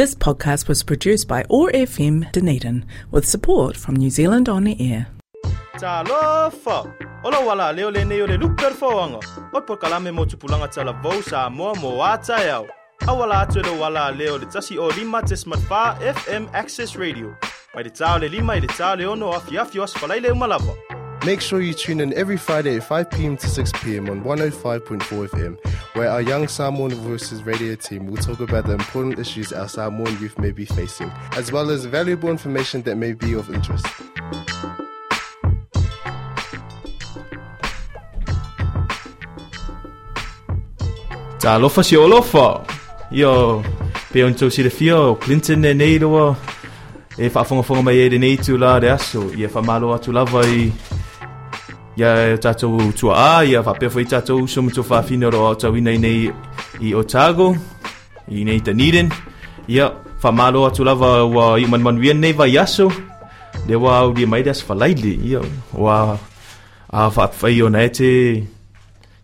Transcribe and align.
This 0.00 0.14
podcast 0.14 0.66
was 0.66 0.82
produced 0.82 1.28
by 1.28 1.44
OAR 1.50 1.70
FM 1.72 2.32
Dunedin 2.32 2.86
with 3.10 3.28
support 3.28 3.76
from 3.76 3.96
New 3.96 4.08
Zealand 4.08 4.48
On 4.48 4.64
the 4.64 4.74
Air. 4.80 5.08
Talofa! 5.74 6.90
Ola 7.22 7.44
wala 7.44 7.70
leo 7.70 7.90
le 7.90 8.02
nei 8.06 8.22
o 8.22 8.24
le 8.24 8.38
luper 8.38 8.72
fawanga. 8.72 9.20
O 9.52 9.60
po 9.60 9.76
kalame 9.76 10.10
mo 10.10 10.24
tupulanga 10.24 10.72
tala 10.72 10.94
vau 11.02 11.20
sa 11.20 11.50
mo 11.50 11.74
wata 11.74 12.38
yau. 12.46 12.66
Awala 13.02 13.46
atu 13.46 13.62
le 13.62 13.78
wala 13.78 14.10
leo 14.10 14.38
le 14.38 14.46
tasi 14.46 14.78
o 14.78 14.88
lima 14.88 15.20
tes 15.20 15.44
matfa 15.44 15.98
FM 16.00 16.48
Access 16.54 16.96
Radio. 16.96 17.36
Mai 17.74 17.82
le 17.82 17.90
tau 17.90 18.18
le 18.18 18.28
lima 18.28 18.54
le 18.54 18.68
tau 18.68 18.96
le 18.96 19.04
ono 19.04 19.32
afi 19.32 19.58
afi 19.58 19.82
os 19.82 19.92
falai 19.92 20.22
le 20.22 20.30
umalava. 20.30 20.99
Make 21.26 21.42
sure 21.42 21.60
you 21.60 21.74
tune 21.74 22.00
in 22.00 22.14
every 22.14 22.38
Friday 22.38 22.76
at 22.76 22.84
5 22.84 23.10
p.m. 23.10 23.36
to 23.36 23.46
6 23.46 23.72
p.m. 23.82 24.08
on 24.08 24.24
105.4 24.24 25.28
FM, 25.28 25.58
where 25.94 26.08
our 26.08 26.22
young 26.22 26.48
Samoan 26.48 26.94
Voices 26.94 27.42
radio 27.42 27.74
team 27.74 28.06
will 28.06 28.16
talk 28.16 28.40
about 28.40 28.66
the 28.66 28.72
important 28.72 29.18
issues 29.18 29.52
our 29.52 29.68
Samoan 29.68 30.18
youth 30.18 30.38
may 30.38 30.50
be 30.50 30.64
facing, 30.64 31.10
as 31.32 31.52
well 31.52 31.68
as 31.68 31.84
valuable 31.84 32.30
information 32.30 32.80
that 32.82 32.96
may 32.96 33.12
be 33.12 33.34
of 33.34 33.52
interest. 33.52 33.84
Ta 41.38 41.58
lofa 41.58 41.84
si 41.84 41.96
olofa. 41.96 42.64
Io 43.12 43.62
pe 44.10 44.22
on 44.22 44.34
tau 44.34 44.48
si 44.48 44.62
le 44.62 44.70
fio 44.70 45.16
Clinton 45.16 45.64
e 45.66 45.74
nei. 45.74 45.98
E 47.18 47.28
fa 47.28 47.44
fonga 47.44 47.62
fonga 47.62 47.82
mai 47.82 48.06
e 48.06 48.18
nei 48.18 48.36
tu 48.36 48.56
la 48.56 48.78
de 48.78 48.88
aso. 48.88 49.30
Ia 49.36 49.48
fa 49.48 49.60
malo 49.60 49.92
atu 49.92 50.12
lava 50.12 50.46
i 50.46 50.72
ia 52.00 52.38
tatou 52.40 52.80
tua 52.96 53.12
a 53.12 53.44
ia 53.44 53.60
fa 53.62 53.76
pe 53.76 53.86
foi 53.92 54.08
tatou 54.08 54.48
so 54.48 54.62
mo 54.64 54.70
fa 54.90 55.02
fino 55.02 55.28
ro 55.28 55.52
tau 55.54 55.76
ina 55.76 55.92
nei 55.92 56.32
i 56.80 56.94
Otago 56.94 57.52
i 58.28 58.44
nei 58.44 58.60
Dunedin. 58.60 59.08
Ia 59.68 59.86
fa 60.22 60.30
malo 60.32 60.64
atu 60.64 60.84
lava 60.84 61.10
wa 61.28 61.60
i 61.60 61.66
man 61.68 61.82
man 61.82 62.00
wien 62.00 62.20
nei 62.20 62.32
vai 62.32 62.56
aso. 62.56 62.88
De 63.68 63.76
wa 63.76 64.00
au 64.00 64.12
di 64.16 64.24
mai 64.24 64.42
das 64.42 64.64
fa 64.64 64.74
laili. 64.74 65.12
Ia 65.28 65.40
wa 65.76 66.16
a 66.88 67.10
fa 67.10 67.28
fai 67.28 67.60
ona 67.62 67.84
e 67.84 67.90
te 67.98 68.10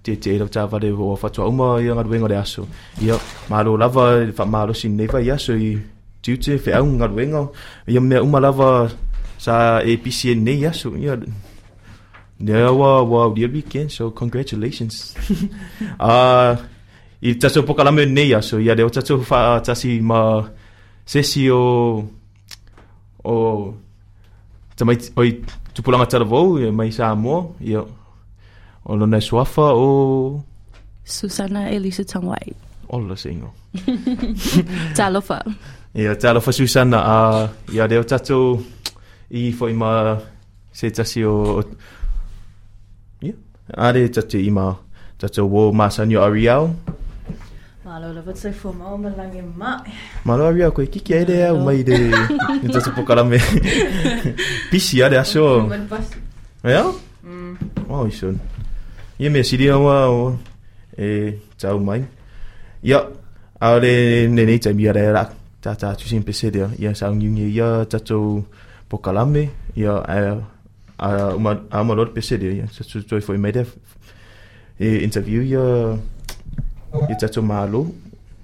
te 0.05 0.13
te 0.23 0.39
ro 0.39 0.47
ta 0.49 0.67
vale 0.67 0.93
o 0.93 1.17
fa 1.17 1.29
tua 1.35 1.49
uma 1.49 1.81
ia 1.81 1.93
ngar 1.95 2.09
wenga 2.13 2.29
de 2.29 2.37
aso 2.45 2.63
ia 3.03 3.17
malo 3.51 3.77
lava 3.83 4.05
fa 4.39 4.45
malo 4.45 4.73
sin 4.81 4.95
neva 4.97 5.19
ia 5.19 5.37
so 5.39 5.53
i 5.69 5.75
tute 6.23 6.53
fe 6.63 6.71
au 6.79 6.87
ngar 6.87 7.11
wenga 7.19 7.43
ia 7.89 8.01
me 8.01 8.17
uma 8.27 8.39
lava 8.39 8.69
sa 9.45 9.55
APC 9.83 10.37
ne 10.37 10.53
ia 10.63 10.73
so 10.73 10.95
ia 10.95 11.19
ia 12.41 12.73
wa 12.73 13.03
wa 13.03 13.33
dia 13.35 13.49
weekend 13.49 13.91
so 13.91 14.11
congratulations 14.11 15.17
ah 16.01 16.57
i 17.27 17.35
taso 17.41 17.63
poka 17.63 17.85
la 17.85 17.91
me 17.91 18.05
ne 18.07 18.25
ia 18.29 18.75
de 18.75 18.83
o 18.85 18.91
taso 18.91 19.19
fa 19.21 19.61
tasi 19.61 20.01
ma 20.01 20.21
sesi 21.07 21.51
o 21.51 21.63
o 23.25 23.35
tamai 24.77 24.97
oi 25.17 25.31
tupulanga 25.75 26.07
tala 26.07 26.25
vou 26.25 26.61
mai 26.73 26.91
sa 26.93 27.15
mo 27.15 27.57
ia 27.61 27.83
O 28.89 28.95
lona 28.95 29.21
swafa 29.21 29.75
o... 29.75 30.45
Susana 31.05 31.71
Elisa 31.71 32.05
Tangwai. 32.05 32.55
O 32.89 33.01
la 33.01 33.17
singo. 33.17 33.53
Talofa. 34.97 35.43
Ia, 35.95 36.15
talofa 36.15 36.53
Susana. 36.53 36.99
A, 37.03 37.49
ia, 37.73 37.87
reo 37.87 38.05
tato 38.05 38.63
i 39.31 39.51
foi 39.53 39.73
ma 39.73 40.21
se 40.73 40.91
tasi 40.91 41.25
o... 41.25 41.65
Ia, 43.67 43.75
are 43.77 44.09
tato 44.09 44.39
i 44.39 44.51
ma 44.51 44.77
tato 45.19 45.47
wo 45.47 45.73
masani 45.73 46.17
o 46.17 46.23
Ariel. 46.23 46.75
Malo 47.85 48.13
la 48.13 48.21
vat 48.21 48.37
sai 48.37 48.53
fo 48.53 48.73
ma 48.73 48.93
o 48.93 48.97
malange 48.97 49.43
mai. 49.43 49.93
Malo 50.25 50.47
Ariel, 50.47 50.73
koe 50.73 50.87
kiki 50.87 51.15
aere 51.15 51.47
au 51.49 51.59
mai 51.59 51.83
de... 51.83 51.99
Ni 52.63 52.69
tato 52.71 52.91
pokarame. 52.93 53.39
Pisi 54.71 55.03
ade 55.03 55.19
aso. 55.19 55.69
Ia? 56.65 56.85
Oh, 57.89 58.07
isun. 58.07 58.39
Ia 59.19 59.31
mea 59.31 59.45
siri 59.45 59.71
awa 59.71 60.11
o 60.11 60.39
e 60.99 61.39
tau 61.59 61.79
mai. 61.79 62.05
Ia, 62.83 63.03
aore 63.61 64.29
nenei 64.29 64.59
tai 64.59 64.75
mia 64.75 64.93
rea 64.93 65.13
rak. 65.13 65.31
Tā 65.63 65.75
tā 65.75 65.95
tu 65.99 66.07
sin 66.07 66.23
pese 66.23 66.51
dea. 66.55 66.69
Ia 66.79 66.95
sa 66.95 67.11
ngiungi 67.11 67.51
ia 67.51 67.87
tatou 67.91 68.45
pokalame. 68.91 69.49
Ia 69.75 69.99
a 70.99 71.09
a 71.33 71.37
uma 71.37 71.65
a 71.71 71.81
uma 71.83 71.95
lor 71.95 72.11
pese 72.11 72.39
dea. 72.39 72.53
Ia 72.53 72.67
tatou 72.67 73.03
toi 73.03 73.21
foi 73.21 73.39
mai 73.39 73.53
def. 73.53 73.77
E 74.81 75.05
interview 75.05 75.43
ia 75.43 75.99
ia 77.09 77.17
tatou 77.17 77.43
malo. 77.43 77.95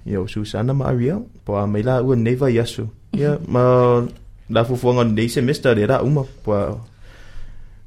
Ia 0.05 0.21
o 0.21 0.27
Susana 0.27 0.73
ma 0.73 0.89
Ariel. 0.89 1.25
Po 1.45 1.57
a 1.57 1.67
mai 1.67 1.83
la 1.83 2.01
ua 2.01 2.15
neva 2.15 2.49
yasu. 2.49 2.89
Ia 3.13 3.39
ma 3.47 4.05
la 4.49 4.65
fufuanga 4.65 5.03
nei 5.03 5.29
semester 5.29 5.75
de 5.75 5.85
ra 5.85 6.01
uma. 6.01 6.23
Po 6.43 6.53
a 6.53 6.93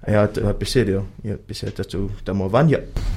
Ja, 0.07 0.21
het 0.21 0.59
besedio. 0.59 1.07
Ja, 1.23 1.37
besedio 1.47 1.75
dat 1.77 3.16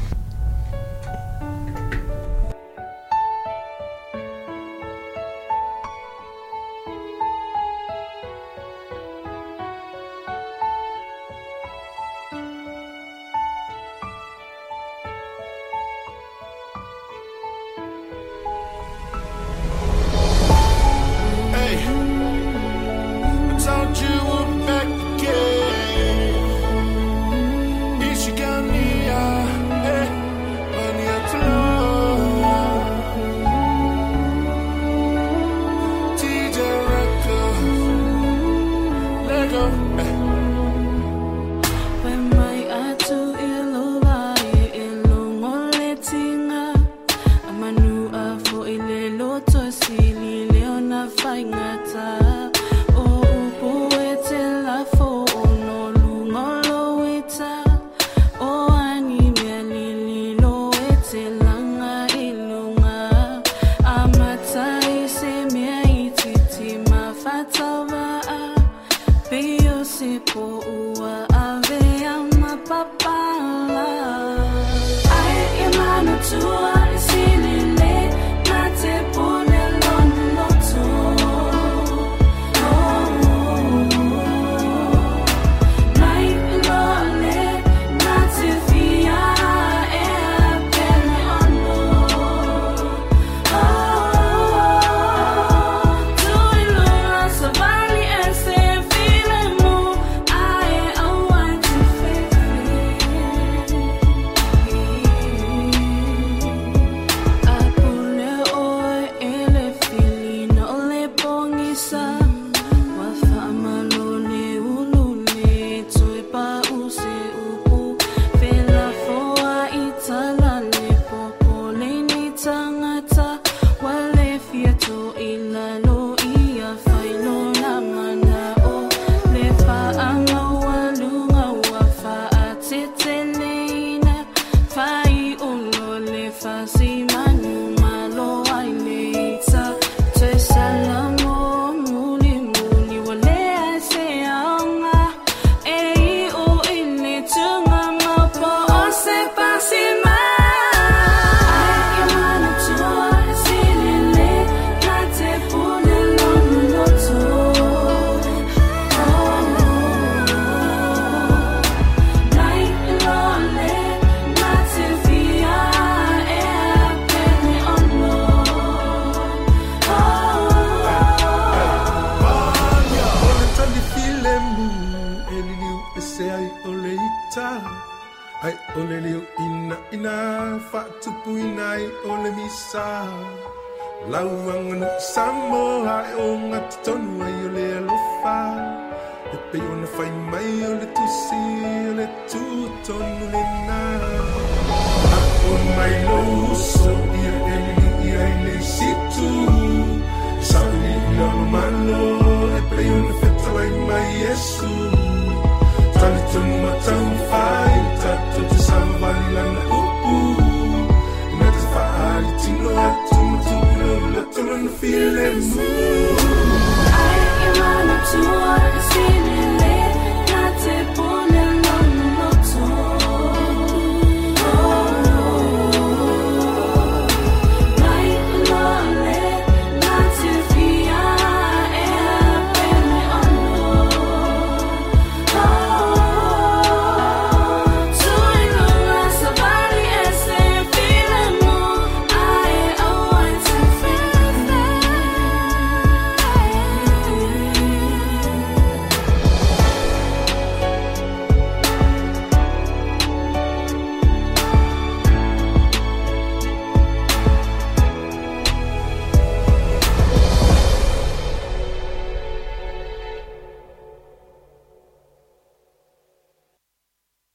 na 51.44 52.59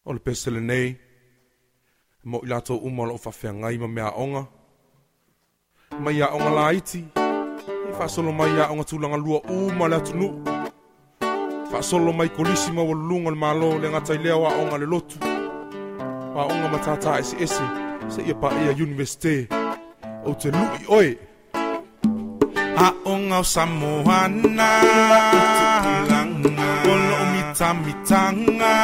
O 0.07 0.13
le 0.13 0.21
pesele 0.21 0.61
nei, 0.61 0.97
mo 2.25 2.41
i 2.45 2.47
lato 2.47 2.75
uma 2.77 3.07
lo 3.07 3.15
whawhia 3.17 3.53
ngai 3.53 3.79
ma 3.79 3.89
mea 3.89 4.11
onga. 4.17 4.43
Mai 5.99 6.21
a 6.21 6.29
onga 6.37 6.51
la 6.51 6.73
iti, 6.73 7.01
i 7.89 7.93
whasolo 7.97 8.31
mai 8.33 8.53
a 8.61 8.69
onga 8.73 8.85
tūlanga 8.85 9.17
lua 9.17 9.41
uma 9.49 9.89
le 9.89 9.97
atunu. 9.97 10.29
Whasolo 11.73 12.13
mai 12.13 12.29
kolisi 12.29 12.71
ma 12.73 12.83
wa 12.83 12.95
le 12.95 13.35
malo 13.35 13.79
le 13.79 13.89
ngatai 13.89 14.19
lea 14.19 14.37
wa 14.37 14.51
onga 14.53 14.77
le 14.79 14.87
lotu. 14.87 15.17
Wa 16.35 16.43
onga 16.53 16.69
matata 16.69 17.19
esi 17.19 17.37
esi, 17.41 17.67
se 18.09 18.21
ia 18.29 18.35
pa 18.35 18.53
ia 18.61 18.73
universite, 18.73 19.49
o 20.27 20.35
te 20.35 20.51
lui 20.51 20.85
oe. 20.89 21.17
A 22.77 22.93
onga 23.07 23.39
o 23.39 23.43
Samoana, 23.43 24.69
o 26.91 27.24
mitanga, 27.85 28.75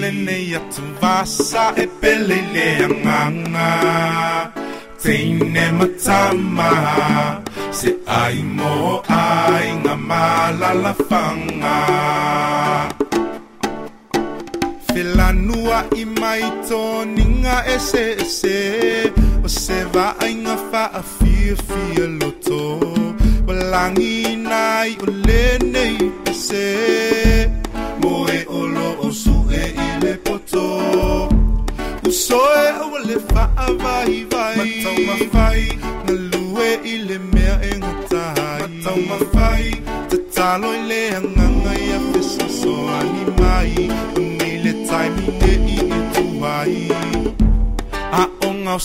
Lene 0.00 0.38
ia 0.42 0.60
tu 0.70 0.82
vasa 1.00 1.72
e 1.76 1.86
pele 1.86 2.38
le 2.52 2.84
anganga, 2.84 4.52
Teine 5.02 5.72
matama, 5.72 6.70
se 7.70 7.96
ai 8.06 8.42
mo 8.42 9.02
ai 9.08 9.72
ngā 9.84 9.96
malalafanga. 10.08 11.76
Filanua 14.92 15.84
i 15.96 16.04
mai 16.04 16.42
toninga 16.68 17.64
e 17.66 17.78
se 17.80 18.14
e 18.14 18.24
se 18.24 19.12
O 19.42 19.48
se 19.48 19.84
va 19.92 20.14
ainga 20.20 20.56
fa 20.70 20.84
a 21.00 21.02
fia 21.02 21.56
fia 21.66 22.06
loto 22.06 23.13
Walangi 23.74 24.36
nai 24.36 24.96
o 25.02 25.06
le 25.26 25.58
nei 25.58 25.96
e 26.30 26.32
se 26.32 26.66
e 27.42 28.44
olo 28.46 28.88
o 29.02 29.10
su 29.10 29.34
i 29.50 29.98
le 30.00 30.14
poto. 30.18 31.26
Uso 32.06 32.38
e 32.62 32.68
o 32.78 32.98
le 32.98 33.18
fa 33.18 33.50
a 33.56 33.72
vai. 33.72 34.28
Matau 34.30 34.96
ma 35.06 35.16
fai 35.32 35.78
Na 36.06 36.12
lue 36.12 37.18
mea 37.32 37.58
e 37.62 37.72
ngatai. 37.78 38.60
Matau 38.62 38.98
ma 39.08 39.18
fai 39.34 39.82
Te 40.08 40.18
talo 40.34 40.70
i 40.72 40.86
le 40.90 41.02
anganga 41.16 41.72
i 41.74 41.90
a 41.96 42.00
fesa 42.12 42.46
so 42.48 42.74
ani 42.98 43.24
mai. 43.40 43.90
Uni 44.14 44.52
le 44.62 44.72
taimi 44.86 45.26
e 45.50 45.52
i 45.74 45.78
e 45.96 46.00
tuai. 46.14 46.76
A 48.22 48.22
onga 48.46 48.78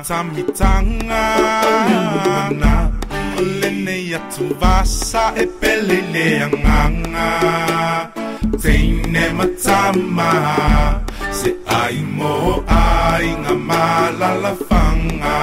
o 0.00 0.04
Samoana 0.04 0.06
Olo 0.06 0.24
mita 0.34 0.82
mitanga 0.82 2.90
O 3.38 3.42
lene 3.42 4.00
ia 4.00 4.18
tu 4.30 4.54
vasa 4.54 5.32
e 5.36 5.46
pele 5.46 6.00
le 6.12 6.42
anganga 6.42 8.10
Teine 8.62 9.28
matama 9.32 11.00
Se 11.32 11.54
ai 11.66 12.02
mo 12.02 12.64
ai 12.66 13.36
ngā 13.42 13.54
malalafanga 13.68 15.36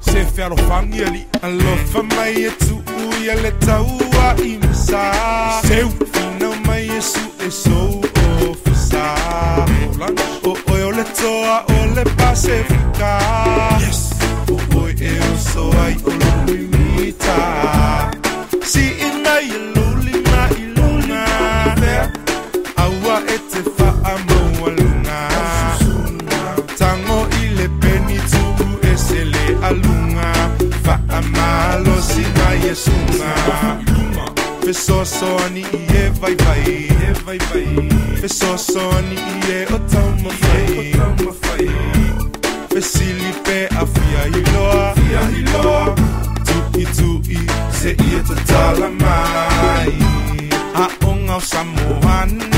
Se 0.00 0.24
fiaro 0.34 0.56
fangi 0.68 1.04
ali 1.04 1.26
Alofa 1.42 2.02
mai 2.02 2.44
e 2.46 2.50
tu 2.50 2.82
uia 3.06 3.34
le 3.34 3.52
taua 3.66 4.34
i 4.38 4.58
misa 4.58 5.12
Seu 5.66 5.88
fina 5.90 6.48
mai 6.66 6.88
e 6.88 7.00
su 7.00 7.20
e 7.46 7.50
sou 7.50 8.00
o 8.00 8.02
fisa 8.64 9.04
O 10.44 10.50
o 10.50 10.90
le 10.90 11.04
toa 11.04 11.64
o 11.68 11.94
le 11.94 12.21
Pasifika 12.32 13.18
Yes. 13.78 14.10
O 14.48 14.56
oi 14.80 14.94
e 14.98 15.04
eh, 15.04 15.20
o 15.20 15.36
so 15.36 15.70
ai 15.84 15.96
o 16.02 16.10
lo 16.20 16.32
limita 16.46 18.10
Si 18.64 18.84
ina 19.06 19.34
i 19.42 19.52
luli 19.74 20.16
na 20.30 20.48
i 20.56 20.64
luna 20.74 21.24
Aua 22.76 23.16
e 23.34 23.38
te 23.50 23.60
wha 23.76 23.92
maua 24.28 24.70
Tango 26.78 27.28
i 27.42 27.48
le 27.54 27.68
peni 27.80 28.18
tuku 28.32 28.68
e 28.80 28.96
se 28.96 29.24
le 29.24 29.46
alunga 29.68 30.32
Wha 30.86 31.00
amalo 31.18 32.00
si 32.00 32.24
na 32.36 32.48
yesunga 32.64 33.32
Fe 34.64 34.72
so 34.72 35.04
so 35.04 35.36
ni 35.50 35.60
i 35.60 35.84
e 36.00 36.08
vai 36.18 36.34
vai. 36.36 36.88
E 37.08 37.12
vai 37.26 37.38
vai 37.38 37.88
Fe 38.20 38.28
so 38.28 38.56
so 38.56 38.90
ni 39.02 39.16
i 39.16 39.52
e 39.52 39.66
o 39.74 39.78
tau 39.90 40.12
fai 40.40 42.01
Fe 42.82 42.88
sili 42.88 43.32
pe 43.44 43.68
a 43.80 43.86
fia 43.86 44.22
i 44.26 44.42
loa. 44.52 44.92
Fia 44.94 45.22
i 45.38 45.42
loa. 45.52 45.94
Tu 46.46 46.80
i 46.80 46.84
tu 46.96 47.20
i 47.28 47.38
se 47.78 47.90
i 47.90 48.14
e 48.18 48.22
te 48.28 48.34
tala 48.46 48.88
mai. 49.02 49.92
A 50.74 50.88
onga 51.06 51.36
o 51.36 51.40
Samoana 51.40 52.51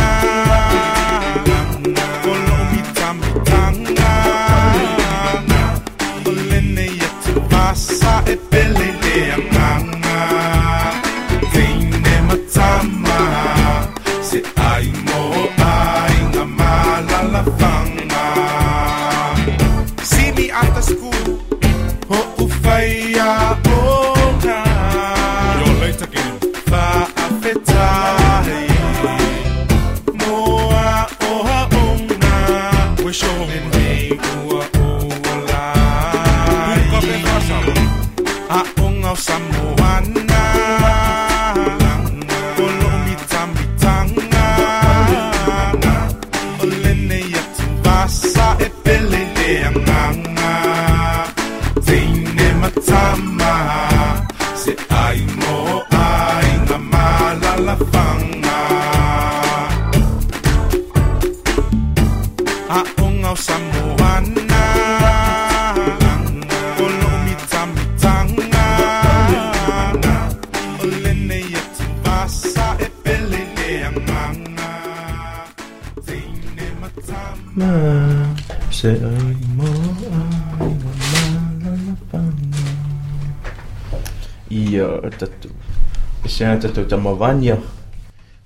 E 86.35 86.37
se 86.37 86.45
ai 86.45 86.59
tatu 86.59 86.83
tamavania. 86.85 87.57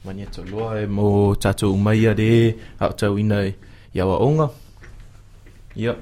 Mania 0.04 0.26
to 0.26 0.45
loa 0.45 0.76
e 0.76 0.87
mo 0.87 1.35
tatu 1.35 1.73
umaia 1.73 2.12
re 2.12 2.52
au 2.78 2.92
tau 2.92 3.16
ina 3.16 3.49
e 3.49 3.57
iawa 3.97 4.21
onga. 4.21 4.52
Ia. 5.73 5.97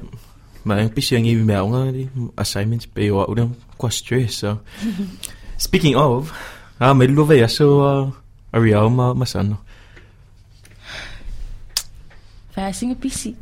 Ma 0.67 0.83
ang 0.83 0.91
pisi 0.91 1.15
ang 1.15 1.31
iwi 1.31 1.47
mea 1.47 1.63
onga 1.63 1.95
re 1.95 2.11
assignments 2.43 2.91
pe 2.91 3.07
o 3.15 3.23
au 3.23 3.35
kwa 3.79 3.91
stress 3.91 4.43
so. 4.43 4.59
Speaking 5.67 5.95
of, 5.95 6.35
ah, 6.83 6.91
may 6.91 7.07
luve 7.07 7.39
aso 7.39 7.67
uh, 7.87 8.11
ariao 8.51 8.91
ma 8.91 9.15
masano. 9.15 9.63
Fasting 12.51 12.91
a 12.91 12.97
PC. 12.99 13.39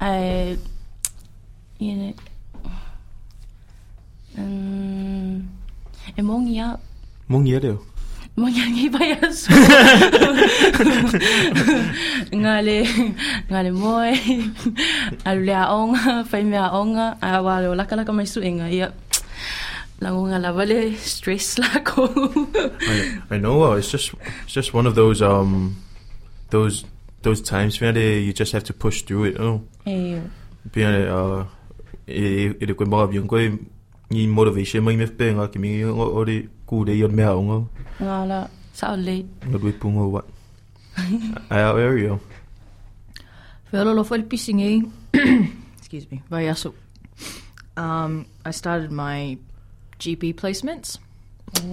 I, 0.00 0.56
you 1.76 1.94
know, 2.00 2.16
um, 7.34 7.46
e 7.46 7.52
mongi 7.52 7.56
up. 7.56 7.60
Mong 7.60 7.60
ia 7.60 7.60
reo. 7.60 7.78
Mongi 8.36 8.62
ngi 8.64 8.88
bayas. 8.88 9.48
ngale, 12.32 12.78
ngale 13.48 13.70
moe. 13.72 14.12
Alule 15.24 15.54
aonga, 15.54 16.24
fai 16.24 16.44
mea 16.44 16.68
aonga. 16.68 17.18
A 17.20 17.42
wale 17.42 17.68
o 17.68 17.74
laka 17.74 17.96
laka 17.96 18.12
mai 18.12 18.24
suenga. 18.24 18.72
Ia, 18.72 18.92
langunga 20.00 20.38
lavale 20.40 20.96
stress 20.96 21.58
lako. 21.58 22.08
I, 22.80 23.36
I 23.36 23.38
know. 23.38 23.64
Uh, 23.64 23.76
it's 23.76 23.90
just 23.90 24.14
it's 24.44 24.52
just 24.52 24.74
one 24.74 24.86
of 24.86 24.94
those 24.94 25.20
um 25.22 25.76
those 26.50 26.84
those 27.22 27.40
times 27.40 27.80
where 27.80 27.96
you 27.96 28.32
just 28.32 28.52
have 28.52 28.64
to 28.64 28.72
push 28.72 29.02
through 29.02 29.24
it. 29.24 29.36
Oh, 29.38 29.62
e, 29.86 30.20
being 30.72 31.08
uh, 31.08 31.44
e 32.08 32.48
e 32.56 32.66
ko 32.72 32.84
mga 32.84 33.12
biong 33.12 33.28
ko 33.28 33.36
ni 34.12 34.26
motivation 34.26 34.84
mai 34.84 34.96
me 34.96 35.06
pe 35.06 35.32
nga 35.32 35.48
kimi 35.52 35.84
o 35.84 36.04
o 36.18 36.24
ku 36.68 36.84
de 36.84 36.94
yon 37.02 37.12
me 37.18 37.24
nga 37.24 37.56
ngala, 38.00 38.38
sao 38.72 38.96
late. 38.96 39.28
nga 39.48 39.58
dui 39.58 39.72
pungo 39.72 40.04
what. 40.12 40.26
Ai 41.50 41.62
au 41.64 41.76
area. 41.76 42.18
Foi 44.04 44.22
pisingi. 44.22 44.84
Excuse 45.78 46.06
me. 46.10 46.20
Vai 46.28 46.48
aso. 46.48 46.74
Um, 47.76 48.26
I 48.44 48.50
started 48.50 48.90
my 48.92 49.38
GP 49.98 50.34
placements. 50.34 50.98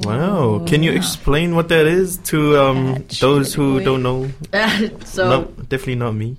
Wow. 0.03 0.63
Can 0.65 0.83
you 0.83 0.91
explain 0.91 1.55
what 1.55 1.67
that 1.69 1.85
is 1.87 2.17
to 2.31 2.57
um 2.57 3.03
those 3.19 3.53
who 3.53 3.79
don't 3.83 4.03
know? 4.03 4.31
so 5.05 5.23
no, 5.29 5.37
definitely 5.67 5.95
not 5.95 6.15
me. 6.15 6.37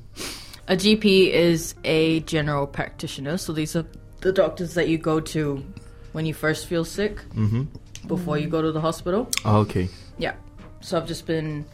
a 0.70 0.76
GP 0.76 1.30
is 1.30 1.74
a 1.84 2.20
general 2.20 2.66
practitioner. 2.66 3.36
So 3.38 3.52
these 3.52 3.74
are 3.74 3.84
the 4.20 4.32
doctors 4.32 4.74
that 4.74 4.88
you 4.88 4.98
go 4.98 5.18
to 5.18 5.64
when 6.12 6.26
you 6.26 6.34
first 6.34 6.66
feel 6.66 6.84
sick 6.84 7.20
Mhm. 7.34 7.66
before 8.06 8.38
you 8.38 8.48
go 8.48 8.62
to 8.62 8.72
the 8.72 8.80
hospital. 8.80 9.28
Oh, 9.44 9.58
okay. 9.58 9.88
Yeah. 10.18 10.34
So 10.80 10.96
I've 10.96 11.06
just 11.06 11.26
been 11.26 11.64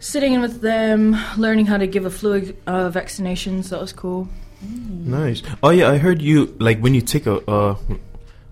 sitting 0.00 0.32
in 0.34 0.40
with 0.40 0.60
them, 0.60 1.16
learning 1.36 1.66
how 1.66 1.76
to 1.78 1.86
give 1.86 2.04
a 2.06 2.10
flu 2.10 2.54
uh, 2.66 2.90
vaccinations. 2.90 3.68
That 3.70 3.80
was 3.80 3.92
cool. 3.92 4.28
Nice. 4.62 5.42
Oh 5.62 5.70
yeah, 5.70 5.90
I 5.90 5.98
heard 5.98 6.20
you 6.22 6.54
like 6.58 6.80
when 6.80 6.94
you 6.94 7.00
take 7.00 7.26
a 7.26 7.38
uh 7.48 7.76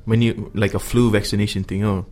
when 0.05 0.23
you 0.23 0.51
like 0.55 0.75
a 0.75 0.79
flu 0.79 1.11
vaccination 1.11 1.65
thing. 1.65 1.83
Oh, 1.85 2.07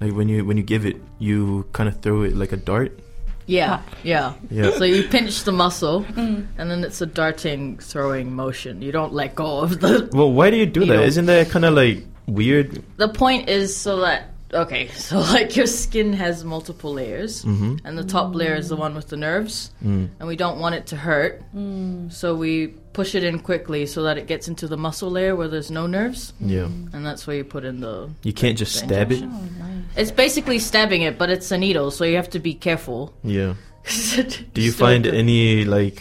like 0.00 0.12
when 0.12 0.28
you 0.28 0.44
when 0.44 0.56
you 0.56 0.62
give 0.64 0.84
it, 0.86 0.96
you 1.20 1.64
kind 1.72 1.88
of 1.88 2.00
throw 2.02 2.22
it 2.22 2.34
like 2.34 2.50
a 2.52 2.56
dart. 2.56 2.98
Yeah, 3.46 3.82
yeah. 4.02 4.34
Yeah. 4.50 4.70
So 4.78 4.84
you 4.84 5.02
pinch 5.06 5.42
the 5.44 5.52
muscle, 5.52 6.04
and 6.16 6.46
then 6.70 6.82
it's 6.82 7.00
a 7.00 7.06
darting, 7.06 7.78
throwing 7.78 8.34
motion. 8.34 8.82
You 8.82 8.90
don't 8.92 9.12
let 9.12 9.34
go 9.34 9.60
of 9.60 9.78
the. 9.80 10.08
Well, 10.12 10.32
why 10.32 10.50
do 10.50 10.56
you 10.56 10.66
do 10.66 10.80
You 10.80 10.86
that? 10.86 10.94
know. 10.96 11.02
Isn't 11.02 11.26
that 11.26 11.50
kind 11.50 11.64
of 11.64 11.74
like 11.74 12.02
weird? 12.34 12.82
The 12.96 13.08
point 13.08 13.48
is 13.48 13.76
so 13.76 14.00
that 14.00 14.32
okay, 14.52 14.88
so 14.94 15.20
like 15.20 15.56
your 15.56 15.66
skin 15.66 16.12
has 16.12 16.44
multiple 16.44 16.92
layers, 16.92 17.44
mm-hmm. 17.44 17.76
and 17.84 17.96
the 17.96 18.04
top 18.04 18.34
layer 18.34 18.54
is 18.54 18.68
the 18.68 18.76
one 18.76 18.94
with 18.94 19.08
the 19.08 19.16
nerves, 19.16 19.72
mm. 19.84 20.08
and 20.18 20.28
we 20.28 20.36
don't 20.36 20.58
want 20.58 20.74
it 20.74 20.86
to 20.88 20.96
hurt, 20.96 21.42
mm. 21.54 22.12
so 22.12 22.34
we 22.34 22.68
push 22.92 23.14
it 23.14 23.24
in 23.24 23.38
quickly 23.38 23.86
so 23.86 24.02
that 24.02 24.18
it 24.18 24.26
gets 24.26 24.48
into 24.48 24.68
the 24.68 24.76
muscle 24.76 25.10
layer 25.10 25.34
where 25.34 25.48
there's 25.48 25.70
no 25.70 25.86
nerves, 25.86 26.32
Yeah. 26.40 26.66
and 26.66 27.04
that's 27.06 27.26
where 27.26 27.36
you 27.36 27.44
put 27.44 27.64
in 27.64 27.80
the. 27.80 28.10
You 28.22 28.32
can't 28.32 28.58
just 28.58 28.76
stab 28.76 29.12
it. 29.12 29.24
It's 29.96 30.10
basically 30.10 30.58
stabbing 30.58 31.02
it, 31.02 31.18
but 31.18 31.30
it's 31.30 31.50
a 31.50 31.58
needle, 31.58 31.90
so 31.90 32.04
you 32.04 32.16
have 32.16 32.30
to 32.30 32.38
be 32.38 32.54
careful. 32.54 33.14
Yeah. 33.24 33.54
Do 34.54 34.60
you 34.62 34.72
find 34.72 35.06
any 35.06 35.64
like 35.64 36.00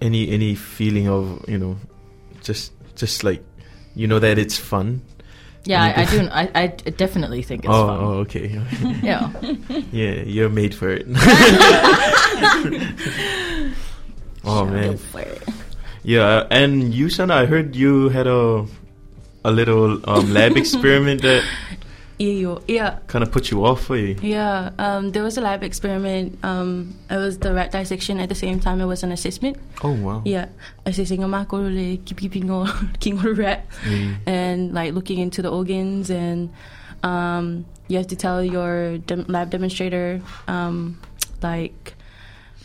any 0.00 0.30
any 0.30 0.54
feeling 0.54 1.08
of 1.08 1.44
you 1.48 1.58
know 1.58 1.76
just 2.42 2.72
just 2.94 3.24
like 3.24 3.42
you 3.94 4.06
know 4.06 4.18
that 4.18 4.38
it's 4.38 4.56
fun? 4.56 5.02
Yeah, 5.64 5.82
I, 5.82 6.02
I 6.02 6.04
do. 6.04 6.28
I, 6.30 6.50
I 6.54 6.66
definitely 6.66 7.42
think 7.42 7.64
it's 7.64 7.72
oh, 7.72 7.86
fun. 7.86 8.00
oh, 8.00 8.12
okay. 8.24 8.60
Yeah. 9.02 9.30
yeah, 9.92 10.22
you're 10.22 10.50
made 10.50 10.74
for 10.74 10.90
it. 10.90 11.06
oh 14.44 14.66
man. 14.66 14.98
Yeah, 16.02 16.46
and 16.50 16.92
you, 16.92 17.08
Sana, 17.08 17.34
I 17.34 17.46
heard 17.46 17.74
you 17.74 18.10
had 18.10 18.26
a 18.26 18.66
a 19.44 19.50
little 19.50 19.98
um, 20.08 20.32
lab 20.32 20.56
experiment 20.56 21.22
that 21.22 21.44
Yeah. 22.18 22.98
kind 23.06 23.22
of 23.22 23.32
put 23.32 23.50
you 23.50 23.64
off. 23.64 23.88
you. 23.90 24.16
Yeah, 24.22 24.70
um, 24.78 25.10
there 25.10 25.22
was 25.22 25.36
a 25.36 25.40
lab 25.40 25.62
experiment. 25.62 26.38
Um, 26.44 26.94
it 27.10 27.16
was 27.16 27.38
the 27.38 27.52
rat 27.52 27.72
dissection 27.72 28.20
at 28.20 28.28
the 28.28 28.34
same 28.34 28.60
time. 28.60 28.80
It 28.80 28.86
was 28.86 29.02
an 29.02 29.12
assessment. 29.12 29.56
Oh 29.82 29.92
wow. 29.92 30.22
Yeah, 30.24 30.48
assessing 30.86 31.22
a 31.22 31.28
mako 31.28 31.58
le 31.68 31.96
keeping 31.98 32.50
or 32.50 32.66
king 33.00 33.18
or 33.26 33.34
rat, 33.34 33.66
and 34.26 34.72
like 34.72 34.94
looking 34.94 35.18
into 35.18 35.42
the 35.42 35.50
organs, 35.50 36.10
and 36.10 36.52
um, 37.02 37.66
you 37.88 37.98
have 37.98 38.06
to 38.08 38.16
tell 38.16 38.42
your 38.42 38.98
dem- 38.98 39.26
lab 39.28 39.50
demonstrator, 39.50 40.22
um, 40.48 40.98
like, 41.42 41.94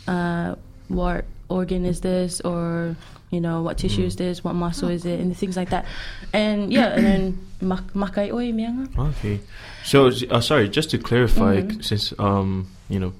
uh, 0.08 0.54
what 0.88 1.24
organ 1.48 1.84
is 1.84 2.00
this, 2.00 2.40
or 2.40 2.96
you 3.30 3.40
know 3.40 3.62
what 3.62 3.78
tissue 3.78 4.02
is 4.04 4.16
this, 4.16 4.42
what 4.44 4.54
muscle 4.54 4.88
is 4.88 5.04
it, 5.06 5.20
and 5.20 5.36
things 5.36 5.56
like 5.56 5.70
that. 5.70 5.86
And 6.32 6.72
yeah, 6.72 6.88
and 6.94 7.06
then 7.06 7.38
makai 7.94 8.32
oi 8.32 8.52
mianga. 8.52 8.88
Okay. 9.16 9.40
So, 9.84 10.10
uh, 10.30 10.40
sorry, 10.40 10.68
just 10.68 10.90
to 10.90 10.98
clarify, 10.98 11.62
Mm-hmm. 11.62 11.80
since 11.80 12.12
um, 12.18 12.66
you 12.88 12.98
know, 12.98 13.12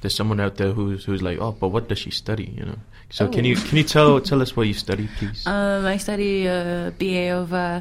there's 0.00 0.14
someone 0.14 0.40
out 0.40 0.56
there 0.56 0.72
who's 0.72 1.04
who's 1.04 1.22
like, 1.22 1.38
oh, 1.40 1.52
but 1.52 1.68
what 1.68 1.88
does 1.88 1.98
she 1.98 2.10
study? 2.10 2.52
You 2.56 2.64
know. 2.66 2.78
So 3.12 3.26
can 3.28 3.44
you 3.44 3.56
can 3.56 3.76
you 3.76 3.82
tell 3.84 4.20
tell 4.30 4.40
us 4.40 4.54
what 4.56 4.66
you 4.68 4.74
study, 4.74 5.08
please? 5.18 5.44
Um, 5.46 5.84
I 5.84 5.96
study 5.98 6.46
a 6.46 6.94
BA 6.96 7.34
of 7.34 7.52
uh, 7.52 7.80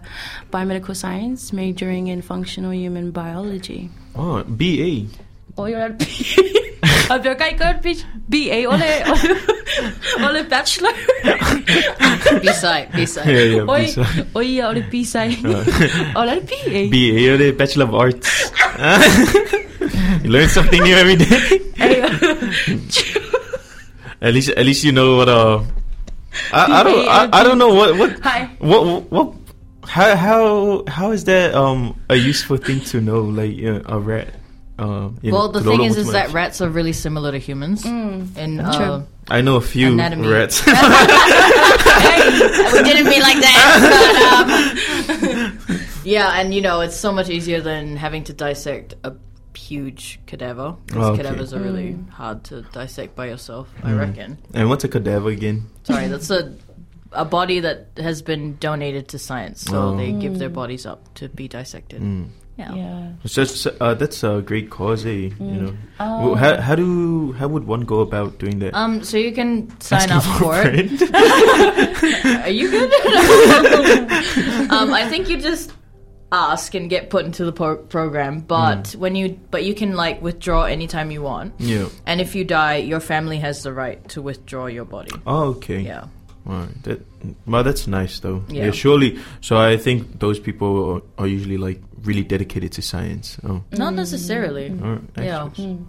biomedical 0.51 0.95
science, 0.95 1.53
majoring 1.53 2.07
in 2.07 2.21
functional 2.23 2.73
human 2.73 3.11
biology. 3.11 3.89
oh, 4.15 4.43
BA. 4.43 5.05
Oh, 5.59 5.65
you're 5.67 5.81
at 5.81 5.99
Heb 7.09 7.23
je 7.23 7.35
kijken, 7.35 7.79
BA, 8.31 8.67
ole, 8.71 9.03
ole 10.21 10.45
bachelor. 10.49 10.93
B-side, 12.43 12.87
B-side. 12.93 13.27
Yeah, 13.27 13.43
yeah. 13.43 13.69
Oi, 13.69 13.93
BA. 13.93 14.25
oi, 14.39 14.61
ole 14.63 14.83
PSI. 14.91 15.37
Ole 16.19 16.39
BA. 16.45 16.87
BA 16.93 17.33
or 17.33 17.37
the 17.37 17.51
Bachelor 17.57 17.85
of 17.85 17.93
Arts. 17.95 18.51
you 20.23 20.29
learn 20.29 20.47
something 20.47 20.81
new 20.83 20.95
every 20.95 21.15
day. 21.17 21.59
At 24.21 24.33
least, 24.33 24.49
at 24.49 24.65
least 24.65 24.83
you 24.83 24.91
know 24.91 25.17
what. 25.17 25.27
Uh, 25.29 25.63
I, 26.53 26.79
I 26.79 26.83
don't, 26.83 27.07
I, 27.07 27.29
I 27.33 27.43
don't 27.43 27.57
know 27.57 27.73
what, 27.73 27.97
what, 27.97 28.19
Hi. 28.21 28.49
what, 28.59 29.11
what, 29.11 29.33
how, 29.83 30.15
how, 30.15 30.83
how 30.87 31.11
is 31.11 31.23
that 31.25 31.55
um 31.55 31.99
a 32.09 32.15
useful 32.15 32.57
thing 32.57 32.79
to 32.93 33.01
know? 33.01 33.21
Like 33.21 33.57
uh, 33.63 33.81
a 33.89 33.99
rat. 33.99 34.38
Uh, 34.79 35.09
you 35.21 35.31
Well, 35.33 35.51
know, 35.51 35.59
the 35.59 35.63
thing 35.69 35.83
is, 35.83 35.97
is 35.97 36.11
that 36.13 36.31
rats 36.33 36.61
are 36.61 36.69
really 36.69 36.93
similar 36.93 37.31
to 37.31 37.37
humans. 37.37 37.83
In 37.85 38.59
uh, 38.59 39.05
I 39.27 39.41
know 39.41 39.57
a 39.57 39.61
few 39.61 39.91
anatomy. 39.93 40.27
rats. 40.27 40.65
we 40.65 40.71
didn't 42.83 43.05
mean 43.09 43.21
like 43.21 43.37
that. 43.41 45.05
But, 45.07 45.69
um, 45.69 45.79
yeah, 46.03 46.39
and 46.39 46.53
you 46.53 46.61
know, 46.61 46.81
it's 46.81 46.95
so 46.95 47.11
much 47.11 47.29
easier 47.29 47.61
than 47.61 47.95
having 47.97 48.23
to 48.25 48.33
dissect 48.33 48.95
a 49.03 49.13
huge 49.53 50.19
cadaver. 50.25 50.75
Because 50.85 51.03
Oh, 51.05 51.11
okay. 51.13 51.23
cadavers 51.23 51.53
are 51.53 51.59
really 51.59 51.97
hard 52.11 52.43
to 52.45 52.61
dissect 52.71 53.15
by 53.15 53.27
yourself, 53.27 53.67
I 53.83 53.93
reckon. 53.93 54.37
and 54.53 54.69
what's 54.69 54.83
a 54.83 54.87
cadaver 54.87 55.29
again? 55.29 55.67
Sorry, 55.83 56.07
that's 56.07 56.29
a 56.29 56.55
a 57.11 57.25
body 57.25 57.59
that 57.61 57.87
has 57.97 58.21
been 58.21 58.55
donated 58.59 59.07
to 59.09 59.17
science, 59.19 59.61
so 59.61 59.77
Oh. 59.89 59.97
they 59.97 60.11
give 60.11 60.37
their 60.37 60.49
bodies 60.49 60.85
up 60.85 61.11
to 61.15 61.27
be 61.27 61.47
dissected. 61.47 62.01
Yeah. 62.59 62.75
Yeah. 62.75 63.11
It's 63.23 63.33
just, 63.33 63.65
uh, 63.67 63.93
that's 63.93 64.21
a 64.23 64.41
great 64.45 64.69
cause, 64.69 65.05
eh? 65.05 65.31
Mm. 65.31 65.39
You 65.39 65.61
know. 65.61 65.73
Well, 65.99 66.35
how 66.35 66.59
how 66.59 66.75
do 66.75 67.31
how 67.33 67.47
would 67.47 67.63
one 67.65 67.81
go 67.81 68.01
about 68.01 68.37
doing 68.37 68.59
that? 68.59 68.73
Um, 68.75 69.01
so 69.03 69.15
you 69.17 69.31
can 69.31 69.69
sign 69.79 70.09
Asking 70.11 70.17
up 70.17 70.23
for 70.23 70.53
for 70.53 70.61
it. 70.67 70.89
friend? 70.99 71.15
Are 72.45 72.49
you 72.49 72.69
good? 72.69 72.91
um, 74.71 74.93
I 74.93 75.07
think 75.09 75.29
you 75.29 75.37
just 75.37 75.71
ask 76.31 76.75
and 76.75 76.89
get 76.89 77.09
put 77.09 77.25
into 77.25 77.43
the 77.45 77.51
pro- 77.51 77.77
program, 77.77 78.41
but 78.41 78.91
when 78.99 79.15
you 79.15 79.39
but 79.51 79.63
you 79.63 79.73
can 79.73 79.95
like 79.95 80.21
withdraw 80.21 80.63
anytime 80.63 81.11
you 81.11 81.21
want. 81.21 81.53
yeah. 81.59 81.87
And 82.05 82.21
if 82.21 82.35
you 82.35 82.43
die, 82.43 82.77
your 82.77 82.99
family 82.99 83.37
has 83.39 83.63
the 83.63 83.73
right 83.73 84.03
to 84.09 84.21
withdraw 84.21 84.67
your 84.67 84.85
body. 84.85 85.11
Oh, 85.25 85.55
okay. 85.57 85.79
Yeah. 85.79 86.05
Alright, 86.47 86.83
that, 86.83 87.05
well, 87.45 87.63
that's 87.63 87.85
nice 87.87 88.19
though. 88.21 88.43
Yeah. 88.47 88.71
surely. 88.71 89.19
So 89.41 89.57
I 89.57 89.77
think 89.77 90.19
those 90.19 90.39
people 90.39 91.03
are, 91.17 91.23
are 91.23 91.27
usually 91.27 91.57
like 91.57 91.81
really 92.03 92.23
dedicated 92.23 92.71
to 92.73 92.81
science. 92.81 93.37
Oh, 93.43 93.61
Not 93.71 93.93
necessarily. 93.95 94.69
Mm. 94.69 94.81
alright, 94.83 95.03
Yeah. 95.17 95.45
excellent. 95.45 95.79
Mm. 95.81 95.85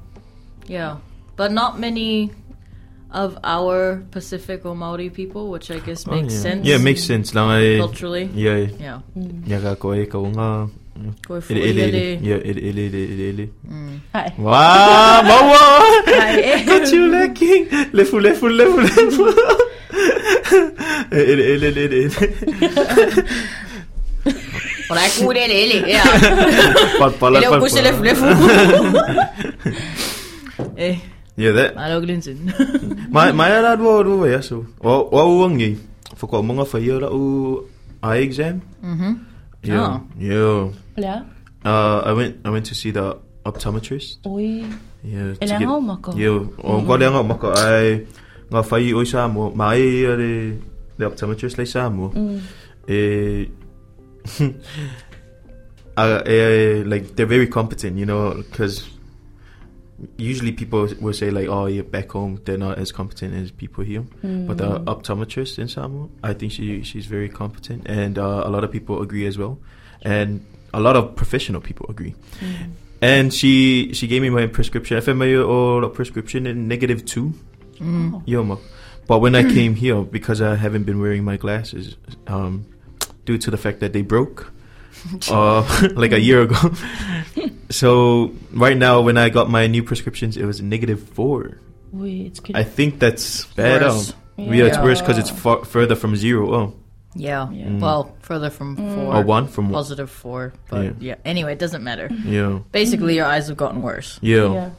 Yeah. 0.69 0.97
But 1.37 1.53
not 1.53 1.79
many 1.81 2.31
of 3.11 3.39
our 3.43 4.03
Pacific 4.11 4.65
or 4.65 4.75
Maori 4.77 5.11
people, 5.11 5.51
which 5.51 5.71
I 5.71 5.79
guess 5.83 6.07
Oh, 6.07 6.13
makes 6.15 6.35
yeah. 6.35 6.41
sense. 6.43 6.63
Yeah, 6.67 6.77
it 6.77 6.83
makes 6.87 7.03
sense. 7.03 7.35
Lang 7.35 7.51
ay, 7.51 7.79
culturally. 7.79 8.31
yeah, 8.35 8.71
Yeah. 8.79 9.01
Mm. 9.19 9.47
yaga 9.51 9.75
ko 9.77 9.93
ay 9.93 10.07
nga. 10.07 10.69
Koe 11.27 11.41
Ele 11.49 11.61
ele 11.65 11.81
ele. 11.89 12.05
Yeah, 12.21 12.41
ele 12.45 12.61
ele 12.61 12.83
ele 12.87 13.01
ele 13.03 13.25
ele. 13.33 13.47
Hi. 14.13 14.29
Wow, 14.37 15.23
mawa. 15.29 15.59
Hi. 16.07 16.61
Got 16.69 16.93
you 16.93 17.09
lacking. 17.09 17.67
Lefu 17.97 18.21
lefu 18.21 18.47
lefu 18.53 18.79
lefu. 18.85 19.25
Ele 21.11 21.43
ele 21.57 21.67
ele 21.67 21.83
ele. 21.83 22.09
Ora 24.91 25.03
ku 25.17 25.31
ele 25.33 25.55
ele. 25.55 25.79
Yeah. 25.95 26.05
Pat 26.99 27.13
pala 27.19 27.39
Ele 27.39 27.47
pat 27.49 27.59
o 27.59 27.63
kusi 27.63 27.81
lefu 27.83 28.03
lefu. 28.03 28.27
Eh, 30.77 30.97
Yeah, 31.41 31.53
that. 31.57 31.73
malo 31.77 32.01
glinsin. 32.05 32.37
Mai 33.15 33.33
mai 33.33 33.49
ara 33.53 33.73
do 33.77 33.89
do 34.05 34.27
ya 34.29 34.41
so. 34.45 34.67
O 34.85 35.09
o 35.09 35.41
wangi. 35.41 35.79
Foko 36.17 36.43
mga 36.45 36.67
fa 36.69 36.77
yara 36.79 37.09
u 37.09 37.65
eye 38.05 38.21
exam. 38.29 38.61
Mhm. 38.85 39.11
Yeah. 39.65 39.81
Oh. 39.81 39.97
Yeah. 40.21 40.61
Lea. 41.01 41.17
Uh, 41.65 41.99
I 42.05 42.13
went 42.13 42.33
I 42.45 42.51
went 42.53 42.67
to 42.69 42.75
see 42.77 42.91
the 42.93 43.17
optometrist. 43.45 44.21
Oi. 44.29 44.65
Yeah. 45.05 45.33
E 45.41 45.47
to 45.47 45.49
le 45.49 45.57
get- 45.57 45.65
ngau 45.69 45.81
mako. 45.81 46.13
Yeah. 46.13 46.45
O 46.61 46.83
ko 46.85 46.93
le 47.01 47.07
nga 47.09 47.23
mako 47.25 47.49
ai 47.57 48.05
nga 48.53 48.61
fai 48.63 48.93
o 48.93 49.01
sa 49.09 49.25
mo 49.29 49.49
mai 49.55 49.81
re 50.05 50.61
the 51.01 51.05
optometrist 51.09 51.57
le 51.57 51.65
sa 51.65 51.89
mo. 51.89 52.13
Eh 52.89 53.49
uh, 55.97 56.23
eh, 56.27 56.83
like 56.87 57.17
they're 57.17 57.27
very 57.27 57.47
competent, 57.47 57.99
you 57.99 58.07
know, 58.07 58.35
because 58.35 58.89
usually 60.17 60.53
people 60.53 60.89
will 61.01 61.13
say 61.13 61.31
like, 61.31 61.49
"Oh, 61.49 61.67
yeah, 61.67 61.83
back 61.83 62.11
home 62.13 62.41
they're 62.45 62.59
not 62.59 62.79
as 62.79 62.93
competent 62.93 63.35
as 63.35 63.51
people 63.51 63.85
here." 63.85 64.05
But 64.47 64.59
the 64.59 64.81
optometrist 64.81 65.59
in 65.59 65.69
Samoa, 65.69 66.09
I 66.23 66.33
think 66.33 66.53
she 66.53 66.83
she's 66.83 67.07
very 67.07 67.29
competent, 67.29 67.87
and 67.87 68.19
uh, 68.19 68.43
a 68.45 68.51
lot 68.51 68.65
of 68.65 68.73
people 68.73 69.03
agree 69.03 69.27
as 69.27 69.39
well, 69.39 69.59
and 70.03 70.45
a 70.73 70.81
lot 70.81 70.97
of 70.97 71.17
professional 71.17 71.61
people 71.61 71.87
agree. 71.89 72.15
And 73.03 73.33
she 73.33 73.93
she 73.95 74.07
gave 74.07 74.23
me 74.23 74.31
my 74.31 74.47
prescription. 74.47 74.99
FMA 74.99 75.47
or 75.47 75.83
a 75.85 75.89
prescription 75.89 76.47
in 76.47 76.69
negative 76.69 77.05
two. 77.05 77.33
Yo, 78.27 78.45
mo. 78.45 78.61
But 79.07 79.21
when 79.21 79.35
I 79.35 79.43
came 79.43 79.75
here, 79.75 80.03
because 80.03 80.41
I 80.41 80.55
haven't 80.55 80.85
been 80.85 81.01
wearing 81.01 81.25
my 81.25 81.37
glasses, 81.37 81.97
um, 82.29 82.65
due 83.25 83.39
to 83.39 83.51
the 83.51 83.57
fact 83.59 83.81
that 83.81 83.93
they 83.93 84.03
broke, 84.03 84.53
uh, 85.31 85.63
like 85.95 86.13
a 86.13 86.21
year 86.21 86.43
ago. 86.43 86.57
so 87.71 88.33
right 88.53 88.77
now, 88.77 89.01
when 89.01 89.17
I 89.19 89.29
got 89.29 89.49
my 89.51 89.67
new 89.67 89.83
prescriptions, 89.83 90.37
it 90.37 90.45
was 90.45 90.61
negative 90.61 91.03
four. 91.03 91.59
Oi, 91.97 92.27
it's 92.27 92.41
good. 92.41 92.57
I 92.57 92.63
think 92.65 92.99
that's 92.99 93.45
bad. 93.59 93.83
Worse. 93.83 94.11
um, 94.39 94.55
Yeah, 94.55 94.65
it's 94.67 94.79
worse 94.79 95.01
because 95.01 95.19
it's 95.19 95.31
far 95.31 95.65
further 95.65 95.95
from 95.97 96.17
zero. 96.17 96.55
Oh, 96.55 96.75
Yeah. 97.15 97.51
Yeah. 97.51 97.77
Well, 97.83 98.15
further 98.23 98.49
from 98.51 98.77
four. 98.77 99.17
or 99.19 99.23
one 99.23 99.49
from 99.49 99.71
Positive 99.75 100.09
four. 100.09 100.53
But 100.71 100.85
Yeah. 100.85 100.93
yeah. 101.01 101.17
Anyway, 101.27 101.53
it 101.53 101.59
doesn't 101.59 101.83
matter. 101.83 102.09
Yeah, 102.25 102.61
Basically, 102.73 103.17
your 103.19 103.27
eyes 103.27 103.49
have 103.49 103.57
gotten 103.59 103.83
worse. 103.83 104.19
yeah. 104.23 104.47
Yeah. 104.55 104.71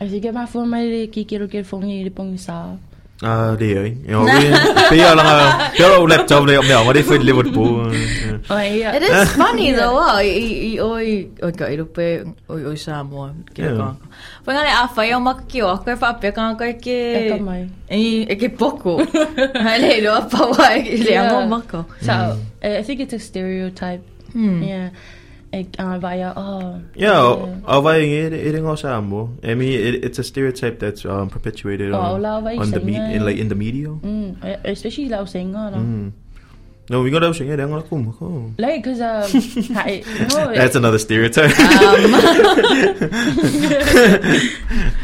Ai 0.00 0.08
se 0.08 0.18
ke 0.24 0.32
ma 0.34 0.46
fo 0.50 0.64
mai 0.66 0.82
le 0.88 1.06
ki 1.06 1.22
kero 1.28 1.46
ke 1.46 1.62
fo 1.62 1.78
ngi 1.78 2.02
le 2.04 2.10
pong 2.10 2.34
sa. 2.40 2.74
Ah, 3.24 3.54
det 3.58 3.72
är 3.72 3.76
jag. 3.76 3.96
Jag 4.08 4.18
har 4.18 5.62
jag 5.78 5.88
har 6.00 6.08
laptop 6.08 6.46
det 6.46 6.62
med 6.68 6.86
vad 6.86 6.94
det 6.96 7.02
för 7.02 7.18
Liverpool. 7.18 7.94
Ai 8.48 8.80
ja. 8.82 8.96
It 8.96 9.02
is 9.02 9.32
funny 9.32 9.72
though. 9.74 9.94
Oh, 9.94 10.24
i 10.24 10.74
i 10.74 10.80
oi 10.80 11.28
oi 11.42 11.52
ka 11.52 11.68
i 11.68 11.76
rupe 11.76 12.24
oi 12.48 12.64
oi 12.66 12.76
Samoa 12.76 13.30
ki 13.54 13.62
Yeah. 13.62 13.76
ka. 13.78 13.94
Whanga 14.46 14.62
le 14.66 14.72
a 14.82 14.88
whai 14.96 15.14
o 15.14 15.20
maka 15.20 15.42
ki 15.48 15.62
o 15.62 15.76
koe 15.84 15.94
wha 16.02 16.12
pe 16.20 16.30
ka 16.32 16.54
koe 16.58 16.72
ke 16.72 16.96
E 17.20 17.28
ka 17.30 17.36
mai. 17.44 17.68
e 17.90 18.26
e 18.32 18.34
ke 18.36 18.48
poko. 18.58 18.98
Hai 19.66 19.78
le 19.78 20.00
lo 20.06 20.18
pa 20.32 20.42
wa 20.50 20.68
i 20.74 20.96
le 20.96 21.10
Yeah. 21.12 21.30
amo 21.32 21.46
maka. 21.56 21.84
So, 22.00 22.12
uh, 22.12 22.78
I 22.78 22.82
think 22.82 23.00
it's 23.00 23.14
a 23.14 23.18
stereotype. 23.18 24.02
Yeah. 24.34 24.88
Uh, 25.52 25.98
via 25.98 26.32
oh. 26.34 26.80
Yeah, 26.94 27.60
avai 27.68 28.08
it 28.08 28.32
it 28.32 28.54
ngo 28.56 28.72
samo. 28.72 29.36
I 29.44 29.52
mean, 29.52 29.68
it, 29.68 30.02
it's 30.02 30.18
a 30.18 30.24
stereotype 30.24 30.78
that's 30.78 31.04
um, 31.04 31.28
perpetuated 31.28 31.92
on, 31.92 32.24
on 32.24 32.70
the 32.70 32.80
me- 32.80 32.96
in 32.96 33.26
like 33.26 33.36
in 33.36 33.48
the 33.48 33.54
media. 33.54 33.88
Mm, 33.88 34.40
especially 34.64 35.10
lao 35.10 35.26
senga 35.26 35.68
la. 35.68 35.78
No, 36.88 37.02
we 37.02 37.10
got 37.10 37.22
it. 37.22 37.34
ngo 37.36 37.88
kum. 37.88 38.16
Oh. 38.20 38.50
Like 38.56 38.82
cuz 38.82 39.02
um 39.02 39.30
hi, 39.76 40.02
no. 40.32 40.54
That's 40.54 40.74
another 40.74 40.98
stereotype. 40.98 41.50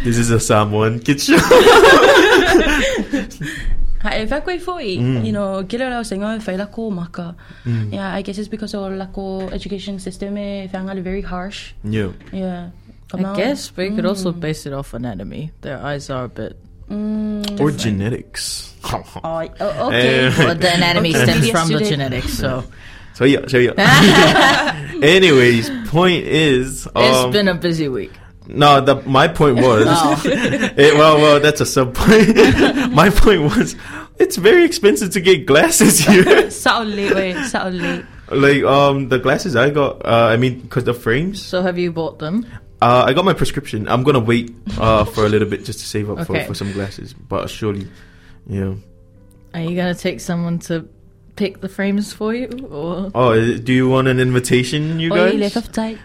this 0.02 0.16
is 0.16 0.30
a 0.30 0.40
Samoan 0.40 0.98
kid 1.00 1.20
show. 1.20 1.36
Hi, 4.02 4.16
if 4.22 4.32
I 4.32 4.40
quite 4.40 4.62
for 4.62 4.80
you 4.80 5.32
know, 5.32 5.64
kila 5.64 5.90
lao 5.90 6.02
senga 6.02 6.38
fa 6.40 6.52
la 6.52 6.66
ko 6.66 6.90
maka. 6.90 7.34
Yeah, 7.66 8.14
I 8.14 8.22
guess 8.22 8.38
it's 8.38 8.48
because 8.48 8.74
of 8.74 8.92
la 8.92 9.06
ko 9.06 9.48
education 9.50 9.98
system 9.98 10.38
e 10.38 10.68
fa 10.68 10.78
ngal 10.78 11.02
very 11.02 11.22
harsh. 11.22 11.72
yeah. 11.84 12.12
Yeah. 12.32 12.70
I 13.14 13.34
guess, 13.34 13.70
but 13.70 13.82
you 13.88 13.94
could 13.96 14.04
also 14.04 14.32
base 14.32 14.66
it 14.66 14.74
off 14.74 14.92
anatomy. 14.92 15.50
Their 15.62 15.78
eyes 15.80 16.10
are 16.10 16.24
a 16.24 16.28
bit. 16.28 16.58
Mm, 16.90 17.58
Or 17.58 17.70
genetics. 17.70 18.74
oh, 18.84 19.02
oh, 19.24 19.88
okay. 19.88 20.26
Eh, 20.28 20.32
Well, 20.38 20.54
the 20.54 20.74
anatomy 20.74 21.16
Okay. 21.16 21.24
stems 21.24 21.48
from 21.50 21.68
the 21.68 21.80
genetics, 21.84 22.32
so 22.36 22.64
so 23.14 23.24
yeah, 23.24 23.46
so 23.48 23.56
yeah. 23.56 23.72
Anyways, 25.02 25.70
point 25.88 26.24
is, 26.24 26.86
um, 26.94 27.02
it's 27.04 27.32
been 27.32 27.48
a 27.48 27.54
busy 27.54 27.88
week. 27.88 28.12
No, 28.48 28.80
the 28.80 28.96
my 29.02 29.28
point 29.28 29.56
was. 29.56 29.86
Oh. 29.88 30.22
it, 30.24 30.94
well, 30.94 31.18
well, 31.18 31.38
that's 31.38 31.60
a 31.60 31.66
sub 31.66 31.94
point. 31.94 32.34
my 32.92 33.10
point 33.10 33.42
was, 33.42 33.76
it's 34.18 34.36
very 34.36 34.64
expensive 34.64 35.10
to 35.10 35.20
get 35.20 35.44
glasses 35.46 36.00
here. 36.00 36.24
Late, 36.84 37.14
wait, 37.14 37.36
late. 37.54 38.04
like, 38.30 38.64
um, 38.64 39.08
the 39.10 39.18
glasses 39.18 39.54
I 39.54 39.70
got. 39.70 40.04
Uh, 40.04 40.28
I 40.32 40.36
mean, 40.38 40.60
because 40.60 40.84
the 40.84 40.94
frames. 40.94 41.44
So 41.44 41.60
have 41.62 41.78
you 41.78 41.92
bought 41.92 42.18
them? 42.18 42.46
Uh, 42.80 43.04
I 43.06 43.12
got 43.12 43.24
my 43.24 43.34
prescription. 43.34 43.86
I'm 43.88 44.02
gonna 44.02 44.20
wait 44.20 44.54
uh 44.78 45.04
for 45.04 45.26
a 45.26 45.28
little 45.28 45.48
bit 45.48 45.64
just 45.64 45.80
to 45.80 45.86
save 45.86 46.08
up 46.10 46.20
Okay. 46.20 46.40
for, 46.42 46.48
for 46.48 46.54
some 46.54 46.72
glasses. 46.72 47.12
But 47.12 47.50
surely, 47.50 47.86
yeah. 48.46 48.74
Are 49.52 49.60
you 49.60 49.76
gonna 49.76 49.94
take 49.94 50.20
someone 50.20 50.58
to 50.60 50.88
pick 51.38 51.62
the 51.62 51.70
frames 51.70 52.10
for 52.12 52.34
you, 52.34 52.50
or 52.66 53.14
Oh, 53.14 53.32
do 53.62 53.72
you 53.72 53.86
want 53.88 54.10
an 54.10 54.18
invitation, 54.18 54.98
you 54.98 55.14
Oi, 55.14 55.38
guys? 55.38 55.38
left 55.38 55.56
of 55.62 55.66
tight. 55.70 55.98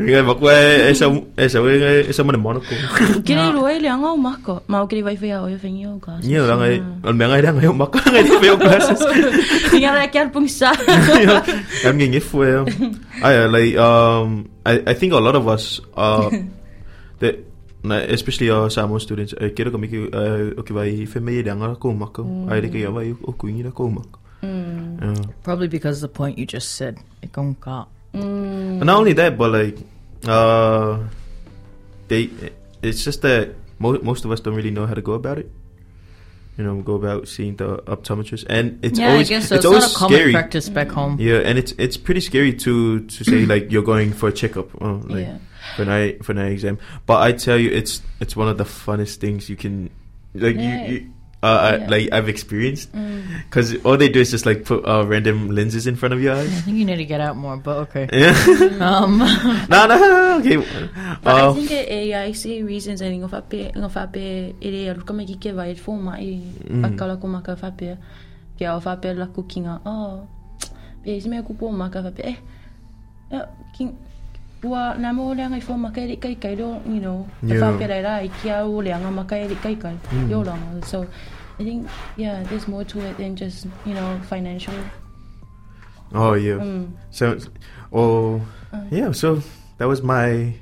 Yeah, 0.00 0.26
but 0.26 0.40
where 0.42 0.90
is 0.90 1.00
a 1.00 1.08
is 1.38 1.54
a 1.54 1.62
is 2.10 2.18
a 2.18 2.24
monocle. 2.24 2.76
Kiri 3.26 3.46
roi 3.54 3.78
le 3.78 3.88
anga 3.88 4.10
o 4.12 4.16
mako. 4.16 4.62
Mau 4.66 4.86
kiri 4.90 5.02
vai 5.06 5.16
fai 5.16 5.32
o 5.38 5.46
fai 5.56 5.86
o 5.86 5.96
gas. 6.02 6.24
Yeah, 6.26 6.44
lang 6.50 6.60
ay 6.66 6.82
al 7.06 7.14
mga 7.14 7.46
lang 7.46 7.56
ay 7.62 7.70
maka 7.72 8.02
ngay 8.10 8.22
di 8.26 8.30
pa 8.34 8.46
yung 8.50 8.60
glasses. 8.60 9.00
Tinga 9.70 9.94
ra 9.94 10.06
kiar 10.10 10.28
sa. 10.50 10.74
I'm 11.86 11.96
getting 11.96 12.14
it 12.18 12.24
for 12.26 12.66
I 13.22 13.46
like 13.46 13.76
um 13.76 14.50
I, 14.66 14.92
I 14.92 14.94
think 14.94 15.12
a 15.14 15.22
lot 15.22 15.36
of 15.36 15.46
us 15.48 15.80
uh 15.94 16.28
that 17.22 17.49
na 17.82 17.96
especially 18.12 18.50
our 18.50 18.68
Samoan 18.68 19.00
students 19.00 19.32
uh, 19.40 19.48
kira 19.56 19.72
kami 19.72 19.88
ki 19.88 19.98
uh, 20.12 20.60
okay 20.60 20.74
vai 20.76 20.90
family 21.08 21.40
dang 21.42 21.64
ako 21.64 21.92
mako 21.96 22.22
ay 22.52 22.60
di 22.60 22.68
kaya 22.68 22.92
vai 22.92 23.12
o 23.12 23.32
kuingi 23.32 23.64
na 23.64 23.70
ko 23.72 23.88
mako 23.88 24.18
Yeah. 25.00 25.16
probably 25.44 25.68
because 25.68 26.00
the 26.00 26.08
point 26.08 26.36
you 26.40 26.44
just 26.48 26.72
said? 26.76 26.96
Ikong 27.20 27.60
ka. 27.60 27.84
And 28.16 28.80
not 28.84 28.96
only 29.04 29.12
that 29.16 29.36
but 29.36 29.52
like 29.52 29.76
uh 30.24 31.04
they 32.08 32.28
it's 32.80 33.04
just 33.04 33.20
that 33.20 33.52
mo- 33.78 34.00
most 34.00 34.24
of 34.24 34.32
us 34.32 34.40
don't 34.40 34.56
really 34.56 34.70
know 34.72 34.84
how 34.88 34.92
to 34.96 35.00
go 35.04 35.12
about 35.12 35.36
it 35.40 35.48
you 36.56 36.64
know 36.64 36.80
go 36.80 36.96
about 36.96 37.28
seeing 37.28 37.56
the 37.56 37.80
optometrist 37.88 38.44
and 38.48 38.80
it's 38.84 38.98
yeah, 38.98 39.12
always 39.12 39.28
I 39.28 39.40
guess 39.40 39.48
so. 39.48 39.54
it's 39.56 39.64
It's, 39.64 39.68
always 39.68 39.84
not 39.84 39.92
a 39.92 39.96
common 39.96 40.16
scary 40.16 40.32
practice 40.32 40.68
back 40.68 40.88
home. 40.92 41.16
Yeah, 41.20 41.40
and 41.44 41.56
it's 41.60 41.72
it's 41.76 41.96
pretty 41.96 42.20
scary 42.20 42.52
to 42.64 43.00
to 43.04 43.20
say 43.24 43.44
like 43.44 43.68
you're 43.72 43.84
going 43.86 44.12
for 44.12 44.28
a 44.28 44.34
checkup, 44.36 44.68
oh, 44.80 45.00
like 45.08 45.24
Yeah. 45.28 45.36
For 45.76 45.82
an 45.82 45.90
eye 45.90 46.18
for 46.22 46.32
an 46.32 46.38
eye 46.38 46.50
exam. 46.50 46.78
But 47.06 47.20
I 47.22 47.32
tell 47.32 47.58
you, 47.58 47.70
it's 47.70 48.02
it's 48.20 48.36
one 48.36 48.48
of 48.48 48.58
the 48.58 48.64
funnest 48.64 49.16
things 49.16 49.48
you 49.48 49.56
can 49.56 49.90
like 50.34 50.56
Yeah. 50.56 50.86
you. 50.86 50.94
you 50.94 51.00
uh, 51.42 51.80
I, 51.80 51.86
like 51.88 52.12
I've 52.12 52.28
experienced, 52.28 52.92
because 53.48 53.72
all 53.88 53.96
they 53.96 54.10
do 54.12 54.20
is 54.20 54.28
just 54.30 54.44
like 54.44 54.66
put 54.68 54.84
uh, 54.84 55.06
random 55.08 55.48
lenses 55.48 55.86
in 55.88 55.96
front 55.96 56.12
of 56.12 56.20
your 56.20 56.36
eyes. 56.36 56.52
I 56.52 56.60
think 56.68 56.76
you 56.76 56.84
need 56.84 57.00
to 57.00 57.06
get 57.08 57.16
out 57.24 57.32
more, 57.34 57.56
but 57.56 57.88
okay. 57.88 58.12
Yeah, 58.12 58.36
Um, 58.76 59.16
no, 59.72 59.78
no, 59.88 59.96
no, 59.96 60.36
okay. 60.44 60.60
But 61.24 61.32
I 61.32 61.40
Uh, 61.48 61.54
think 61.56 61.72
eh, 61.72 62.12
I 62.12 62.32
see 62.36 62.60
reasons 62.60 63.00
and 63.00 63.16
ngofa 63.24 63.40
pe 63.48 63.72
ngofa 63.72 64.12
pe 64.12 64.52
ere 64.60 64.92
alu 64.92 65.00
kama 65.00 65.24
ki 65.24 65.40
ke 65.40 65.56
vai 65.56 65.72
fo 65.80 65.96
mai 65.96 66.44
akala 66.84 67.16
ko 67.16 67.24
maka 67.26 67.56
fa 67.56 67.72
pe 67.72 67.96
ke 68.60 68.68
au 68.68 68.76
fa 68.84 69.00
pe 69.00 69.16
la 69.16 69.24
cookinga 69.32 69.80
oh 69.88 70.28
pe 71.00 71.16
isme 71.16 71.40
ku 71.40 71.56
po 71.56 71.72
maka 71.72 72.04
fa 72.04 72.12
pe 72.12 72.20
eh 72.20 72.36
eh, 73.32 73.48
king 73.72 73.96
Ua, 74.62 74.94
nā 75.00 75.14
mo 75.16 75.32
leanga 75.34 75.56
i 75.56 75.60
fo 75.60 75.76
maka 75.76 76.00
eri 76.02 76.16
kai 76.16 76.34
kai 76.34 76.54
do, 76.54 76.66
you 76.86 77.00
know, 77.00 77.26
yeah. 77.42 77.54
Yeah. 77.54 77.60
fa 77.72 77.78
pe 77.78 77.86
rai 77.88 78.02
rai 78.04 78.28
ki 78.42 78.50
au 78.50 78.82
leanga 78.82 79.10
maka 79.10 79.36
eri 79.36 79.54
kai 79.62 79.74
kai, 79.74 79.94
yo 80.28 80.42
langa. 80.44 80.84
So, 80.84 81.06
I 81.58 81.64
think 81.64 81.88
yeah, 82.16 82.42
there's 82.44 82.68
more 82.68 82.84
to 82.84 83.00
it 83.00 83.16
than 83.16 83.36
just 83.36 83.66
you 83.86 83.94
know 83.94 84.20
financial. 84.28 84.74
Oh 86.12 86.34
yeah. 86.34 86.58
Mm. 86.60 86.90
So, 87.10 87.38
oh 87.92 88.40
Uh. 88.72 88.84
yeah. 88.90 89.12
So 89.12 89.42
that 89.78 89.88
was 89.88 90.02
my 90.02 90.54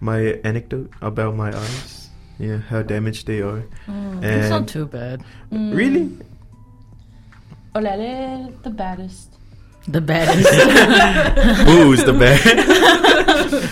my 0.00 0.40
anecdote 0.44 0.90
about 1.00 1.36
my 1.36 1.54
eyes. 1.54 2.08
Yeah, 2.38 2.58
how 2.68 2.82
damaged 2.82 3.26
they 3.28 3.42
are. 3.42 3.62
Mm. 3.86 4.24
It's 4.24 4.48
not 4.50 4.66
too 4.66 4.86
bad. 4.86 5.22
really, 5.52 6.08
Olale, 7.74 8.50
the 8.62 8.70
baddest. 8.70 9.29
The 9.88 10.00
baddest. 10.00 10.48
who's 11.68 12.04
the 12.04 12.12
bad? 12.12 12.40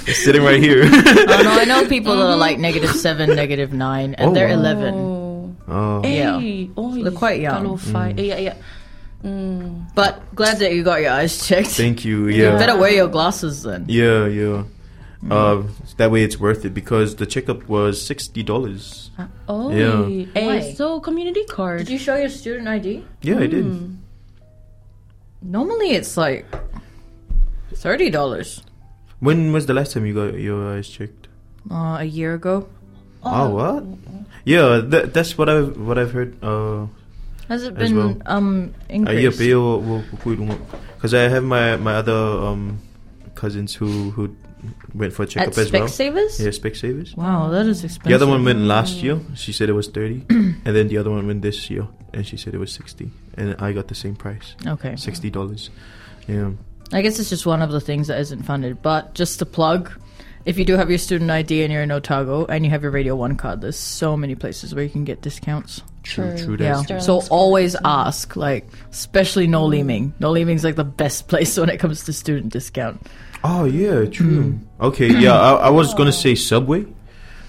Sitting 0.15 0.43
right 0.43 0.59
here. 0.61 0.83
oh 0.85 1.43
no, 1.45 1.51
I 1.61 1.65
know 1.65 1.87
people 1.89 2.17
that 2.17 2.27
are 2.27 2.37
like 2.37 2.59
negative 2.59 2.91
seven, 2.91 3.37
negative 3.37 3.73
nine, 3.73 4.15
and 4.15 4.31
Oh, 4.31 4.35
they're 4.35 4.49
wow. 4.49 4.55
eleven. 4.55 4.95
Oh. 5.69 6.01
Yeah. 6.03 6.41
Hey, 6.41 6.71
oh, 6.77 7.03
they're 7.03 7.13
quite 7.13 7.41
young. 7.41 7.63
Kalo 7.65 7.77
five. 7.77 8.19
Yeah, 8.19 8.39
yeah. 8.39 8.55
Mm. 9.23 9.95
But 9.95 10.35
glad 10.35 10.59
that 10.61 10.73
you 10.73 10.83
got 10.83 11.01
your 11.03 11.11
eyes 11.11 11.47
checked. 11.47 11.69
thank 11.69 12.05
you. 12.05 12.29
You 12.29 12.45
Yeah, 12.45 12.57
better 12.57 12.77
wear 12.77 12.91
your 12.93 13.09
glasses 13.09 13.63
then. 13.65 13.85
yeah, 13.89 14.27
yeah. 14.27 14.65
Mm. 15.23 15.33
Uh, 15.33 15.69
that 15.99 16.11
way 16.13 16.23
it's 16.23 16.39
worth 16.39 16.65
it 16.65 16.73
because 16.73 17.17
the 17.17 17.27
checkup 17.27 17.69
was 17.69 18.01
sixty 18.01 18.43
dollars. 18.43 19.11
Oh, 19.49 19.71
Yeah. 19.71 20.07
Hey, 20.33 20.47
Why? 20.47 20.73
so 20.73 21.01
community 21.01 21.45
card. 21.45 21.79
Did 21.81 21.91
you 21.91 21.99
show 21.99 22.17
your 22.17 22.29
student 22.31 22.67
ID? 22.69 23.05
Yeah, 23.23 23.39
I 23.41 23.47
did. 23.47 23.98
Normally 25.43 25.93
it's 25.93 26.17
like 26.17 26.45
thirty 27.75 28.11
dollars. 28.11 28.63
When 29.21 29.53
was 29.53 29.67
the 29.67 29.75
last 29.75 29.93
time 29.93 30.07
you 30.07 30.15
got 30.15 30.39
your 30.39 30.75
eyes 30.77 30.89
checked? 30.89 31.29
Uh, 31.71 31.99
a 32.01 32.05
year 32.05 32.35
ago. 32.35 32.69
Oh, 33.23 33.51
what? 33.51 33.85
Yeah, 34.45 34.81
that, 34.83 35.13
that's 35.13 35.37
what 35.37 35.49
I've 35.49 35.77
what 35.77 35.99
I've 35.99 36.13
heard. 36.13 36.39
Uh, 36.43 36.87
Has 37.49 37.65
it 37.65 37.75
been 37.77 37.97
well. 37.97 38.17
um 38.27 38.75
uh 38.91 39.11
yeah, 39.11 39.31
increased? 39.31 39.39
because 40.97 41.15
I 41.15 41.29
have 41.29 41.45
my 41.45 41.77
my 41.77 41.95
other 41.97 42.15
um 42.15 42.79
cousins 43.35 43.75
who 43.75 44.11
who 44.13 44.35
went 44.95 45.13
for 45.13 45.23
a 45.23 45.27
At 45.27 45.31
checkup 45.31 45.59
as 45.59 45.73
well. 45.73 45.83
Specsavers? 45.87 46.41
Yeah, 46.41 46.49
Specsavers. 46.49 47.17
Wow, 47.17 47.49
that 47.51 47.67
is 47.67 47.85
expensive. 47.85 48.09
The 48.09 48.15
other 48.15 48.27
one 48.27 48.45
went 48.45 48.61
last 48.61 49.03
year. 49.03 49.21
She 49.35 49.53
said 49.53 49.69
it 49.69 49.73
was 49.75 49.89
thirty, 49.89 50.25
and 50.31 50.63
then 50.65 50.89
the 50.89 50.99
other 50.99 51.11
one 51.11 51.27
went 51.27 51.43
this 51.43 51.71
year, 51.71 51.87
and 52.13 52.27
she 52.27 52.37
said 52.37 52.55
it 52.55 52.59
was 52.59 52.73
sixty, 52.73 53.11
and 53.37 53.55
I 53.59 53.73
got 53.73 53.89
the 53.89 53.95
same 53.95 54.17
price, 54.17 54.55
Okay. 54.67 54.97
sixty 54.97 55.31
dollars. 55.31 55.71
Yeah. 56.27 56.51
I 56.93 57.03
guess 57.03 57.19
it's 57.19 57.29
just 57.31 57.45
one 57.45 57.61
of 57.61 57.71
the 57.71 57.81
things 57.81 58.07
that 58.09 58.19
isn't 58.21 58.45
funded. 58.45 58.81
But 58.81 59.15
just 59.15 59.39
to 59.41 59.47
plug, 59.47 59.91
if 60.47 60.59
you 60.59 60.65
do 60.65 60.75
have 60.77 60.89
your 60.89 60.99
student 60.99 61.31
ID 61.31 61.63
and 61.63 61.71
you're 61.73 61.83
in 61.83 61.91
Otago 61.91 62.47
and 62.47 62.65
you 62.65 62.71
have 62.71 62.83
your 62.83 62.91
Radio 62.91 63.15
One 63.15 63.37
card, 63.37 63.61
there's 63.61 63.77
so 63.79 64.17
many 64.17 64.35
places 64.35 64.75
where 64.75 64.85
you 64.85 64.89
can 64.91 65.05
get 65.05 65.21
discounts. 65.21 65.83
True, 66.03 66.35
True. 66.39 66.57
true. 66.57 66.65
Yeah. 66.65 66.73
That's 66.77 66.85
Sterling 66.85 67.03
So 67.05 67.21
Square. 67.21 67.39
always 67.39 67.77
ask, 67.85 68.37
like, 68.37 68.67
especially 68.91 69.47
no 69.47 69.67
Leeming. 69.67 70.15
No 70.19 70.31
Leeming's 70.31 70.65
like 70.65 70.77
the 70.77 70.85
best 70.85 71.29
place 71.29 71.59
when 71.59 71.69
it 71.69 71.77
comes 71.79 72.05
to 72.05 72.13
student 72.15 72.53
discount. 72.55 73.07
Oh 73.45 73.65
yeah, 73.65 74.05
true. 74.07 74.43
Hmm. 74.43 74.85
Okay, 74.85 75.09
yeah. 75.09 75.35
I, 75.39 75.55
I 75.55 75.71
was 75.71 75.95
gonna 75.95 76.13
say 76.13 76.35
Subway. 76.35 76.87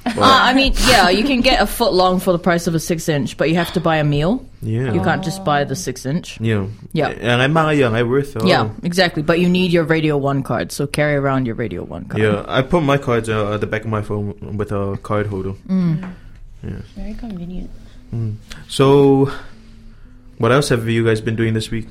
Uh, 0.06 0.13
I 0.17 0.54
mean, 0.54 0.73
yeah, 0.88 1.10
you 1.10 1.23
can 1.23 1.41
get 1.41 1.62
a 1.62 1.67
foot 1.67 1.93
long 1.93 2.19
for 2.19 2.32
the 2.32 2.39
price 2.39 2.67
of 2.67 2.73
a 2.73 2.80
six 2.80 3.10
inch, 3.10 3.38
but 3.38 3.49
you 3.49 3.56
have 3.56 3.71
to 3.73 3.80
buy 3.80 3.97
a 3.97 4.04
meal. 4.04 4.45
Yeah. 4.62 4.93
You 4.93 5.02
can't 5.02 5.23
just 5.23 5.43
buy 5.43 5.65
the 5.65 5.75
six 5.75 6.06
inch. 6.06 6.39
Yeah. 6.39 6.67
Yeah. 6.93 7.10
And 7.10 7.41
I'm 7.41 7.54
mga 7.54 7.78
young. 7.78 7.95
I 7.95 8.04
worth. 8.04 8.36
Oh. 8.38 8.45
Yeah, 8.45 8.71
exactly. 8.82 9.21
But 9.21 9.39
you 9.39 9.49
need 9.49 9.71
your 9.71 9.84
Radio 9.84 10.17
One 10.17 10.41
card, 10.41 10.71
so 10.71 10.88
carry 10.88 11.15
around 11.15 11.45
your 11.45 11.56
Radio 11.56 11.84
One 11.84 12.06
card. 12.06 12.23
Yeah, 12.23 12.43
I 12.47 12.62
put 12.62 12.82
my 12.82 12.97
cards 12.97 13.30
uh, 13.30 13.54
at 13.54 13.62
the 13.62 13.67
back 13.67 13.82
of 13.84 13.89
my 13.89 14.02
phone 14.02 14.58
with 14.58 14.71
a 14.71 14.97
card 15.04 15.28
holder. 15.28 15.54
Mm. 15.67 16.12
Very 16.63 17.13
convenient. 17.13 17.69
So, 18.67 19.32
what 20.38 20.52
else 20.52 20.69
have 20.69 20.88
you 20.88 21.06
guys 21.06 21.21
been 21.21 21.36
doing 21.36 21.54
this 21.54 21.69
week? 21.69 21.88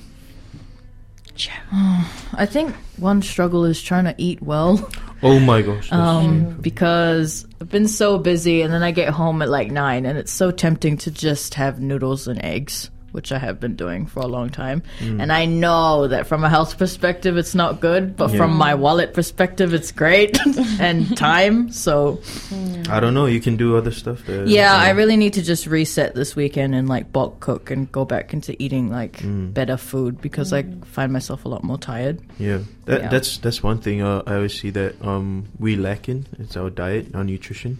I 1.72 2.46
think 2.46 2.74
one 2.96 3.22
struggle 3.22 3.64
is 3.64 3.80
trying 3.80 4.04
to 4.04 4.14
eat 4.18 4.42
well. 4.42 4.90
Oh 5.22 5.40
my 5.40 5.62
gosh. 5.62 5.90
um, 5.92 6.56
because 6.60 7.46
I've 7.60 7.68
been 7.68 7.88
so 7.88 8.18
busy, 8.18 8.62
and 8.62 8.72
then 8.72 8.82
I 8.82 8.90
get 8.90 9.08
home 9.10 9.42
at 9.42 9.48
like 9.48 9.70
nine, 9.70 10.06
and 10.06 10.16
it's 10.18 10.32
so 10.32 10.50
tempting 10.50 10.96
to 10.98 11.10
just 11.10 11.54
have 11.54 11.80
noodles 11.80 12.28
and 12.28 12.44
eggs, 12.44 12.90
which 13.12 13.32
I 13.32 13.38
have 13.38 13.58
been 13.60 13.74
doing 13.76 14.06
for 14.06 14.20
a 14.20 14.26
long 14.26 14.50
time. 14.50 14.82
Mm. 15.00 15.22
And 15.22 15.32
I 15.32 15.44
know 15.46 16.08
that 16.08 16.26
from 16.26 16.44
a 16.44 16.48
health 16.48 16.78
perspective, 16.78 17.36
it's 17.36 17.54
not 17.54 17.80
good, 17.80 18.16
but 18.16 18.28
from 18.30 18.52
my 18.56 18.74
wallet 18.74 19.14
perspective, 19.14 19.72
it's 19.74 19.90
great 19.92 20.38
and 20.80 21.16
time. 21.16 21.70
So 21.72 22.20
I 22.90 23.00
don't 23.00 23.14
know. 23.14 23.26
You 23.26 23.40
can 23.40 23.56
do 23.56 23.76
other 23.76 23.90
stuff. 23.92 24.28
Uh, 24.28 24.44
yeah, 24.44 24.74
I 24.74 24.90
really 24.90 25.16
need 25.16 25.32
to 25.34 25.42
just 25.42 25.66
reset 25.66 26.14
this 26.14 26.36
weekend 26.36 26.74
and 26.74 26.88
like 26.88 27.12
bulk 27.12 27.40
cook 27.40 27.70
and 27.70 27.90
go 27.92 28.04
back 28.04 28.32
into 28.32 28.60
eating 28.62 28.90
like 28.90 29.18
Mm. 29.18 29.52
better 29.54 29.76
food 29.76 30.20
because 30.20 30.52
I 30.52 30.64
find 30.84 31.12
myself 31.12 31.44
a 31.44 31.48
lot 31.48 31.64
more 31.64 31.78
tired. 31.78 32.20
Yeah, 32.38 32.58
that, 32.84 33.00
Yeah. 33.02 33.08
that's 33.08 33.38
that's 33.38 33.62
one 33.62 33.78
thing 33.78 34.02
uh, 34.02 34.22
I 34.26 34.34
always 34.36 34.58
see 34.58 34.70
that 34.70 34.94
um, 35.02 35.46
we 35.58 35.76
lack 35.76 36.08
in. 36.08 36.26
It's 36.38 36.56
our 36.56 36.70
diet, 36.70 37.14
our 37.14 37.24
nutrition. 37.24 37.78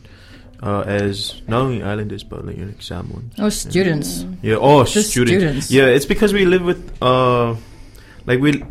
Uh, 0.61 0.81
as 0.81 1.41
not 1.47 1.63
only 1.63 1.83
islanders 1.85 2.25
but 2.25 2.45
like, 2.45 2.59
Samoans. 2.81 3.33
Oh, 3.39 3.49
students. 3.49 4.25
Yeah, 4.43 4.57
oh, 4.57 4.83
students. 4.85 5.11
students. 5.11 5.71
Yeah, 5.71 5.87
it's 5.87 6.07
because 6.07 6.33
we 6.33 6.47
live 6.47 6.63
with 6.63 7.01
uh, 7.01 7.55
like 8.27 8.41
we 8.41 8.65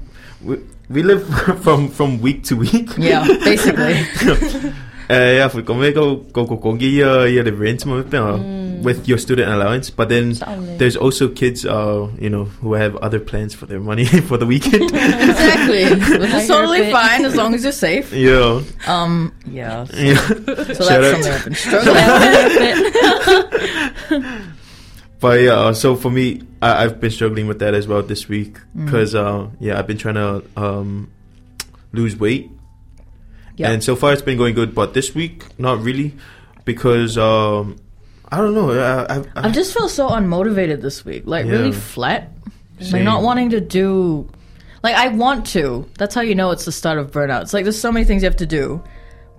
we, 0.44 0.58
we 0.90 1.04
live 1.04 1.26
from 1.64 1.88
from 1.88 2.20
week 2.20 2.44
to 2.46 2.58
week. 2.58 2.90
Yeah, 2.98 3.26
basically. 3.26 4.04
Uh, 5.10 5.14
yeah, 5.40 5.48
for 5.48 5.62
come 5.62 5.80
go 5.94 6.16
go 6.18 6.44
go 6.46 6.56
go 6.58 6.74
yeah 6.76 7.24
yeah 7.24 7.42
the 7.42 7.54
rent 7.54 7.86
mo- 7.86 8.00
uh, 8.04 8.38
with 8.84 9.08
your 9.08 9.18
student 9.18 9.50
allowance, 9.50 9.90
but 9.90 10.10
then 10.10 10.36
Solid. 10.36 10.78
there's 10.80 10.98
also 10.98 11.30
kids 11.30 11.66
uh 11.66 12.10
you 12.20 12.30
know 12.30 12.44
who 12.60 12.74
have 12.74 12.96
other 12.98 13.20
plans 13.20 13.56
for 13.56 13.66
their 13.68 13.80
money 13.80 14.06
for 14.28 14.36
the 14.38 14.46
weekend. 14.46 14.84
exactly. 14.94 15.86
Which 16.20 16.30
I 16.32 16.42
is 16.42 16.48
totally 16.48 16.92
fine 16.92 17.24
as 17.24 17.36
long 17.36 17.54
as 17.56 17.64
you're 17.64 17.72
safe. 17.72 18.12
yeah, 18.12 18.62
Um, 18.86 19.32
yeah. 19.48 19.86
So, 19.86 19.98
yeah. 19.98 20.16
so 20.28 20.74
Shout 20.74 20.76
that's 20.76 20.90
out. 20.92 21.24
something 21.24 21.32
I've 21.32 21.44
been 21.46 21.56
struggling 21.56 21.96
with. 24.12 24.54
But 25.20 25.40
yeah, 25.42 25.54
uh, 25.54 25.74
so 25.74 25.96
for 25.96 26.12
me, 26.12 26.44
I, 26.62 26.84
I've 26.84 27.00
been 27.02 27.10
struggling 27.10 27.48
with 27.48 27.58
that 27.60 27.74
as 27.74 27.88
well 27.88 28.04
this 28.04 28.28
week 28.30 28.58
Mm. 28.76 28.86
because 28.86 29.16
uh, 29.16 29.48
yeah, 29.60 29.80
I've 29.80 29.88
been 29.88 29.98
trying 29.98 30.16
to 30.16 30.44
um, 30.56 31.12
lose 31.92 32.16
weight, 32.16 32.52
Yeah. 33.58 33.72
and 33.72 33.84
so 33.84 33.96
far 33.96 34.14
it's 34.14 34.22
been 34.22 34.38
going 34.38 34.56
good. 34.56 34.74
But 34.74 34.94
this 34.94 35.14
week, 35.14 35.44
not 35.60 35.82
really, 35.82 36.14
because 36.66 37.18
um, 37.18 37.78
I 38.32 38.38
don't 38.38 38.54
know. 38.54 38.72
I, 38.72 39.16
I, 39.16 39.18
I, 39.36 39.48
I 39.48 39.52
just 39.52 39.74
feel 39.74 39.90
so 39.90 40.10
unmotivated 40.10 40.82
this 40.82 41.04
week. 41.04 41.24
Like 41.26 41.46
really 41.46 41.72
Yeah. 41.72 41.80
flat. 41.80 42.32
Like 42.92 43.04
not 43.04 43.24
wanting 43.24 43.50
to 43.52 43.60
do. 43.60 44.30
Like 44.84 44.96
I 44.96 45.08
want 45.10 45.48
to. 45.48 45.90
That's 45.98 46.14
how 46.14 46.22
you 46.22 46.36
know 46.36 46.52
it's 46.52 46.66
the 46.66 46.72
start 46.72 47.00
of 47.00 47.12
burnout. 47.12 47.42
It's 47.42 47.54
like 47.54 47.66
there's 47.66 47.80
so 47.82 47.92
many 47.92 48.06
things 48.06 48.22
you 48.22 48.28
have 48.30 48.38
to 48.38 48.46
do. 48.46 48.84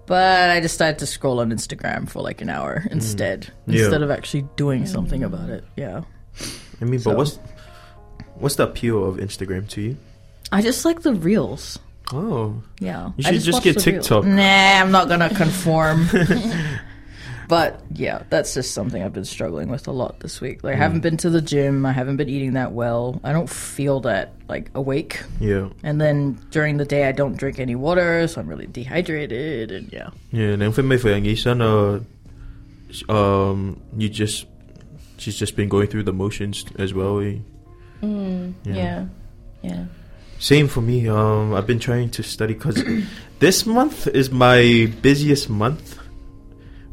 But 0.07 0.49
I 0.51 0.59
decided 0.61 0.99
to 1.01 1.07
scroll 1.07 1.39
on 1.41 1.51
Instagram 1.53 2.09
for 2.09 2.23
like 2.23 2.41
an 2.41 2.49
hour 2.49 2.83
instead, 2.91 3.53
Mm. 3.69 3.75
Yeah. 3.75 3.81
instead 3.83 4.03
of 4.03 4.11
actually 4.11 4.49
doing 4.57 4.87
something 4.87 5.23
about 5.23 5.51
it. 5.51 5.65
Yeah, 5.77 6.01
I 6.81 6.85
mean, 6.87 6.99
so- 6.99 7.11
but 7.11 7.19
what's 7.19 7.39
what's 8.37 8.57
the 8.57 8.65
appeal 8.65 9.05
of 9.05 9.17
Instagram 9.19 9.69
to 9.69 9.83
you? 9.83 9.97
I 10.51 10.63
just 10.63 10.85
like 10.87 11.03
the 11.03 11.13
reels. 11.15 11.79
Oh, 12.13 12.63
Yeah, 12.81 13.13
You 13.17 13.25
I 13.29 13.33
should 13.33 13.43
just 13.43 13.63
get 13.63 13.77
the 13.77 13.91
reels. 13.93 14.07
TikTok. 14.07 14.25
Nah, 14.25 14.81
I'm 14.81 14.91
not 14.91 15.09
gonna 15.09 15.29
conform. 15.29 16.09
but 17.49 17.81
yeah, 17.95 18.23
that's 18.31 18.55
just 18.55 18.73
something 18.73 19.03
I've 19.03 19.13
been 19.13 19.25
struggling 19.25 19.69
with 19.69 19.89
a 19.89 19.93
lot 19.93 20.21
this 20.21 20.41
week. 20.41 20.63
Like, 20.65 20.75
I 20.75 20.77
Mm. 20.77 20.81
haven't 20.81 21.01
been 21.01 21.17
to 21.19 21.31
the 21.31 21.41
gym. 21.41 21.85
I 21.85 21.93
haven't 21.93 22.17
been 22.17 22.29
eating 22.29 22.55
that 22.55 22.73
well. 22.73 23.21
I 23.25 23.33
don't 23.33 23.49
feel 23.49 24.01
that 24.09 24.33
like 24.49 24.71
awake. 24.75 25.23
yeah, 25.41 25.69
And 25.83 26.01
then 26.01 26.39
during 26.51 26.77
the 26.79 26.85
day, 26.85 27.09
I 27.09 27.13
don't 27.13 27.37
drink 27.37 27.59
any 27.59 27.75
water, 27.75 28.27
so 28.29 28.41
I'm 28.41 28.49
really 28.49 28.67
dehydrated. 28.67 29.71
And 29.71 29.93
yeah, 29.93 30.09
yeah. 30.33 30.53
And 30.57 30.63
then 30.63 30.73
for 30.73 30.83
me, 30.83 30.97
for 30.97 31.09
yung 31.11 31.25
isa 31.27 31.55
na, 31.55 32.01
um, 33.09 33.81
you 33.97 34.09
just 34.09 34.47
she's 35.19 35.37
just 35.37 35.57
been 35.57 35.69
going 35.69 35.89
through 35.89 36.05
the 36.05 36.13
motions 36.13 36.65
as 36.79 36.95
well. 36.95 37.21
Mm, 38.01 38.55
Yeah. 38.65 38.75
yeah. 38.75 39.05
Yeah. 39.63 39.85
Same 40.39 40.69
for 40.69 40.81
me. 40.81 41.09
Um, 41.09 41.55
I've 41.55 41.67
been 41.67 41.81
trying 41.81 42.11
to 42.11 42.23
study 42.23 42.55
because 42.55 42.83
this 43.39 43.67
month 43.67 44.07
is 44.07 44.31
my 44.31 44.93
busiest 45.03 45.51
month, 45.51 45.99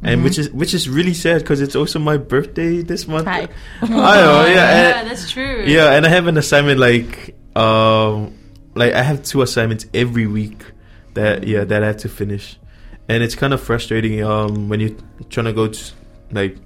and 0.02 0.24
which 0.24 0.38
is 0.40 0.50
which 0.52 0.74
is 0.74 0.90
really 0.90 1.14
sad 1.14 1.42
because 1.42 1.62
it's 1.62 1.76
also 1.76 2.00
my 2.00 2.18
birthday 2.18 2.82
this 2.82 3.08
month. 3.08 3.28
Hi. 3.28 3.48
I 3.82 3.88
know, 3.88 4.46
yeah, 4.46 4.54
yeah, 4.54 5.00
and, 5.00 5.10
that's 5.10 5.32
true. 5.32 5.64
yeah, 5.66 5.92
and 5.92 6.06
I 6.06 6.10
have 6.10 6.28
an 6.28 6.38
assignment 6.38 6.80
like 6.80 7.36
um, 7.56 8.36
like 8.74 8.94
I 8.94 9.04
have 9.04 9.24
two 9.24 9.42
assignments 9.44 9.86
every 9.94 10.26
week 10.26 10.64
that 11.14 11.46
yeah 11.46 11.64
that 11.66 11.84
I 11.84 11.88
have 11.88 11.98
to 11.98 12.10
finish, 12.10 12.58
and 13.08 13.22
it's 13.22 13.36
kind 13.36 13.54
of 13.54 13.62
frustrating. 13.62 14.24
Um, 14.24 14.70
when 14.70 14.80
you're 14.80 14.98
trying 15.30 15.46
to 15.46 15.54
go 15.54 15.68
to 15.68 15.94
like 16.32 16.58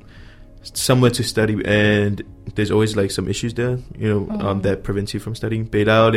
somewhere 0.63 1.11
to 1.11 1.23
study 1.23 1.61
and 1.65 2.21
there's 2.55 2.71
always 2.71 2.95
like 2.95 3.11
some 3.11 3.27
issues 3.27 3.53
there 3.53 3.77
you 3.97 4.09
know 4.09 4.27
um, 4.39 4.61
that 4.61 4.83
prevents 4.83 5.13
you 5.13 5.19
from 5.19 5.33
studying 5.33 5.65
Pero 5.65 6.11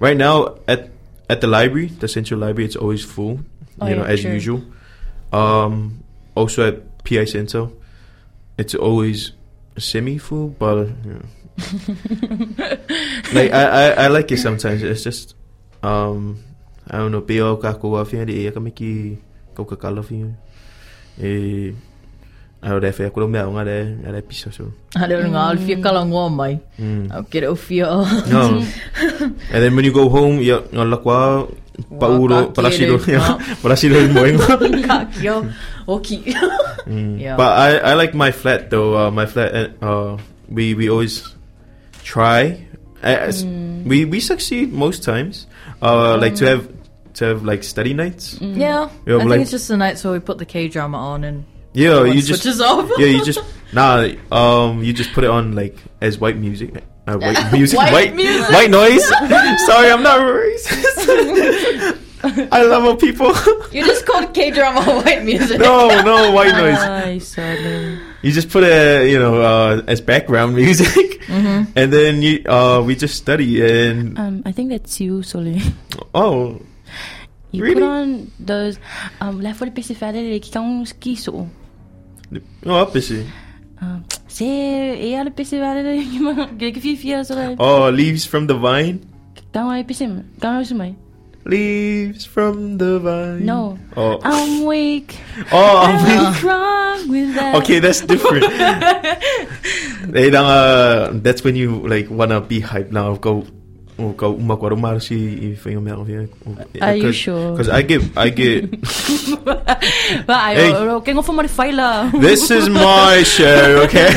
right 0.00 0.16
now 0.16 0.56
at 0.66 0.90
at 1.30 1.40
the 1.40 1.46
library 1.46 1.86
the 1.86 2.08
central 2.08 2.40
library 2.40 2.64
it's 2.64 2.76
always 2.76 3.04
full 3.04 3.40
Oh, 3.80 3.86
you 3.86 3.94
know 3.94 4.02
as 4.02 4.20
sure. 4.20 4.32
usual 4.32 4.62
um 5.32 6.02
also 6.34 6.66
at 6.66 7.04
PI 7.04 7.26
Center 7.26 7.68
it's 8.58 8.74
always 8.74 9.32
semi 9.78 10.18
full, 10.18 10.48
but 10.48 10.88
you 11.06 11.14
know. 11.14 11.26
like 13.32 13.50
I, 13.54 13.62
I 13.62 13.86
I 13.90 14.06
like 14.08 14.30
it 14.30 14.38
sometimes. 14.38 14.82
It's 14.82 15.02
just 15.02 15.34
um 15.82 16.42
I 16.90 16.98
don't 16.98 17.12
know. 17.12 17.22
Peo 17.22 17.56
kako 17.56 17.94
wa 17.94 18.04
fia 18.04 18.26
di 18.26 18.46
e 18.46 18.50
ka 18.50 18.60
miki 18.60 19.18
ko 19.54 19.64
ka 19.64 19.76
kala 19.78 20.02
fia. 20.02 20.34
E 21.22 21.72
Ai 22.62 22.74
re 22.82 22.90
fea 22.92 23.10
kuro 23.10 23.28
mea 23.28 23.46
nga 23.46 23.62
re 23.64 23.78
re 24.02 24.20
pisa 24.22 24.50
so. 24.50 24.72
I 24.96 25.06
don't 25.06 25.30
know, 25.30 25.38
I'll 25.38 25.56
feel 25.56 25.80
kala 25.82 26.02
ngoa 26.04 26.26
mai. 26.30 26.58
Mm. 26.78 27.12
I'll 27.12 27.22
get 27.30 27.44
a 27.44 27.54
feel. 27.54 28.02
No. 28.26 28.62
and 29.54 29.60
then 29.62 29.76
when 29.76 29.84
you 29.84 29.92
go 29.92 30.08
home, 30.08 30.42
ya 30.42 30.58
nga 30.74 30.82
lakwa 30.84 31.46
pauro 32.00 32.50
Waka 32.50 32.52
parasilo 32.58 32.98
kere, 32.98 33.18
no. 33.22 33.38
parasilo 33.62 33.96
mo 34.10 34.26
Ka 34.82 35.04
kio. 35.06 35.46
Oki. 35.86 36.34
But 37.38 37.52
I, 37.58 37.78
I 37.78 37.94
like 37.94 38.14
my 38.14 38.30
flat 38.32 38.70
though. 38.70 38.96
Uh, 38.98 39.10
my 39.10 39.26
flat, 39.26 39.54
uh, 39.54 39.68
uh, 39.84 40.18
we 40.50 40.74
we 40.74 40.90
always 40.90 41.22
try. 42.02 42.66
As, 43.02 43.44
We 43.86 44.04
we 44.04 44.18
succeed 44.18 44.72
most 44.74 45.06
times. 45.06 45.46
Uh, 45.80 46.18
like 46.18 46.34
to 46.42 46.44
have 46.50 46.66
to 47.22 47.24
have 47.24 47.44
like 47.46 47.62
study 47.62 47.94
nights. 47.94 48.34
Yeah, 48.42 48.90
Yeah, 49.06 49.14
I 49.14 49.18
think 49.22 49.30
like- 49.30 49.40
it's 49.46 49.54
just 49.54 49.68
the 49.70 49.76
nights 49.78 50.02
where 50.02 50.12
we 50.12 50.18
put 50.18 50.38
the 50.42 50.44
K 50.44 50.66
drama 50.66 50.98
on 50.98 51.22
and 51.22 51.46
Yeah, 51.78 52.02
everyone 52.02 52.16
you 52.16 52.22
just 52.22 52.42
switches 52.42 52.60
off. 52.60 52.90
yeah 52.98 53.06
you 53.06 53.22
just 53.24 53.38
nah 53.72 54.08
um 54.34 54.82
you 54.82 54.92
just 54.92 55.12
put 55.12 55.22
it 55.24 55.30
on 55.30 55.54
like 55.54 55.76
as 56.00 56.18
white 56.18 56.36
music. 56.38 56.74
Uh, 57.06 57.16
white 57.16 57.52
music, 57.56 57.78
White 57.78 57.92
white, 57.92 58.14
music. 58.14 58.50
white 58.50 58.70
noise. 58.70 59.06
Sorry, 59.68 59.88
I'm 59.94 60.02
not 60.02 60.18
racist. 60.20 61.96
I 62.52 62.62
love 62.66 62.82
how 62.82 62.96
people. 62.96 63.32
you 63.72 63.80
just 63.86 64.04
called 64.04 64.34
K 64.34 64.50
drama 64.50 64.82
white 65.00 65.24
music. 65.24 65.58
no, 65.60 65.88
no 66.02 66.32
white 66.32 66.52
noise. 66.52 66.76
Ay, 66.82 67.18
sorry. 67.22 67.96
You 68.22 68.32
just 68.32 68.50
put 68.50 68.64
it, 68.64 69.08
you 69.08 69.18
know, 69.18 69.40
uh, 69.40 69.82
as 69.86 70.00
background 70.02 70.56
music, 70.56 71.22
and 71.30 71.88
then 71.94 72.20
you, 72.20 72.42
uh, 72.44 72.82
we 72.84 72.96
just 72.98 73.14
study 73.16 73.62
and 73.62 74.18
Um, 74.18 74.42
I 74.44 74.50
think 74.52 74.68
that's 74.74 75.00
you, 75.00 75.22
Soli. 75.22 75.62
oh, 76.14 76.60
You 77.52 77.62
Really? 77.64 77.80
put 77.80 77.82
on 77.88 78.08
those 78.36 78.76
um 79.24 79.40
left 79.40 79.56
for 79.62 79.64
the 79.64 79.72
pesifere 79.72 80.36
que 80.42 80.50
kang 80.52 80.84
skiso. 80.84 81.48
Oh, 82.66 82.90
it? 82.94 83.26
Um, 83.80 84.02
se 84.26 84.44
e 84.44 85.14
ala 85.14 85.30
pesifere 85.30 85.82
que 86.02 86.18
ma 86.20 86.48
que 86.48 86.72
que 86.72 86.80
fifia 86.80 87.22
Oh, 87.58 87.88
leaves 87.90 88.26
from 88.26 88.46
the 88.46 88.54
vine. 88.54 89.00
kang 89.52 89.70
ai 89.70 89.84
pesim. 89.84 90.24
Kang 90.40 90.58
ai 90.58 90.64
sumai. 90.64 90.96
Leaves 91.44 92.26
from 92.26 92.76
the 92.76 92.98
vine. 92.98 93.46
No. 93.46 93.78
Oh, 93.96 94.18
I'm 94.24 94.66
weak. 94.66 95.16
oh, 95.52 95.78
I'm 95.86 96.04
weak. 96.04 96.18
What's 96.18 96.42
wrong 96.42 97.08
with 97.08 97.34
that? 97.34 97.54
Okay, 97.62 97.78
that's 97.78 98.00
different. 98.02 98.44
Nang, 100.12 100.34
uh, 100.34 101.10
that's 101.22 101.44
when 101.44 101.54
you 101.56 101.86
like 101.86 102.10
wanna 102.10 102.40
be 102.40 102.60
hyped 102.60 102.90
now. 102.90 103.14
Go, 103.14 103.46
oh, 103.98 104.12
go 104.14 104.34
umakwaro 104.34 104.78
marsi 104.78 105.52
if 105.52 105.66
you 105.66 105.80
know 105.80 106.06
Are 106.80 106.94
you 106.94 107.12
sure? 107.12 107.52
Because 107.52 107.68
I 107.68 107.82
get, 107.82 108.02
I 108.16 108.30
get. 108.30 108.70
Hey. 110.28 110.70
kengo 111.04 111.24
fo 111.24 111.32
mo 111.32 111.42
faila. 111.44 112.10
this 112.20 112.50
is 112.50 112.68
my 112.68 113.22
show, 113.22 113.82
okay? 113.84 114.08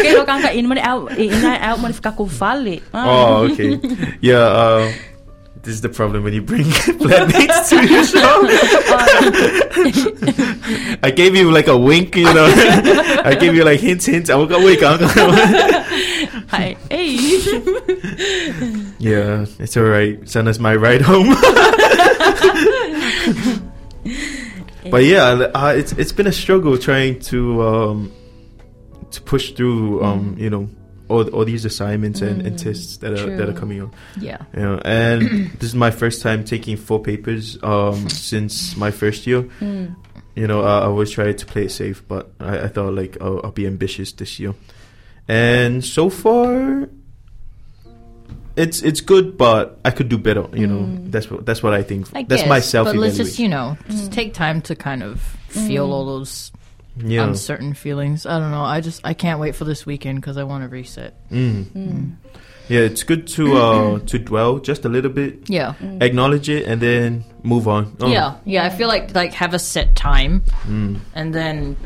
Kengo 0.00 0.24
kang 0.26 0.42
ka 0.42 0.50
in 0.50 0.66
mo 0.66 0.74
out 0.80 1.12
in 1.18 1.32
out 1.44 1.78
mo 1.78 1.92
ka 1.92 2.10
ko 2.10 2.26
fale. 2.26 2.80
Ah. 2.92 3.04
Oh, 3.04 3.52
okay. 3.52 3.76
Yeah, 4.20 4.44
uh, 4.48 4.92
this 5.62 5.74
is 5.74 5.80
the 5.82 5.88
problem 5.88 6.24
when 6.24 6.32
you 6.32 6.40
bring 6.40 6.64
flatmates 7.00 7.68
to 7.68 7.86
your 7.86 8.04
show. 8.04 8.40
I 11.02 11.10
gave 11.10 11.36
you 11.36 11.50
like 11.50 11.66
a 11.66 11.76
wink, 11.76 12.16
you 12.16 12.24
know. 12.24 12.46
I 13.24 13.36
gave 13.38 13.54
you 13.54 13.64
like 13.64 13.80
hints, 13.80 14.06
hints. 14.06 14.30
I 14.30 14.36
will 14.36 14.46
go 14.46 14.64
wake 14.64 14.82
up. 14.82 15.00
Hi. 16.50 16.76
Hey. 16.90 17.14
yeah, 18.98 19.46
it's 19.60 19.76
alright. 19.76 20.28
Send 20.28 20.48
us 20.48 20.58
my 20.58 20.74
ride 20.74 21.00
home. 21.00 21.28
but 24.90 25.04
yeah, 25.04 25.50
uh, 25.54 25.74
it's 25.76 25.92
it's 25.92 26.10
been 26.10 26.26
a 26.26 26.32
struggle 26.32 26.76
trying 26.76 27.20
to 27.20 27.62
um, 27.62 28.12
to 29.12 29.22
push 29.22 29.52
through 29.52 30.02
um, 30.02 30.34
you 30.38 30.50
know 30.50 30.68
all 31.08 31.28
all 31.28 31.44
these 31.44 31.64
assignments 31.64 32.20
and, 32.20 32.42
and 32.42 32.58
tests 32.58 32.96
that 32.96 33.12
are 33.12 33.36
that 33.36 33.48
are 33.48 33.52
coming 33.52 33.82
up. 33.82 33.94
Yeah. 34.18 34.38
You 34.52 34.62
know, 34.62 34.80
and 34.84 35.50
this 35.60 35.68
is 35.70 35.76
my 35.76 35.92
first 35.92 36.20
time 36.20 36.42
taking 36.42 36.76
four 36.76 37.00
papers 37.00 37.58
um, 37.62 38.08
since 38.08 38.76
my 38.76 38.90
first 38.90 39.24
year. 39.28 39.48
You 39.60 40.46
know, 40.46 40.62
I, 40.62 40.80
I 40.80 40.84
always 40.86 41.10
try 41.12 41.32
to 41.32 41.46
play 41.46 41.66
it 41.66 41.70
safe, 41.70 42.02
but 42.08 42.32
I, 42.40 42.64
I 42.64 42.68
thought 42.68 42.94
like 42.94 43.18
I'll, 43.20 43.40
I'll 43.44 43.52
be 43.52 43.68
ambitious 43.68 44.10
this 44.12 44.40
year. 44.40 44.54
And 45.30 45.84
so 45.84 46.10
far, 46.10 46.88
it's 48.56 48.82
it's 48.82 49.00
good, 49.00 49.38
but 49.38 49.78
I 49.84 49.90
could 49.92 50.08
do 50.08 50.18
better. 50.18 50.44
You 50.52 50.66
know, 50.66 50.98
that's 51.08 51.30
what 51.30 51.46
that's 51.46 51.62
what 51.62 51.72
I 51.72 51.82
think. 51.84 52.08
I 52.14 52.24
that's 52.24 52.42
guess, 52.42 52.48
my 52.48 52.58
self 52.60 52.86
But 52.88 52.96
let's 52.96 53.16
just, 53.16 53.38
evaluation. 53.38 53.42
you 53.44 53.48
know, 53.48 53.76
just 53.88 54.12
take 54.12 54.34
time 54.34 54.60
to 54.62 54.74
kind 54.74 55.02
of 55.04 55.20
feel 55.48 55.92
all 55.92 56.04
those 56.04 56.50
Yeah. 56.98 57.22
uncertain 57.28 57.74
feelings. 57.74 58.26
I 58.26 58.38
don't 58.40 58.50
know. 58.50 58.64
I 58.64 58.80
just, 58.80 59.00
I 59.04 59.14
can't 59.14 59.38
wait 59.40 59.54
for 59.54 59.64
this 59.64 59.86
weekend 59.86 60.20
because 60.20 60.36
I 60.36 60.42
want 60.42 60.64
to 60.64 60.68
reset. 60.68 61.14
Mm. 61.30 62.16
Yeah, 62.68 62.80
it's 62.80 63.04
good 63.04 63.26
to 63.38 63.56
uh 63.56 63.98
to 64.10 64.18
dwell 64.18 64.58
just 64.58 64.84
a 64.84 64.88
little 64.88 65.10
bit, 65.12 65.48
Yeah. 65.48 65.74
acknowledge 66.00 66.48
it, 66.48 66.66
and 66.66 66.80
then 66.80 67.24
move 67.44 67.68
on. 67.68 67.96
Oh, 68.00 68.08
Yeah. 68.10 68.34
Yeah. 68.44 68.64
I 68.66 68.70
feel 68.70 68.88
like, 68.88 69.14
like, 69.14 69.32
have 69.34 69.54
a 69.54 69.58
set 69.60 69.94
time 69.94 70.42
Mm. 70.66 70.98
and 71.14 71.32
then 71.32 71.76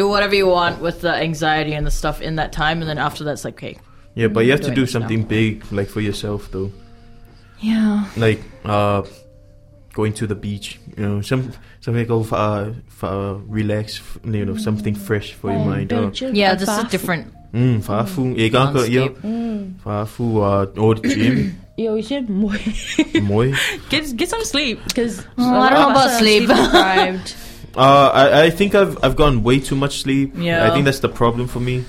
do 0.00 0.08
whatever 0.14 0.34
you 0.40 0.46
want 0.46 0.80
with 0.86 1.00
the 1.06 1.12
anxiety 1.28 1.72
and 1.78 1.84
the 1.86 1.90
stuff 2.00 2.20
in 2.22 2.36
that 2.40 2.50
time. 2.52 2.80
And 2.82 2.88
then 2.90 2.98
after 2.98 3.24
that's 3.24 3.44
like, 3.44 3.54
okay. 3.58 3.76
Yeah, 4.14 4.28
but 4.34 4.40
you 4.46 4.50
have 4.56 4.60
to 4.68 4.74
do 4.74 4.82
this 4.84 4.94
now. 4.94 5.00
something 5.00 5.22
big, 5.36 5.64
like 5.78 5.88
for 5.94 6.00
yourself, 6.00 6.50
though. 6.52 6.70
Yeah. 7.60 8.06
like 8.16 8.40
uh 8.64 9.02
going 9.92 10.12
to 10.14 10.26
the 10.28 10.36
beach 10.36 10.78
you 10.96 11.02
know 11.04 11.20
some 11.22 11.50
something 11.80 12.06
go 12.06 12.22
for 12.22 12.36
uh, 12.36 12.72
for 12.98 13.08
uh, 13.08 13.32
relax 13.58 14.00
you 14.22 14.44
know 14.46 14.56
something 14.56 14.94
fresh 14.94 15.32
for 15.34 15.50
your 15.50 15.64
mind 15.64 15.92
oh. 15.92 16.12
Yeah. 16.14 16.54
This 16.54 16.68
is 16.68 16.84
different. 16.94 17.34
mm 17.52 17.82
fa 17.82 18.04
fu 18.06 18.22
ga 18.54 18.62
ka 18.72 18.84
yo 18.86 19.04
Landscape. 19.06 19.82
fa 19.82 20.06
fu 20.06 20.24
or 20.86 20.94
gym 21.02 21.58
Yo, 21.82 21.94
you 21.98 22.02
should 22.02 22.30
more. 22.30 22.58
moi 23.22 23.50
get 23.90 24.06
get 24.22 24.28
some 24.28 24.44
sleep 24.44 24.78
because 24.86 25.18
Oh, 25.38 25.50
I 25.66 25.70
don't 25.70 25.82
know 25.82 25.90
about 25.98 26.10
sleep. 26.22 26.46
deprived. 26.48 27.34
uh 27.78 28.10
I, 28.12 28.44
I 28.46 28.50
think 28.50 28.74
I've 28.74 28.98
I've 29.04 29.14
gotten 29.16 29.42
way 29.42 29.60
too 29.60 29.76
much 29.76 30.00
sleep 30.02 30.32
Yeah. 30.36 30.66
I 30.66 30.70
think 30.74 30.84
that's 30.84 31.00
the 31.00 31.08
problem 31.08 31.46
for 31.48 31.60
me 31.60 31.84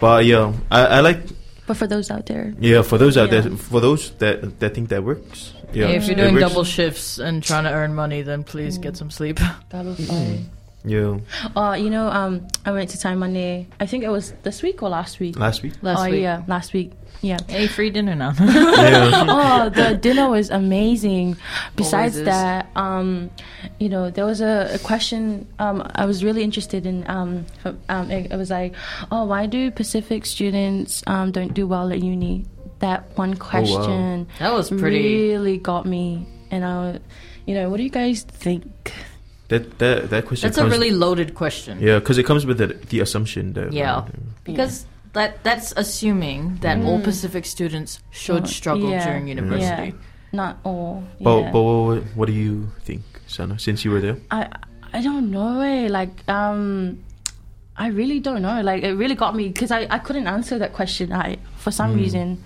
but 0.00 0.24
yeah 0.24 0.52
I, 0.70 0.80
I 0.98 1.00
like 1.00 1.20
but 1.66 1.76
for 1.76 1.86
those 1.86 2.10
out 2.10 2.26
there, 2.26 2.52
yeah 2.60 2.82
for 2.82 2.98
those 2.98 3.16
out 3.16 3.32
Yeah. 3.32 3.40
there 3.42 3.56
for 3.56 3.80
those 3.80 4.10
that 4.18 4.60
that 4.60 4.74
think 4.74 4.88
that 4.90 5.02
works 5.04 5.52
yeah 5.72 5.88
if 5.88 6.06
you're 6.06 6.16
doing 6.16 6.36
double 6.36 6.64
shifts 6.64 7.18
and 7.18 7.42
trying 7.42 7.64
to 7.64 7.70
earn 7.72 7.94
money, 7.94 8.22
then 8.22 8.44
please 8.44 8.78
get 8.78 8.96
some 8.96 9.10
sleep. 9.10 9.38
that'll 9.70 9.94
be 9.94 10.04
fine. 10.04 10.50
yeah 10.84 11.18
Oh, 11.56 11.72
you 11.72 11.88
know, 11.90 12.08
um, 12.08 12.46
I 12.66 12.70
went 12.72 12.90
to 12.90 12.98
Time 13.00 13.18
Money. 13.18 13.66
I 13.80 13.86
think 13.86 14.04
it 14.04 14.10
was 14.10 14.32
this 14.44 14.62
week 14.62 14.82
or 14.82 14.90
last 14.90 15.18
week. 15.20 15.38
last 15.38 15.62
week 15.64 15.72
Last 15.82 16.00
oh 16.06 16.10
week. 16.10 16.20
yeah, 16.22 16.42
last 16.46 16.72
week. 16.74 16.92
Yeah. 17.24 17.38
a 17.48 17.66
free 17.68 17.88
dinner 17.88 18.14
now. 18.14 18.34
yeah 18.38 19.24
oh, 19.64 19.70
the 19.70 19.96
dinner 19.96 20.28
was 20.28 20.50
amazing. 20.50 21.36
Besides 21.74 22.22
that, 22.22 22.68
um, 22.76 23.30
you 23.80 23.88
know, 23.88 24.10
there 24.10 24.26
was 24.26 24.42
a, 24.42 24.70
a 24.74 24.78
question 24.78 25.48
um, 25.58 25.90
I 25.94 26.04
was 26.04 26.22
really 26.22 26.42
interested 26.42 26.84
in. 26.84 27.08
Um, 27.08 27.46
um, 27.88 28.10
it, 28.10 28.30
it 28.30 28.36
was 28.36 28.50
like, 28.50 28.74
oh, 29.10 29.24
why 29.24 29.46
do 29.46 29.70
Pacific 29.70 30.26
students 30.26 31.02
um, 31.06 31.32
don't 31.32 31.54
do 31.54 31.66
well 31.66 31.90
at 31.90 32.02
uni? 32.02 32.44
That 32.80 33.16
one 33.16 33.36
question 33.36 34.28
that 34.38 34.52
was 34.52 34.68
pretty. 34.68 35.28
really 35.32 35.56
got 35.56 35.86
me, 35.86 36.28
and 36.50 36.64
I, 36.64 36.98
you 37.46 37.54
know, 37.54 37.70
what 37.70 37.78
do 37.78 37.82
you 37.82 37.90
guys 37.90 38.22
think? 38.22 38.92
that 39.48 39.78
that 39.78 40.10
that 40.10 40.26
question 40.26 40.48
That's 40.48 40.58
a 40.58 40.66
really 40.66 40.90
loaded 40.90 41.34
question. 41.34 41.78
yeah 41.80 41.98
because 41.98 42.18
it 42.18 42.24
comes 42.24 42.46
with 42.46 42.58
the, 42.58 42.68
the 42.68 43.00
assumption 43.00 43.52
that 43.54 43.72
Yeah. 43.72 44.04
Because 44.44 44.86
that 45.14 45.42
that's 45.42 45.72
assuming 45.76 46.56
that 46.60 46.80
all 46.82 47.00
Pacific 47.00 47.46
students 47.46 48.00
should 48.10 48.46
struggle 48.46 48.90
yeah. 48.90 49.06
during 49.06 49.28
university. 49.28 49.88
Yeah, 49.88 49.92
not 50.32 50.58
all. 50.64 51.02
But, 51.20 51.38
yeah. 51.38 51.52
but 51.52 51.62
what, 51.62 52.02
what 52.14 52.26
do 52.26 52.32
you 52.32 52.68
think, 52.82 53.02
Sana, 53.26 53.58
since 53.58 53.84
you 53.84 53.90
were 53.90 54.00
there? 54.00 54.18
I 54.30 54.48
I 54.92 55.00
don't 55.00 55.30
know. 55.30 55.60
eh, 55.60 55.88
Like 55.88 56.28
um, 56.28 57.02
I 57.76 57.88
really 57.88 58.20
don't 58.20 58.42
know. 58.42 58.60
Like 58.60 58.82
it 58.82 58.94
really 58.94 59.14
got 59.14 59.34
me 59.34 59.48
because 59.48 59.70
I 59.70 59.86
I 59.90 59.98
couldn't 59.98 60.26
answer 60.26 60.58
that 60.58 60.72
question. 60.72 61.12
I 61.12 61.38
for 61.56 61.70
some 61.70 61.94
reason, 61.96 62.42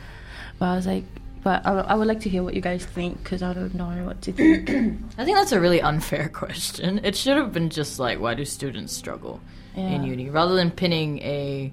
but 0.58 0.66
I 0.66 0.76
was 0.76 0.86
like, 0.86 1.04
but 1.42 1.66
I, 1.66 1.72
I 1.80 1.94
would 1.94 2.06
like 2.06 2.20
to 2.20 2.28
hear 2.28 2.42
what 2.42 2.54
you 2.54 2.60
guys 2.60 2.84
think 2.84 3.22
because 3.22 3.42
I 3.42 3.52
don't 3.52 3.74
know 3.74 4.04
what 4.04 4.20
to 4.22 4.32
think. 4.32 4.70
I 5.18 5.24
think 5.24 5.36
that's 5.36 5.52
a 5.52 5.60
really 5.60 5.80
unfair 5.80 6.28
question. 6.32 7.00
It 7.02 7.16
should 7.16 7.36
have 7.36 7.52
been 7.52 7.70
just 7.70 7.98
like, 7.98 8.20
why 8.20 8.34
do 8.34 8.44
students 8.44 8.92
struggle 8.92 9.40
in 9.76 10.02
uni, 10.02 10.28
rather 10.28 10.56
than 10.56 10.70
pinning 10.72 11.20
a 11.20 11.72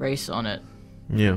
race 0.00 0.28
on 0.28 0.46
it. 0.46 0.60
Yeah. 1.12 1.36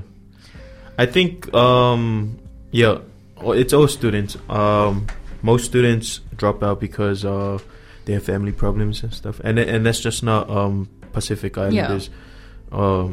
I 0.97 1.05
think, 1.05 1.53
um, 1.53 2.39
yeah, 2.71 2.99
it's 3.41 3.73
all 3.73 3.87
students. 3.87 4.37
Um, 4.49 5.07
most 5.41 5.65
students 5.65 6.21
drop 6.37 6.63
out 6.63 6.79
because 6.79 7.25
uh, 7.25 7.59
they 8.05 8.13
have 8.13 8.23
family 8.23 8.51
problems 8.53 9.03
and 9.03 9.13
stuff. 9.13 9.39
And 9.43 9.59
and 9.59 9.85
that's 9.85 9.99
just 9.99 10.23
not 10.23 10.49
um, 10.49 10.87
Pacific 11.11 11.57
Islanders. 11.57 12.09
uh, 12.71 13.09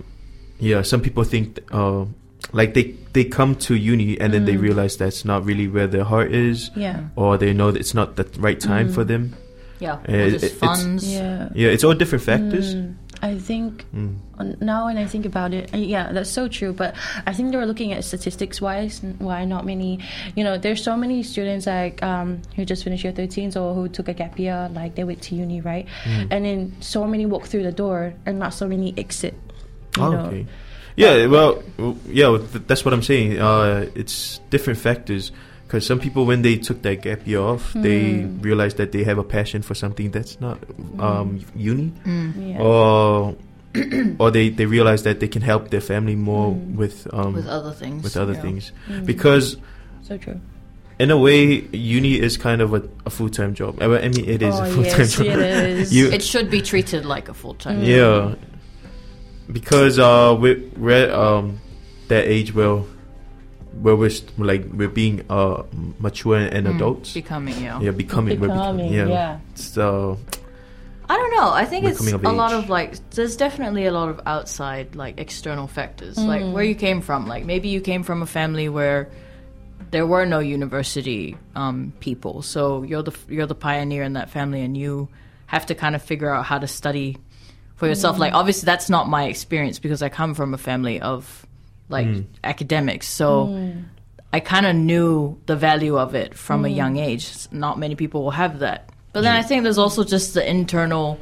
yeah, 0.58 0.82
some 0.82 1.00
people 1.00 1.24
think 1.24 1.58
uh, 1.72 2.04
like 2.52 2.74
they 2.74 2.94
they 3.12 3.24
come 3.24 3.54
to 3.66 3.74
uni 3.74 4.20
and 4.20 4.32
then 4.32 4.44
they 4.44 4.54
Mm. 4.56 4.60
realize 4.62 4.96
that's 4.96 5.24
not 5.24 5.44
really 5.44 5.68
where 5.68 5.86
their 5.88 6.04
heart 6.04 6.32
is, 6.32 6.70
Yeah. 6.76 7.00
or 7.16 7.38
they 7.38 7.52
know 7.52 7.70
that 7.72 7.80
it's 7.80 7.94
not 7.94 8.16
the 8.16 8.24
right 8.38 8.60
time 8.60 8.88
Mm. 8.88 8.94
for 8.94 9.04
them. 9.04 9.34
Yeah, 9.80 9.94
Uh, 10.06 10.12
it- 10.12 10.30
just 10.32 10.44
it's- 10.44 10.60
funds. 10.60 11.08
Yeah. 11.08 11.48
Yeah, 11.54 11.72
it's 11.72 11.82
all 11.82 11.94
different 11.96 12.24
factors. 12.24 12.74
Mm, 12.76 12.94
I 13.22 13.38
think 13.38 13.84
Mm. 13.94 14.16
now 14.62 14.86
when 14.86 14.96
I 14.96 15.04
think 15.06 15.26
about 15.26 15.52
it, 15.52 15.68
yeah, 15.74 16.10
that's 16.12 16.30
so 16.30 16.48
true. 16.48 16.72
But 16.72 16.94
I 17.26 17.32
think 17.34 17.50
they 17.52 17.58
were 17.58 17.66
looking 17.66 17.92
at 17.92 18.02
statistics 18.04 18.60
wise, 18.60 19.02
why 19.18 19.44
not 19.44 19.66
many, 19.66 19.98
you 20.36 20.42
know, 20.44 20.56
there's 20.56 20.82
so 20.82 20.96
many 20.96 21.22
students 21.22 21.66
like 21.66 22.02
um, 22.02 22.40
who 22.56 22.64
just 22.64 22.82
finished 22.84 23.04
year 23.04 23.12
13s 23.12 23.56
or 23.60 23.74
who 23.74 23.88
took 23.88 24.08
a 24.08 24.14
gap 24.14 24.38
year, 24.38 24.70
like 24.72 24.94
they 24.94 25.04
went 25.04 25.20
to 25.22 25.34
uni, 25.34 25.60
right? 25.60 25.86
Mm. 26.04 26.28
And 26.30 26.44
then 26.44 26.72
so 26.80 27.06
many 27.06 27.26
walk 27.26 27.44
through 27.44 27.64
the 27.64 27.72
door 27.72 28.14
and 28.24 28.38
not 28.38 28.54
so 28.54 28.66
many 28.66 28.94
exit. 28.96 29.34
You 29.96 30.02
Oh, 30.04 30.10
know? 30.12 30.20
okay. 30.26 30.46
Yeah, 30.96 31.26
well, 31.26 31.62
yeah, 32.08 32.36
that's 32.66 32.84
what 32.84 32.92
I'm 32.94 33.02
saying. 33.02 33.38
Uh, 33.38 33.86
it's 33.94 34.40
different 34.50 34.78
factors 34.78 35.30
because 35.70 35.86
some 35.86 36.00
people, 36.00 36.26
when 36.26 36.42
they 36.42 36.56
took 36.56 36.82
that 36.82 37.00
gap 37.02 37.24
year 37.30 37.38
off, 37.38 37.72
they 37.74 38.26
Mm. 38.26 38.42
realize 38.42 38.74
that 38.74 38.90
they 38.90 39.04
have 39.04 39.18
a 39.18 39.22
passion 39.22 39.62
for 39.62 39.74
something 39.76 40.10
that's 40.10 40.40
not 40.40 40.58
um, 40.98 41.38
uni, 41.54 41.92
Mm. 42.04 42.34
Yeah. 42.34 42.58
or 42.58 43.36
or 44.18 44.32
they 44.32 44.48
they 44.50 44.66
realize 44.66 45.04
that 45.04 45.20
they 45.20 45.28
can 45.28 45.42
help 45.42 45.70
their 45.70 45.80
family 45.80 46.16
more 46.16 46.50
Mm. 46.58 46.74
with 46.74 47.06
um, 47.14 47.34
with 47.34 47.46
other 47.46 47.70
things. 47.70 48.02
with 48.02 48.16
other 48.16 48.34
yeah. 48.34 48.42
things 48.42 48.72
Mm. 48.90 49.06
because. 49.06 49.56
so 50.02 50.18
true. 50.18 50.40
In 50.98 51.10
a 51.12 51.16
way, 51.16 51.62
uni 51.72 52.18
is 52.20 52.36
kind 52.36 52.60
of 52.60 52.74
a, 52.74 52.82
a 53.06 53.10
full 53.10 53.30
time 53.30 53.54
job. 53.54 53.78
I 53.80 53.86
mean, 53.86 54.26
it 54.28 54.42
is 54.42 54.54
oh, 54.58 54.64
a 54.64 54.66
full 54.74 54.82
time 54.84 55.06
yes, 55.06 55.16
job. 55.16 55.26
it 55.26 55.38
is. 55.86 55.94
You- 55.94 56.10
It 56.10 56.22
should 56.26 56.50
be 56.50 56.60
treated 56.60 57.06
like 57.06 57.28
a 57.30 57.34
full 57.34 57.54
time. 57.54 57.78
Mm. 57.80 57.86
Yeah, 57.86 58.34
because 59.52 59.98
uh, 60.02 60.36
we're, 60.38 60.60
we're 60.76 61.14
um, 61.14 61.60
that 62.08 62.26
age 62.26 62.52
where 62.54 62.82
where 63.80 63.94
we're 63.96 64.10
st- 64.10 64.38
like 64.38 64.64
we're 64.72 64.88
being 64.88 65.24
uh 65.30 65.62
mature 65.98 66.36
and 66.38 66.66
Mm. 66.66 66.74
adults. 66.76 67.14
becoming. 67.14 67.62
Yeah. 67.62 67.80
yeah, 67.80 67.90
becoming. 67.92 68.40
we're 68.40 68.48
Becoming, 68.48 68.90
becoming. 68.90 69.10
yeah. 69.10 69.38
So 69.54 70.18
I 71.08 71.16
don't 71.16 71.34
know. 71.34 71.50
I 71.50 71.64
think 71.64 71.84
We're 71.84 71.90
it's 71.90 71.98
coming 71.98 72.14
of 72.14 72.24
a 72.24 72.30
lot 72.32 72.52
of 72.52 72.68
like. 72.68 72.94
There's 73.10 73.36
definitely 73.36 73.86
a 73.86 73.90
lot 73.92 74.08
of 74.10 74.20
outside 74.26 74.94
like 74.94 75.18
external 75.18 75.66
factors, 75.66 76.16
like 76.18 76.42
Mm. 76.42 76.52
where 76.52 76.62
you 76.64 76.74
came 76.76 77.00
from. 77.00 77.26
Like 77.26 77.44
maybe 77.44 77.68
you 77.68 77.80
came 77.80 78.02
from 78.04 78.22
a 78.22 78.26
family 78.26 78.68
where 78.68 79.08
there 79.90 80.06
were 80.06 80.24
no 80.24 80.38
university 80.38 81.36
um, 81.56 81.92
people, 82.00 82.42
so 82.42 82.82
you're 82.84 83.02
the 83.02 83.14
you're 83.28 83.46
the 83.46 83.56
pioneer 83.56 84.02
in 84.04 84.12
that 84.12 84.30
family, 84.30 84.60
and 84.62 84.76
you 84.76 85.08
have 85.46 85.66
to 85.66 85.74
kind 85.74 85.96
of 85.96 86.02
figure 86.02 86.32
out 86.32 86.44
how 86.44 86.58
to 86.58 86.68
study 86.68 87.16
for 87.74 87.88
yourself. 87.88 88.18
Like 88.18 88.32
obviously 88.34 88.66
that's 88.66 88.88
not 88.88 89.08
my 89.08 89.24
experience 89.24 89.80
because 89.80 90.02
I 90.02 90.10
come 90.10 90.34
from 90.34 90.54
a 90.54 90.58
family 90.58 91.00
of 91.00 91.44
like 91.90 92.06
Mm. 92.08 92.24
academics, 92.42 93.06
so. 93.08 93.46
Mm. 93.48 93.84
I 94.32 94.38
kind 94.38 94.64
of 94.64 94.76
knew 94.76 95.36
the 95.46 95.56
value 95.56 95.98
of 95.98 96.14
it 96.14 96.36
from 96.38 96.64
a 96.64 96.68
Mm. 96.68 96.76
young 96.76 96.96
age. 96.98 97.28
Not 97.50 97.80
many 97.80 97.96
people 97.96 98.22
will 98.22 98.30
have 98.44 98.60
that. 98.60 98.88
But 99.12 99.22
then 99.24 99.34
I 99.34 99.42
think 99.42 99.64
there's 99.64 99.76
also 99.76 100.04
just 100.04 100.34
the 100.34 100.48
internal, 100.48 101.18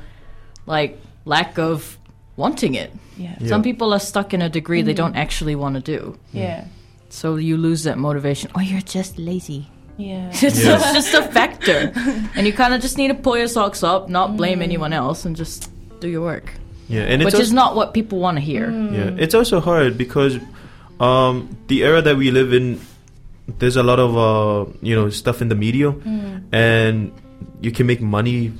like, 0.66 1.00
lack 1.24 1.58
of 1.58 1.96
wanting 2.36 2.74
it. 2.74 2.92
Yeah. 3.16 3.34
Yeah. 3.40 3.48
Some 3.48 3.62
people 3.62 3.94
are 3.94 3.98
stuck 3.98 4.34
in 4.34 4.42
a 4.42 4.50
degree 4.50 4.82
they 4.82 4.92
Mm. 4.92 4.96
don't 5.02 5.16
actually 5.16 5.54
want 5.54 5.74
to 5.76 5.80
do. 5.80 6.18
Yeah. 6.34 6.64
So 7.08 7.36
you 7.36 7.56
lose 7.56 7.84
that 7.84 7.96
motivation. 7.96 8.50
Or 8.54 8.60
you're 8.62 8.82
just 8.84 9.18
lazy. 9.18 9.68
Yeah. 9.96 10.28
It's 10.42 10.62
Yeah. 10.62 10.92
just 10.92 11.14
a 11.14 11.22
factor. 11.22 11.90
and 12.36 12.46
you 12.46 12.52
kind 12.52 12.74
of 12.74 12.82
just 12.82 12.98
need 12.98 13.08
to 13.08 13.14
pull 13.14 13.38
your 13.38 13.48
socks 13.48 13.82
up, 13.82 14.10
not 14.10 14.36
blame 14.36 14.58
Mm. 14.60 14.64
anyone 14.64 14.92
else, 14.92 15.24
and 15.24 15.34
just 15.34 15.70
do 16.00 16.08
your 16.08 16.20
work. 16.22 16.52
Yeah, 16.88 17.02
and 17.02 17.22
it's 17.22 17.32
Which 17.32 17.40
is 17.40 17.52
not 17.52 17.76
what 17.76 17.94
people 17.94 18.18
want 18.18 18.36
to 18.36 18.40
hear. 18.40 18.70
yeah, 18.70 19.14
it's 19.18 19.34
also 19.34 19.60
hard 19.60 19.96
because 19.98 20.38
um, 21.00 21.48
the 21.68 21.84
era 21.84 22.02
that 22.02 22.16
we 22.16 22.30
live 22.30 22.52
in, 22.52 22.80
there's 23.58 23.76
a 23.76 23.82
lot 23.82 23.98
of 24.00 24.16
uh, 24.16 24.70
you 24.82 24.94
know 24.94 25.10
stuff 25.10 25.40
in 25.42 25.48
the 25.48 25.54
media, 25.54 25.92
Mm. 25.92 26.42
and 26.52 27.12
you 27.60 27.70
can 27.70 27.86
make 27.86 28.00
money, 28.00 28.52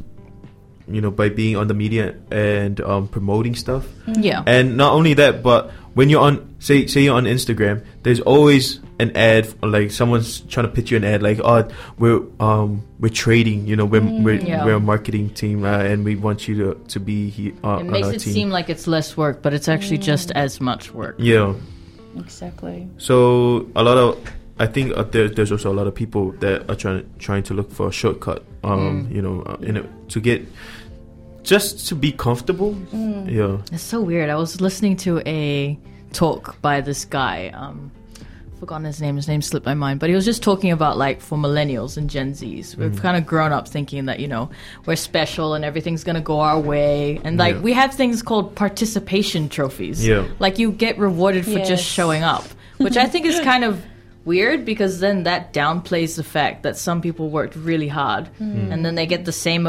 you 0.87 1.01
know, 1.01 1.11
by 1.11 1.29
being 1.29 1.57
on 1.57 1.67
the 1.69 1.75
media 1.75 2.15
and 2.31 2.81
um, 2.81 3.09
promoting 3.09 3.55
stuff. 3.55 3.87
Yeah. 4.07 4.43
And 4.47 4.77
not 4.77 4.93
only 4.93 5.15
that, 5.15 5.43
but 5.43 5.71
when 5.95 6.09
you're 6.11 6.23
on, 6.23 6.55
say, 6.61 6.87
say 6.87 7.03
you're 7.03 7.17
on 7.17 7.25
Instagram, 7.25 7.83
there's 8.03 8.21
always 8.21 8.81
an 9.01 9.17
ad, 9.17 9.47
like 9.63 9.91
someone's 9.91 10.41
trying 10.41 10.67
to 10.67 10.73
pitch 10.73 10.91
you 10.91 10.97
an 10.97 11.05
ad, 11.05 11.23
like, 11.23 11.39
oh, 11.45 11.69
we're 11.99 12.21
um 12.41 12.83
we're 12.99 13.09
trading, 13.09 13.67
you 13.67 13.77
know, 13.77 13.85
we're 13.85 14.01
we're, 14.03 14.35
Yeah. 14.41 14.65
we're 14.65 14.75
a 14.77 14.81
marketing 14.81 15.31
team, 15.31 15.65
uh, 15.65 15.79
and 15.79 16.05
we 16.05 16.17
want 16.17 16.49
you 16.49 16.55
to 16.57 16.75
to 16.89 16.99
be 17.01 17.31
here 17.31 17.53
uh, 17.65 17.69
It 17.69 17.81
on 17.81 17.91
makes 17.91 18.07
our 18.09 18.15
it 18.15 18.21
team. 18.21 18.33
seem 18.33 18.51
like 18.51 18.69
it's 18.69 18.87
less 18.87 19.17
work, 19.17 19.41
but 19.43 19.55
it's 19.55 19.69
actually 19.69 19.99
just 19.99 20.31
as 20.33 20.61
much 20.61 20.93
work. 20.93 21.17
yeah. 21.19 21.55
Exactly. 22.19 22.89
So 22.99 23.69
a 23.77 23.83
lot 23.85 23.97
of, 23.99 24.19
I 24.59 24.67
think 24.67 24.97
uh, 24.97 25.05
there, 25.05 25.29
there's 25.29 25.53
also 25.53 25.71
a 25.71 25.77
lot 25.77 25.87
of 25.87 25.95
people 25.95 26.33
that 26.41 26.69
are 26.69 26.75
trying 26.75 27.09
trying 27.19 27.43
to 27.45 27.55
look 27.55 27.71
for 27.71 27.89
a 27.89 27.93
shortcut, 27.93 28.43
um, 28.65 29.07
Mm. 29.07 29.15
you 29.15 29.23
know, 29.23 29.43
uh, 29.43 29.57
in 29.63 29.77
a, 29.77 29.83
to 30.09 30.19
get 30.21 30.43
just 31.45 31.87
to 31.89 31.95
be 31.95 32.11
comfortable. 32.13 32.75
Mm. 32.93 33.31
Yeah. 33.31 33.59
It's 33.73 33.83
so 33.83 34.01
weird. 34.01 34.31
I 34.31 34.35
was 34.37 34.61
listening 34.61 34.97
to 35.07 35.21
a 35.27 35.79
talk 36.13 36.61
by 36.61 36.81
this 36.81 37.05
guy. 37.05 37.49
Um, 37.55 37.93
forgotten 38.59 38.85
his 38.85 39.01
name. 39.01 39.17
His 39.17 39.29
name 39.29 39.41
slipped 39.43 39.65
my 39.67 39.75
mind. 39.75 40.01
But 40.01 40.09
he 40.11 40.15
was 40.15 40.25
just 40.25 40.43
talking 40.43 40.71
about 40.71 40.99
like 40.99 41.21
for 41.21 41.39
millennials 41.39 41.97
and 41.97 42.11
Gen 42.11 42.33
Zs. 42.33 42.77
We've 42.77 42.91
Mm. 42.93 43.01
kind 43.01 43.17
of 43.17 43.27
grown 43.27 43.53
up 43.53 43.69
thinking 43.69 44.07
that 44.07 44.21
you 44.21 44.29
know 44.29 44.51
we're 44.87 44.97
special 44.97 45.55
and 45.55 45.65
everything's 45.65 46.05
gonna 46.05 46.21
go 46.21 46.41
our 46.41 46.59
way. 46.61 47.21
And 47.25 47.39
like 47.39 47.55
Yeah. 47.57 47.61
we 47.63 47.73
have 47.73 47.95
things 47.95 48.23
called 48.23 48.55
participation 48.55 49.49
trophies. 49.49 50.07
Yeah. 50.07 50.25
Like 50.39 50.59
you 50.59 50.73
get 50.73 50.99
rewarded 50.99 51.45
for 51.45 51.59
Yes. 51.59 51.69
just 51.69 51.85
showing 51.85 52.23
up, 52.23 52.45
which 52.79 52.97
I 52.97 53.07
think 53.07 53.27
is 53.27 53.39
kind 53.53 53.65
of 53.65 53.81
weird 54.25 54.65
because 54.65 55.01
then 55.01 55.23
that 55.23 55.53
downplays 55.55 56.17
the 56.17 56.23
fact 56.25 56.63
that 56.63 56.77
some 56.77 57.01
people 57.01 57.31
worked 57.31 57.57
really 57.57 57.89
hard 57.89 58.29
and 58.39 58.85
then 58.85 58.95
they 58.95 59.07
get 59.07 59.25
the 59.25 59.33
same 59.33 59.69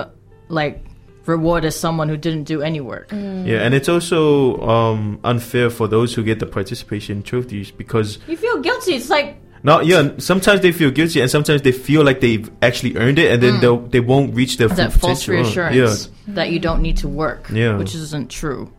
like 0.50 0.84
reward 1.30 1.64
as 1.64 1.76
someone 1.80 2.10
who 2.10 2.18
didn't 2.18 2.44
do 2.44 2.62
any 2.62 2.82
work. 2.82 3.12
Yeah, 3.14 3.64
and 3.64 3.74
it's 3.74 3.88
also 3.88 4.60
um, 4.68 5.20
unfair 5.24 5.70
for 5.70 5.88
those 5.88 6.14
who 6.14 6.24
get 6.24 6.40
the 6.40 6.46
participation 6.48 7.24
trophies 7.24 7.72
because 7.72 8.18
You 8.28 8.36
feel 8.36 8.60
guilty. 8.60 8.96
It's 8.96 9.10
like 9.10 9.38
not 9.64 9.86
yeah. 9.86 10.12
Sometimes 10.18 10.62
they 10.62 10.72
feel 10.72 10.90
guilty, 10.92 11.22
and 11.22 11.30
sometimes 11.30 11.62
they 11.62 11.72
feel 11.72 12.04
like 12.04 12.20
they've 12.20 12.50
actually 12.62 12.98
earned 12.98 13.20
it, 13.20 13.32
and 13.32 13.42
then 13.44 13.62
they'll 13.62 13.78
they 13.80 14.00
won't 14.02 14.34
reach 14.36 14.58
their 14.58 14.68
full 14.70 14.78
Mm. 14.78 14.92
that 14.92 15.00
false 15.00 15.26
potential. 15.26 15.64
Reassurance 15.64 16.10
that 16.28 16.50
you 16.52 16.60
don't 16.60 16.82
need 16.82 16.98
to 16.98 17.08
work, 17.08 17.50
Yeah. 17.52 17.78
which 17.78 17.94
isn't 17.96 18.30
true. 18.32 18.72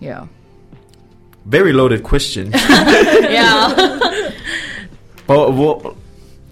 Yeah, 0.00 0.08
Yeah, 0.08 0.26
very 1.46 1.72
loaded 1.72 2.02
question. 2.02 2.50
yeah. 2.52 3.74
but 5.26 5.52
what, 5.52 5.94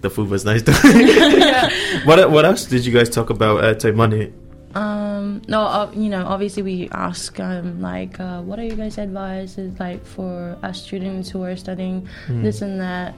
the 0.01 0.09
food 0.09 0.29
was 0.29 0.43
nice. 0.45 0.61
though. 0.63 0.73
what 2.05 2.29
what 2.31 2.43
else 2.45 2.65
did 2.65 2.85
you 2.85 2.91
guys 2.91 3.09
talk 3.09 3.29
about 3.29 3.63
at 3.63 3.79
Time 3.79 3.95
Money? 3.95 4.31
Um, 4.75 5.41
no, 5.47 5.61
uh, 5.61 5.91
you 5.93 6.09
know, 6.09 6.25
obviously 6.25 6.63
we 6.63 6.89
ask 6.91 7.39
um, 7.39 7.81
like, 7.81 8.19
uh, 8.19 8.41
what 8.41 8.57
are 8.59 8.63
you 8.63 8.75
guys' 8.75 8.97
advices 8.97 9.77
like 9.79 10.05
for 10.05 10.57
us 10.63 10.81
students 10.81 11.29
who 11.29 11.43
are 11.43 11.55
studying 11.55 12.07
Hmm. 12.27 12.43
this 12.43 12.61
and 12.61 12.79
that, 12.79 13.13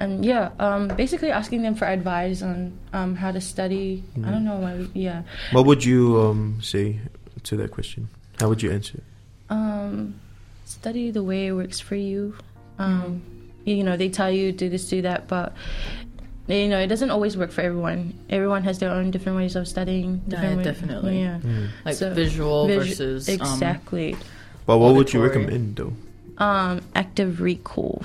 and 0.00 0.24
yeah, 0.24 0.50
um, 0.58 0.88
basically 0.88 1.30
asking 1.30 1.62
them 1.62 1.74
for 1.74 1.86
advice 1.86 2.42
on 2.42 2.72
um, 2.92 3.14
how 3.16 3.32
to 3.32 3.40
study. 3.40 4.04
Hmm. 4.14 4.24
I 4.26 4.30
don't 4.30 4.44
know, 4.44 4.56
why 4.56 4.76
we- 4.76 4.90
yeah, 4.94 5.22
What 5.52 5.64
would 5.66 5.84
you 5.84 6.20
um, 6.20 6.58
say 6.62 7.00
to 7.44 7.56
that 7.56 7.70
question? 7.70 8.08
How 8.38 8.48
would 8.48 8.62
you 8.62 8.70
answer? 8.70 9.00
um, 9.48 10.14
study 10.64 11.10
the 11.10 11.22
way 11.24 11.46
it 11.48 11.52
works 11.52 11.80
for 11.80 11.96
you. 11.96 12.34
Um, 12.78 13.22
You 13.66 13.84
know, 13.84 13.96
they 13.96 14.08
tell 14.08 14.30
you 14.30 14.52
do 14.52 14.68
this, 14.70 14.88
do 14.88 15.02
that, 15.02 15.28
but 15.28 15.52
you 16.46 16.68
know, 16.68 16.78
it 16.80 16.88
doesn't 16.88 17.10
always 17.10 17.36
work 17.36 17.50
for 17.52 17.60
everyone. 17.60 18.14
Everyone 18.28 18.62
has 18.64 18.78
their 18.78 18.90
own 18.90 19.10
different 19.10 19.36
ways 19.38 19.54
of 19.56 19.68
studying. 19.68 20.20
Yeah, 20.26 20.30
different 20.40 20.56
way- 20.58 20.64
definitely. 20.64 21.20
Yeah. 21.20 21.38
like 21.84 21.94
So, 21.96 22.12
visual 22.14 22.66
Visu- 22.66 22.80
versus 22.80 23.28
um, 23.28 23.34
exactly. 23.34 24.16
But 24.66 24.78
what 24.78 24.94
would 24.94 25.12
you 25.12 25.22
recommend 25.22 25.76
though? 25.76 25.92
Um, 26.38 26.80
active 26.94 27.40
recall. 27.40 28.02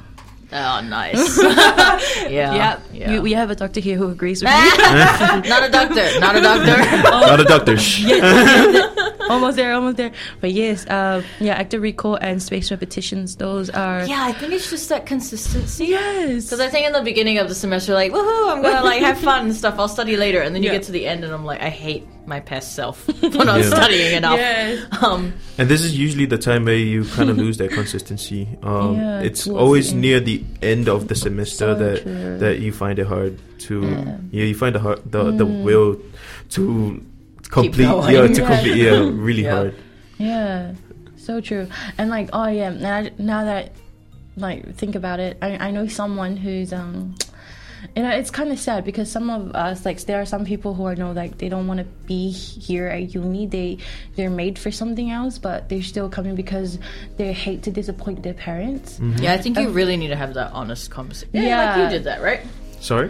oh, 0.53 0.81
nice. 0.81 1.37
yeah, 2.29 2.79
yeah. 2.93 3.11
You, 3.11 3.21
we 3.21 3.33
have 3.33 3.49
a 3.49 3.55
doctor 3.55 3.79
here 3.79 3.97
who 3.97 4.09
agrees 4.09 4.43
with 4.43 4.51
me. 4.53 5.49
not 5.49 5.63
a 5.63 5.69
doctor. 5.71 6.19
Not 6.19 6.35
a 6.35 6.41
doctor. 6.41 6.77
Not 7.31 7.39
a 7.39 7.43
doctor. 7.45 7.77
Shh. 7.77 8.03
almost 9.29 9.55
there, 9.57 9.73
almost 9.73 9.97
there. 9.97 10.11
But 10.41 10.51
yes, 10.51 10.85
uh, 10.87 11.21
yeah, 11.39 11.53
active 11.55 11.81
recall 11.81 12.15
and 12.15 12.41
space 12.41 12.71
repetitions. 12.71 13.35
Those 13.37 13.69
are 13.69 14.05
yeah, 14.05 14.23
I 14.25 14.31
think 14.33 14.53
it's 14.53 14.69
just 14.69 14.89
that 14.89 15.05
consistency. 15.05 15.85
yes. 15.87 16.45
Because 16.45 16.59
I 16.59 16.69
think 16.69 16.85
in 16.87 16.93
the 16.93 17.01
beginning 17.01 17.37
of 17.39 17.47
the 17.49 17.55
semester, 17.55 17.93
like, 17.93 18.11
woohoo, 18.11 18.51
I'm 18.51 18.61
gonna 18.61 18.83
like 18.83 19.01
have 19.01 19.17
fun 19.19 19.45
and 19.47 19.55
stuff. 19.55 19.75
I'll 19.77 19.87
study 19.87 20.17
later, 20.17 20.41
and 20.41 20.53
then 20.55 20.63
you 20.63 20.69
Yeah. 20.69 20.77
get 20.77 20.83
to 20.83 20.91
the 20.91 21.05
end, 21.07 21.23
and 21.23 21.33
I'm 21.33 21.45
like, 21.45 21.61
I 21.61 21.69
hate 21.69 22.07
my 22.27 22.39
past 22.39 22.73
self 22.75 22.99
for 23.19 23.45
not 23.45 23.59
Yeah. 23.61 23.69
studying 23.69 24.15
enough. 24.15 24.37
Yes. 24.39 24.85
Um, 25.03 25.33
And 25.59 25.69
this 25.69 25.81
is 25.83 25.95
usually 25.97 26.25
the 26.25 26.39
time 26.39 26.65
where 26.65 26.75
you 26.75 27.05
kind 27.05 27.29
of 27.29 27.37
lose 27.37 27.57
that 27.57 27.69
consistency. 27.71 28.47
Um, 28.63 28.97
Yeah, 28.97 29.19
it's 29.21 29.47
always 29.47 29.91
the 29.93 29.97
near 29.99 30.19
the 30.19 30.43
end 30.61 30.89
of 30.89 31.07
the 31.07 31.13
semester 31.15 31.73
So 31.73 31.75
that 31.75 32.01
true. 32.01 32.37
that 32.39 32.59
you 32.59 32.71
find 32.73 32.97
it 32.97 33.05
hard 33.05 33.37
to 33.69 33.81
Yeah. 33.85 34.17
yeah, 34.31 34.43
you 34.45 34.55
find 34.55 34.73
the 34.75 34.79
hard, 34.79 34.99
the 35.05 35.31
the 35.31 35.45
Mm. 35.45 35.63
will 35.63 35.97
to 36.57 37.01
complete 37.49 37.85
going. 37.85 38.13
yeah 38.13 38.27
to 38.27 38.33
Yeah. 38.41 38.47
complete 38.47 38.75
yeah 38.77 39.09
really 39.13 39.43
Yeah. 39.43 39.51
hard. 39.51 39.75
Yeah. 40.17 40.73
So 41.17 41.41
true. 41.41 41.67
And 41.97 42.09
like, 42.09 42.29
oh 42.33 42.47
yeah, 42.47 42.69
now, 42.69 43.07
now 43.17 43.43
that 43.45 43.71
like 44.37 44.75
think 44.75 44.95
about 44.95 45.19
it, 45.19 45.37
I, 45.41 45.67
I 45.67 45.71
know 45.71 45.87
someone 45.87 46.37
who's 46.37 46.71
um 46.73 47.15
you 47.95 48.01
know, 48.01 48.09
it's 48.09 48.31
kind 48.31 48.51
of 48.51 48.57
sad 48.59 48.83
because 48.83 49.11
some 49.11 49.29
of 49.29 49.51
us, 49.53 49.85
like, 49.85 50.01
there 50.05 50.19
are 50.19 50.25
some 50.25 50.43
people 50.43 50.73
who 50.73 50.87
I 50.87 50.95
know, 50.95 51.11
like, 51.11 51.37
they 51.37 51.49
don't 51.49 51.67
want 51.67 51.77
to 51.81 51.83
be 52.07 52.31
here 52.31 52.87
at 52.87 53.13
uni. 53.13 53.45
They 53.45 53.77
they're 54.15 54.31
made 54.31 54.57
for 54.57 54.71
something 54.71 55.11
else, 55.11 55.37
but 55.37 55.69
they're 55.69 55.83
still 55.83 56.09
coming 56.09 56.33
because 56.33 56.79
they 57.17 57.31
hate 57.31 57.61
to 57.63 57.71
disappoint 57.71 58.23
their 58.23 58.33
parents. 58.33 58.99
Yeah, 59.19 59.33
I 59.33 59.37
think 59.37 59.59
you 59.59 59.69
really 59.69 59.97
need 59.97 60.07
to 60.07 60.15
have 60.15 60.33
that 60.33 60.51
honest 60.51 60.89
conversation. 60.89 61.29
Yeah, 61.33 61.43
Yeah. 61.43 61.75
like 61.83 61.91
you 61.91 61.97
did 61.99 62.05
that, 62.05 62.23
right? 62.23 62.41
Sorry. 62.85 63.09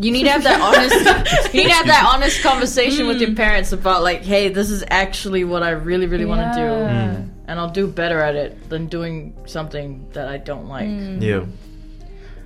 You 0.00 0.10
need 0.10 0.24
to 0.24 0.30
have 0.30 0.42
that 0.42 0.60
honest. 0.60 0.94
you 1.54 1.62
need 1.62 1.68
to 1.68 1.74
have 1.74 1.86
that 1.86 2.10
honest 2.12 2.42
conversation 2.42 3.06
with 3.06 3.20
your 3.20 3.34
parents 3.36 3.70
about 3.72 4.02
like, 4.02 4.22
hey, 4.22 4.48
this 4.48 4.68
is 4.68 4.82
actually 4.90 5.44
what 5.44 5.62
I 5.62 5.70
really, 5.70 6.06
really 6.06 6.24
want 6.24 6.40
to 6.54 6.58
do, 6.60 6.66
Yeah. 6.66 7.22
and 7.46 7.60
I'll 7.60 7.70
do 7.70 7.86
better 7.86 8.18
at 8.20 8.34
it 8.34 8.68
than 8.68 8.86
doing 8.86 9.36
something 9.46 10.08
that 10.12 10.26
I 10.26 10.38
don't 10.38 10.66
like. 10.66 10.88
Yeah. 11.22 11.44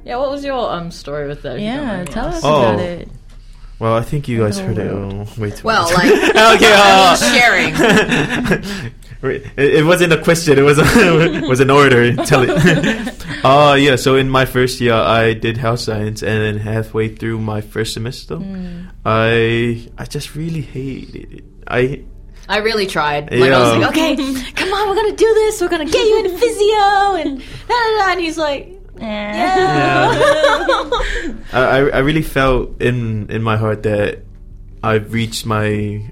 Yeah, 0.04 0.16
what 0.18 0.30
was 0.30 0.44
your 0.44 0.70
um 0.70 0.90
story 0.90 1.26
with 1.26 1.42
that? 1.42 1.54
if 1.56 1.60
you 1.60 1.66
Yeah, 1.66 2.04
tell 2.04 2.26
us? 2.26 2.42
Oh. 2.44 2.60
about 2.74 2.80
it. 2.80 3.08
Well, 3.78 3.94
I 3.94 4.02
think 4.02 4.28
you 4.28 4.38
guys 4.38 4.58
heard 4.58 4.78
it. 4.78 4.90
Oh, 4.90 5.26
way 5.38 5.50
too 5.50 5.64
Well, 5.66 5.82
much. 5.84 5.94
like 5.94 6.12
okay. 6.56 6.72
Uh, 6.76 7.16
sharing. 7.16 7.74
Wait, 9.22 9.46
it, 9.56 9.74
it 9.76 9.84
wasn't 9.84 10.12
a 10.12 10.22
question. 10.22 10.58
It 10.58 10.62
was 10.62 10.78
a, 10.78 10.84
it 10.84 11.42
was 11.48 11.60
an 11.60 11.70
order. 11.70 12.14
Tell 12.16 12.42
it. 12.44 12.50
uh 13.44 13.74
yeah. 13.78 13.96
So 13.96 14.16
in 14.16 14.28
my 14.28 14.44
first 14.44 14.80
year, 14.80 14.94
I 14.94 15.32
did 15.32 15.56
health 15.56 15.80
science, 15.80 16.22
and 16.22 16.42
then 16.42 16.58
halfway 16.58 17.08
through 17.08 17.38
my 17.38 17.60
first 17.60 17.94
semester, 17.94 18.38
I 19.04 19.88
I 19.98 20.04
just 20.04 20.34
really 20.34 20.62
hated 20.62 21.32
it. 21.32 21.44
I 21.66 22.04
I 22.48 22.58
really 22.58 22.86
tried. 22.86 23.32
Like 23.32 23.50
I 23.50 23.58
was 23.58 23.78
like, 23.78 23.90
okay, 23.90 24.16
come 24.54 24.72
on, 24.72 24.88
we're 24.88 24.94
gonna 24.94 25.16
do 25.16 25.32
this. 25.34 25.60
We're 25.60 25.68
gonna 25.68 25.84
get 25.84 26.06
you 26.06 26.18
into 26.24 26.38
physio, 26.38 27.14
and 27.16 27.40
da 27.40 27.74
da 27.74 27.98
da. 27.98 28.12
And 28.12 28.20
he's 28.20 28.38
like, 28.38 28.72
yeah. 28.98 30.10
I 31.52 31.60
I 31.60 31.78
I 31.88 31.98
really 31.98 32.22
felt 32.22 32.80
in 32.80 33.30
in 33.30 33.42
my 33.42 33.56
heart 33.56 33.82
that 33.82 34.22
I've 34.82 35.12
reached 35.12 35.46
my 35.46 36.02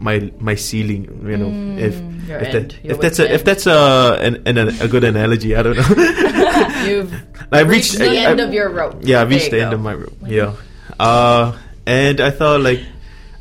my 0.00 0.32
my 0.40 0.54
ceiling. 0.56 1.04
You 1.22 1.36
know, 1.36 1.52
if 1.78 1.94
if, 1.94 2.30
end. 2.30 2.70
that, 2.72 2.84
if 2.84 3.00
that's 3.00 3.18
a 3.18 3.32
if 3.32 3.44
that's 3.44 3.66
a 3.66 4.18
an, 4.20 4.42
an, 4.46 4.58
a 4.80 4.88
good 4.88 5.04
analogy, 5.04 5.54
I 5.54 5.62
don't 5.62 5.76
know. 5.76 5.86
You've 6.88 7.12
I 7.52 7.60
reached 7.60 7.98
the 7.98 8.08
I- 8.10 8.30
end 8.32 8.40
I- 8.40 8.44
of 8.44 8.52
your 8.52 8.70
rope. 8.70 8.96
Yeah, 9.02 9.20
I 9.20 9.24
reached 9.24 9.50
the 9.50 9.60
end 9.60 9.72
of 9.72 9.80
my 9.80 9.94
rope. 9.94 10.16
Yeah. 10.26 10.54
Uh, 10.98 11.56
and 11.86 12.20
I 12.20 12.30
thought 12.30 12.60
like 12.60 12.80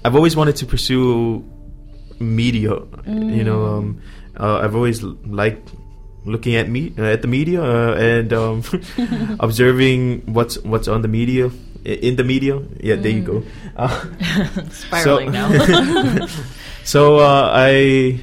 I've 0.04 0.16
always 0.16 0.36
wanted 0.36 0.58
to 0.58 0.66
pursue 0.66 1.44
media. 2.20 2.76
You 3.08 3.44
know, 3.44 3.66
um, 3.66 4.02
uh, 4.38 4.60
I've 4.60 4.76
always 4.76 5.02
liked 5.04 5.72
looking 6.26 6.56
at 6.56 6.68
me 6.70 6.94
uh, 6.98 7.04
at 7.04 7.22
the 7.22 7.28
media 7.28 7.64
uh, 7.64 7.96
and 7.96 8.34
um, 8.34 8.64
observing 9.40 10.22
what's 10.34 10.58
what's 10.64 10.88
on 10.88 11.02
the 11.02 11.08
media 11.08 11.50
in 11.86 12.16
the 12.16 12.24
media. 12.24 12.60
Yeah, 12.80 12.96
there 12.96 13.12
you 13.12 13.22
go. 13.22 13.44
Uh, 13.76 13.90
spiraling 14.70 15.32
now. 15.32 15.50
so 16.84 17.18
uh, 17.20 17.52
I 17.54 18.20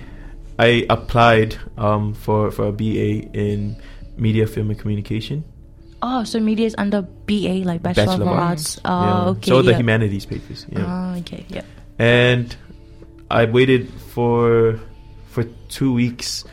I 0.59 0.87
applied 0.91 1.57
um, 1.79 2.15
for 2.15 2.51
for 2.51 2.69
a 2.69 2.73
BA 2.73 3.31
in 3.37 3.77
media, 4.17 4.47
film, 4.47 4.71
and 4.71 4.79
communication. 4.79 5.45
Oh, 6.03 6.25
so 6.25 6.39
media 6.39 6.67
is 6.67 6.75
under 6.79 7.03
BA, 7.03 7.65
like 7.65 7.83
Bachelor, 7.83 8.07
Bachelor 8.07 8.25
of 8.27 8.33
of 8.33 8.39
Arts. 8.39 8.81
Oh, 8.85 9.05
Yeah. 9.05 9.25
okay. 9.37 9.51
So 9.51 9.63
the 9.63 9.75
humanities 9.75 10.27
papers. 10.27 10.67
Yeah. 10.69 10.85
Oh, 10.85 11.19
okay. 11.21 11.45
Yeah. 11.49 11.63
and 11.99 12.55
I 13.31 13.47
waited 13.47 13.89
for 14.13 14.79
for 15.33 15.45
two 15.69 15.93
weeks, 15.93 16.45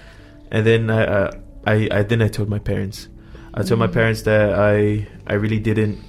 and 0.52 0.66
then 0.66 0.90
I 0.90 1.04
uh, 1.06 1.32
I, 1.68 1.88
I 1.92 2.04
then 2.04 2.22
I 2.22 2.28
told 2.30 2.50
my 2.50 2.60
parents. 2.60 3.08
I 3.54 3.62
told 3.62 3.80
my 3.80 3.88
parents 3.88 4.24
that 4.24 4.56
I 4.58 5.06
I 5.28 5.36
really 5.36 5.60
didn't 5.60 6.00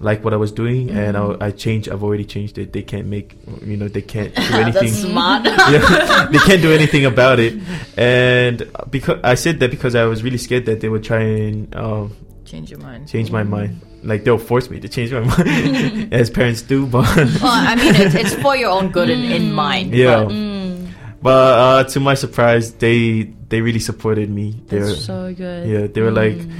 like 0.00 0.24
what 0.24 0.32
I 0.32 0.36
was 0.36 0.52
doing, 0.52 0.90
and 0.90 1.16
I, 1.16 1.20
mm-hmm. 1.20 1.42
I 1.42 1.50
changed. 1.50 1.88
I've 1.88 2.02
already 2.02 2.24
changed 2.24 2.58
it. 2.58 2.72
They 2.72 2.82
can't 2.82 3.06
make 3.06 3.36
you 3.62 3.76
know 3.76 3.88
they 3.88 4.02
can't 4.02 4.34
do 4.34 4.42
anything. 4.52 4.72
That's 4.72 5.00
smart. 5.00 5.44
yeah, 5.46 6.28
they 6.30 6.38
can't 6.38 6.62
do 6.62 6.72
anything 6.72 7.06
about 7.06 7.40
it, 7.40 7.54
and 7.96 8.70
because 8.90 9.20
I 9.24 9.34
said 9.34 9.60
that 9.60 9.70
because 9.70 9.94
I 9.94 10.04
was 10.04 10.22
really 10.22 10.38
scared 10.38 10.66
that 10.66 10.80
they 10.80 10.88
would 10.88 11.04
try 11.04 11.20
and 11.20 11.74
um, 11.74 12.16
Change 12.44 12.70
your 12.70 12.80
mind. 12.80 13.08
change 13.08 13.30
my 13.30 13.42
mm-hmm. 13.42 13.50
mind. 13.50 13.80
Like 14.02 14.24
they'll 14.24 14.38
force 14.38 14.70
me 14.70 14.78
to 14.80 14.88
change 14.88 15.12
my 15.12 15.20
mind, 15.36 16.12
as 16.14 16.30
parents 16.30 16.62
do. 16.62 16.86
But 16.86 17.06
Well, 17.16 17.38
I 17.42 17.74
mean, 17.74 17.94
it's, 17.94 18.14
it's 18.14 18.34
for 18.34 18.54
your 18.56 18.70
own 18.70 18.90
good 18.92 19.10
in, 19.10 19.24
in 19.24 19.42
mm. 19.50 19.52
mind. 19.52 19.94
Yeah. 19.94 20.24
but- 20.24 20.56
But 21.22 21.58
uh, 21.58 21.84
to 21.90 21.98
my 21.98 22.14
surprise, 22.14 22.74
they 22.74 23.34
they 23.48 23.60
really 23.60 23.80
supported 23.80 24.30
me. 24.30 24.62
They 24.68 24.78
were, 24.78 24.86
That's 24.86 25.04
so 25.04 25.34
good. 25.34 25.66
yeah, 25.66 25.86
they 25.88 26.00
were 26.00 26.12
like, 26.12 26.34
mm. 26.34 26.52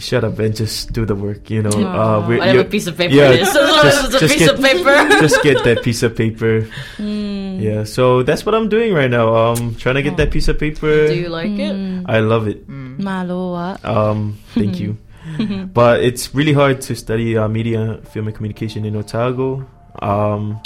"Shut 0.00 0.24
up 0.24 0.38
and 0.40 0.56
just 0.56 0.92
do 0.92 1.04
the 1.06 1.14
work." 1.14 1.48
You 1.50 1.62
know, 1.62 1.70
uh, 1.70 2.24
we're, 2.26 2.38
Whatever 2.42 2.64
you're- 2.64 2.68
piece 2.68 2.86
of 2.88 2.96
paper 2.96 3.14
yeah, 3.14 3.30
it 3.30 3.42
is. 3.44 3.48
As 3.48 3.54
long 3.54 3.78
as 3.78 3.94
just- 3.94 4.04
it's 4.06 4.14
a 4.14 4.20
just 4.20 4.32
piece 4.34 4.46
get- 4.48 4.54
of 4.56 4.60
paper. 4.64 4.94
just 5.20 5.38
get 5.44 5.64
that 5.64 5.82
piece 5.84 6.02
of 6.02 6.16
paper. 6.16 6.66
Yeah, 6.98 7.84
so 7.84 8.22
that's 8.24 8.44
what 8.46 8.54
I'm 8.54 8.68
doing 8.68 8.92
right 8.94 9.10
now. 9.10 9.34
Um, 9.36 9.74
trying 9.76 9.96
to 9.96 10.02
get 10.02 10.16
that 10.16 10.30
piece 10.32 10.48
of 10.48 10.58
paper. 10.58 11.08
Do 11.08 11.14
you 11.14 11.28
like 11.28 11.50
it? 11.52 11.76
I 12.08 12.20
love 12.20 12.48
it. 12.48 12.64
Maloa. 12.68 13.76
Um, 13.84 14.38
thank 14.54 14.80
you. 14.80 14.96
but 15.74 16.00
it's 16.02 16.34
really 16.34 16.52
hard 16.56 16.80
to 16.88 16.96
study 16.96 17.36
uh, 17.36 17.46
media, 17.48 18.00
film, 18.10 18.26
and 18.26 18.34
communication 18.34 18.84
in 18.84 18.96
Otago. 18.96 19.68
Um, 20.00 20.58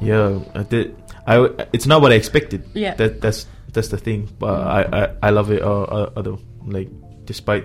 yeah, 0.00 0.38
I 0.54 0.62
did. 0.62 0.94
I 1.26 1.48
it's 1.72 1.86
not 1.86 2.02
what 2.02 2.12
I 2.12 2.16
expected. 2.16 2.62
Yeah. 2.74 2.94
that 3.00 3.20
that's 3.20 3.46
that's 3.72 3.88
the 3.88 3.96
thing. 3.96 4.28
But 4.38 4.60
I, 4.60 4.80
I 4.92 5.02
I 5.22 5.30
love 5.30 5.50
it. 5.50 5.62
Uh, 5.62 5.82
uh, 5.82 6.10
although 6.16 6.38
like 6.66 6.88
despite 7.24 7.64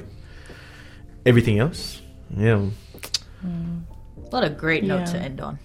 everything 1.26 1.59
else, 1.59 2.01
yeah. 2.38 2.61
What 4.32 4.43
a 4.43 4.49
great 4.49 4.84
note 4.84 4.99
Yeah. 5.07 5.13
to 5.13 5.17
end 5.19 5.41
on. 5.41 5.59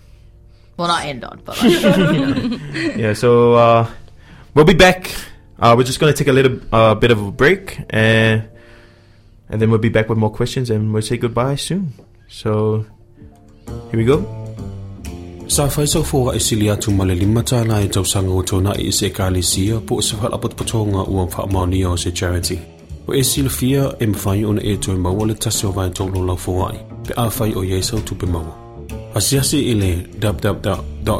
Well, 0.76 0.88
not 0.88 1.04
end 1.06 1.24
on, 1.24 1.40
but 1.44 1.56
like, 1.62 2.96
yeah. 2.96 3.12
So 3.14 3.54
uh, 3.54 3.88
we'll 4.54 4.64
be 4.68 4.74
back. 4.74 5.14
Uh, 5.58 5.74
we're 5.76 5.84
just 5.88 6.00
gonna 6.00 6.12
take 6.12 6.28
a 6.28 6.32
little 6.36 6.60
uh, 6.72 6.94
bit 6.94 7.10
of 7.10 7.22
a 7.22 7.30
break, 7.32 7.78
and 7.90 8.48
and 9.48 9.62
then 9.62 9.70
we'll 9.70 9.78
be 9.80 9.88
back 9.88 10.08
with 10.08 10.18
more 10.18 10.30
questions, 10.30 10.68
and 10.68 10.92
we'll 10.92 11.02
say 11.02 11.16
goodbye 11.16 11.54
soon. 11.56 11.92
So 12.28 12.84
here 13.90 13.96
we 13.96 14.04
go. 14.04 14.20
Sa 15.48 15.68
fai 15.70 15.86
sa 15.86 16.00
fōra 16.02 16.34
e 16.34 16.40
sili 16.42 16.66
atu 16.68 16.90
ma 16.92 17.04
le 17.04 17.14
lima 17.14 17.40
tāna 17.42 17.78
e 17.80 17.88
tausanga 17.88 18.34
o 18.34 18.42
tōna 18.42 18.74
i 18.82 18.90
se 18.90 19.08
kālesia 19.14 19.78
po 19.86 20.00
se 20.02 20.16
whalapot 20.18 20.56
patonga 20.58 21.06
ua 21.08 21.24
whaamani 21.30 21.84
o 21.86 21.94
se 21.96 22.10
charity. 22.10 22.58
O 23.08 23.14
e 23.14 23.24
sila 23.24 23.50
fia 23.50 23.94
e 23.98 24.06
mwhai 24.06 24.44
ona 24.44 24.62
e 24.62 24.76
tō 24.76 24.94
e 24.94 24.98
maua 24.98 25.26
le 25.26 25.34
tasi 25.34 25.66
o 25.66 25.72
vai 25.72 25.90
tōlo 25.90 26.26
lau 26.26 26.36
fōai, 26.36 26.76
pe 27.06 27.14
a 27.16 27.28
whai 27.28 27.54
o 27.54 27.64
iesau 27.64 28.00
tupe 28.00 28.26
maua. 28.26 28.54
Asiasi 29.14 29.58
i 29.70 29.74
le 29.74 30.06
www.ird.govt.nz 30.22 31.16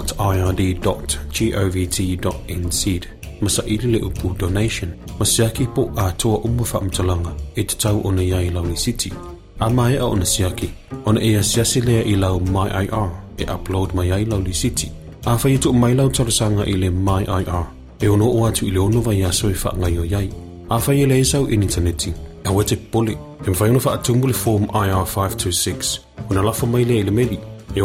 Masa 3.41 3.63
ili 3.67 3.93
le 3.93 3.99
upu 3.99 4.35
donation, 4.39 4.91
masiaki 5.19 5.67
po 5.67 5.91
a 5.97 6.13
toa 6.13 6.39
umu 6.39 6.65
whaamtalanga 6.65 7.33
e 7.55 7.65
te 7.65 7.77
tau 7.77 8.01
ona 8.05 8.23
iai 8.23 8.51
lau 8.51 8.67
ni 8.67 8.77
city. 8.77 9.13
A 9.61 9.71
mai 9.71 9.97
a 9.97 10.05
ona 10.05 10.25
siaki, 10.25 10.71
ona 11.05 11.21
e 11.21 11.37
asiasi 11.37 11.81
lea 11.81 12.05
i 12.05 12.17
lau 12.17 12.41
MyIR 12.41 13.11
e 13.39 13.45
upload 13.45 13.95
mai 13.95 14.13
ai 14.13 14.25
lau 14.25 14.41
li 14.41 14.55
city. 14.55 14.91
A 15.27 15.37
whai 15.37 15.59
tu 15.59 15.73
mai 15.73 15.95
lau 15.95 16.09
tarasanga 16.09 16.65
i 16.67 16.73
le 16.73 16.91
MyIR, 16.91 17.67
e 18.01 18.09
ono 18.09 18.25
o 18.25 18.47
atu 18.47 18.67
i 18.67 18.71
le 18.71 18.79
ono 18.79 19.01
vai 19.01 19.23
aso 19.23 19.51
e 19.51 19.55
wha 19.65 20.46
ngai 20.69 20.79
o 20.79 20.79
iai. 20.79 20.79
A 20.79 20.79
whai 20.79 21.07
le 21.07 21.21
isau 21.21 21.47
in 21.47 21.63
interneti, 21.63 22.13
a 22.45 22.51
wete 22.51 22.77
poli, 22.91 23.17
mwhai 23.47 23.71
ono 23.71 23.81
wha 23.85 23.93
atumbu 23.95 24.27
le 24.27 24.33
form 24.33 24.65
IR526, 24.65 25.99
ona 26.31 26.43
lafa 26.43 26.67
mai 26.67 26.85
le 26.85 27.11
meri, 27.11 27.39
e 27.75 27.81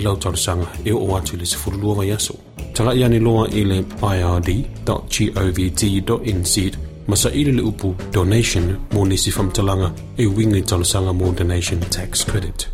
lau 0.00 0.16
atu 1.16 1.36
le 1.36 2.12
aso. 2.12 2.34
I 7.34 7.44
le 7.44 7.52
le 7.52 7.62
upu 7.62 7.94
donation 8.12 8.78
mo 8.92 9.04
nisi 9.04 9.30
e 10.16 10.26
mo 11.12 11.32
donation 11.32 11.80
tax 11.80 12.24
credit. 12.24 12.68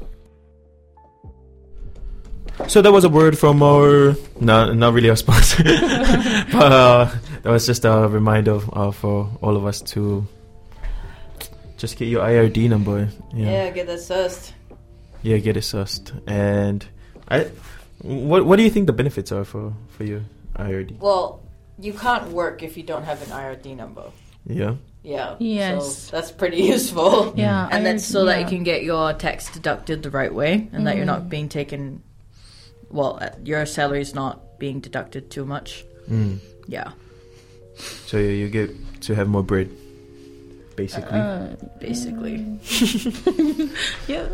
So 2.69 2.83
that 2.83 2.93
was 2.93 3.05
a 3.05 3.09
word 3.09 3.39
from 3.39 3.62
our 3.62 4.17
not 4.41 4.77
not 4.77 4.95
really 4.95 5.11
our 5.11 5.17
sponsor, 5.17 5.62
but 6.53 6.73
uh, 6.73 7.09
that 7.47 7.53
was 7.53 7.64
just 7.64 7.84
a 7.84 8.09
reminder 8.09 8.59
uh, 8.72 8.90
for 8.90 9.30
all 9.40 9.57
of 9.57 9.64
us 9.66 9.80
to 9.94 10.26
just 11.76 11.97
get 11.97 12.07
your 12.09 12.24
IRD 12.26 12.68
number. 12.68 13.09
Yeah, 13.32 13.70
get 13.70 13.86
that 13.86 14.01
sussed. 14.01 14.51
yeah, 15.22 15.36
get 15.38 15.57
it 15.57 15.61
sussed. 15.62 16.11
And 16.26 16.84
I, 17.28 17.47
what 18.03 18.44
what 18.47 18.57
do 18.57 18.64
you 18.64 18.70
think 18.70 18.86
the 18.88 18.92
benefits 18.92 19.30
are 19.30 19.44
for 19.44 19.72
for 19.90 20.03
your 20.03 20.22
IRD? 20.59 20.99
Well, 20.99 21.40
you 21.78 21.92
can't 21.92 22.30
work 22.32 22.64
if 22.64 22.76
you 22.76 22.82
don't 22.82 23.05
have 23.05 23.22
an 23.22 23.28
IRD 23.28 23.76
number. 23.76 24.11
Yeah, 24.44 24.74
Yeah. 25.05 25.36
Yes. 25.38 25.97
So 26.11 26.16
that's 26.16 26.32
pretty 26.32 26.62
useful. 26.74 27.32
Yeah, 27.36 27.68
And 27.70 27.86
I- 27.86 27.92
that's 27.92 28.05
so 28.05 28.24
that 28.24 28.40
you 28.40 28.47
can 28.47 28.64
get 28.64 28.82
your 28.82 29.12
tax 29.12 29.53
deducted 29.53 30.03
the 30.03 30.11
right 30.11 30.34
way 30.34 30.68
and 30.72 30.84
that 30.88 30.97
you're 30.97 31.05
not 31.07 31.28
being 31.30 31.49
taken, 31.49 32.03
well, 32.90 33.18
uh, 33.22 33.30
your 33.44 33.66
salary's 33.66 34.14
not 34.16 34.59
being 34.59 34.80
deducted 34.80 35.30
too 35.30 35.44
much. 35.44 35.84
mm. 36.11 36.38
Yeah. 36.66 36.90
So 37.79 38.18
yeah, 38.18 38.31
you 38.31 38.49
get 38.49 38.70
to 39.03 39.14
have 39.14 39.29
more 39.29 39.43
bread, 39.43 39.70
basically. 40.77 41.18
Uh, 41.18 41.57
Basically. 41.81 42.43
yeah. 44.09 44.27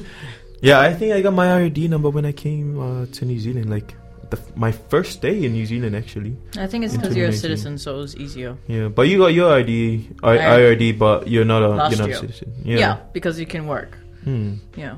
yeah, 0.60 0.80
I 0.80 0.92
think 0.94 1.12
I 1.12 1.20
got 1.20 1.34
my 1.34 1.46
IRD 1.46 1.88
number 1.88 2.10
when 2.10 2.24
I 2.24 2.32
came 2.32 2.78
uh, 2.80 3.06
to 3.12 3.24
New 3.24 3.38
Zealand. 3.38 3.70
Like 3.70 3.94
the, 4.30 4.38
my 4.56 4.72
first 4.72 5.20
day 5.22 5.44
in 5.44 5.52
New 5.52 5.66
Zealand, 5.66 5.94
actually. 5.96 6.36
I 6.58 6.66
think 6.66 6.84
it's 6.84 6.96
because 6.96 7.14
you're 7.16 7.28
a 7.28 7.32
citizen, 7.32 7.78
so 7.78 7.96
it 7.96 8.00
was 8.00 8.16
easier. 8.16 8.56
Yeah, 8.66 8.88
but 8.88 9.08
you 9.08 9.18
got 9.18 9.32
your 9.34 9.52
ID, 9.52 10.08
I, 10.22 10.38
I- 10.38 10.58
IRD, 10.60 10.98
but 10.98 11.28
you're 11.28 11.44
not 11.44 11.62
a 11.62 11.68
Last 11.68 11.92
you're 11.92 12.00
not 12.00 12.08
year. 12.08 12.16
a 12.16 12.20
citizen. 12.20 12.54
Yeah. 12.64 12.78
Yeah. 12.78 12.96
because 13.12 13.38
you 13.38 13.46
can 13.46 13.66
work. 13.66 13.96
Hmm. 14.24 14.54
Yeah. 14.76 14.96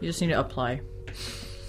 You 0.00 0.08
just 0.08 0.20
need 0.20 0.28
to 0.28 0.40
apply. 0.40 0.80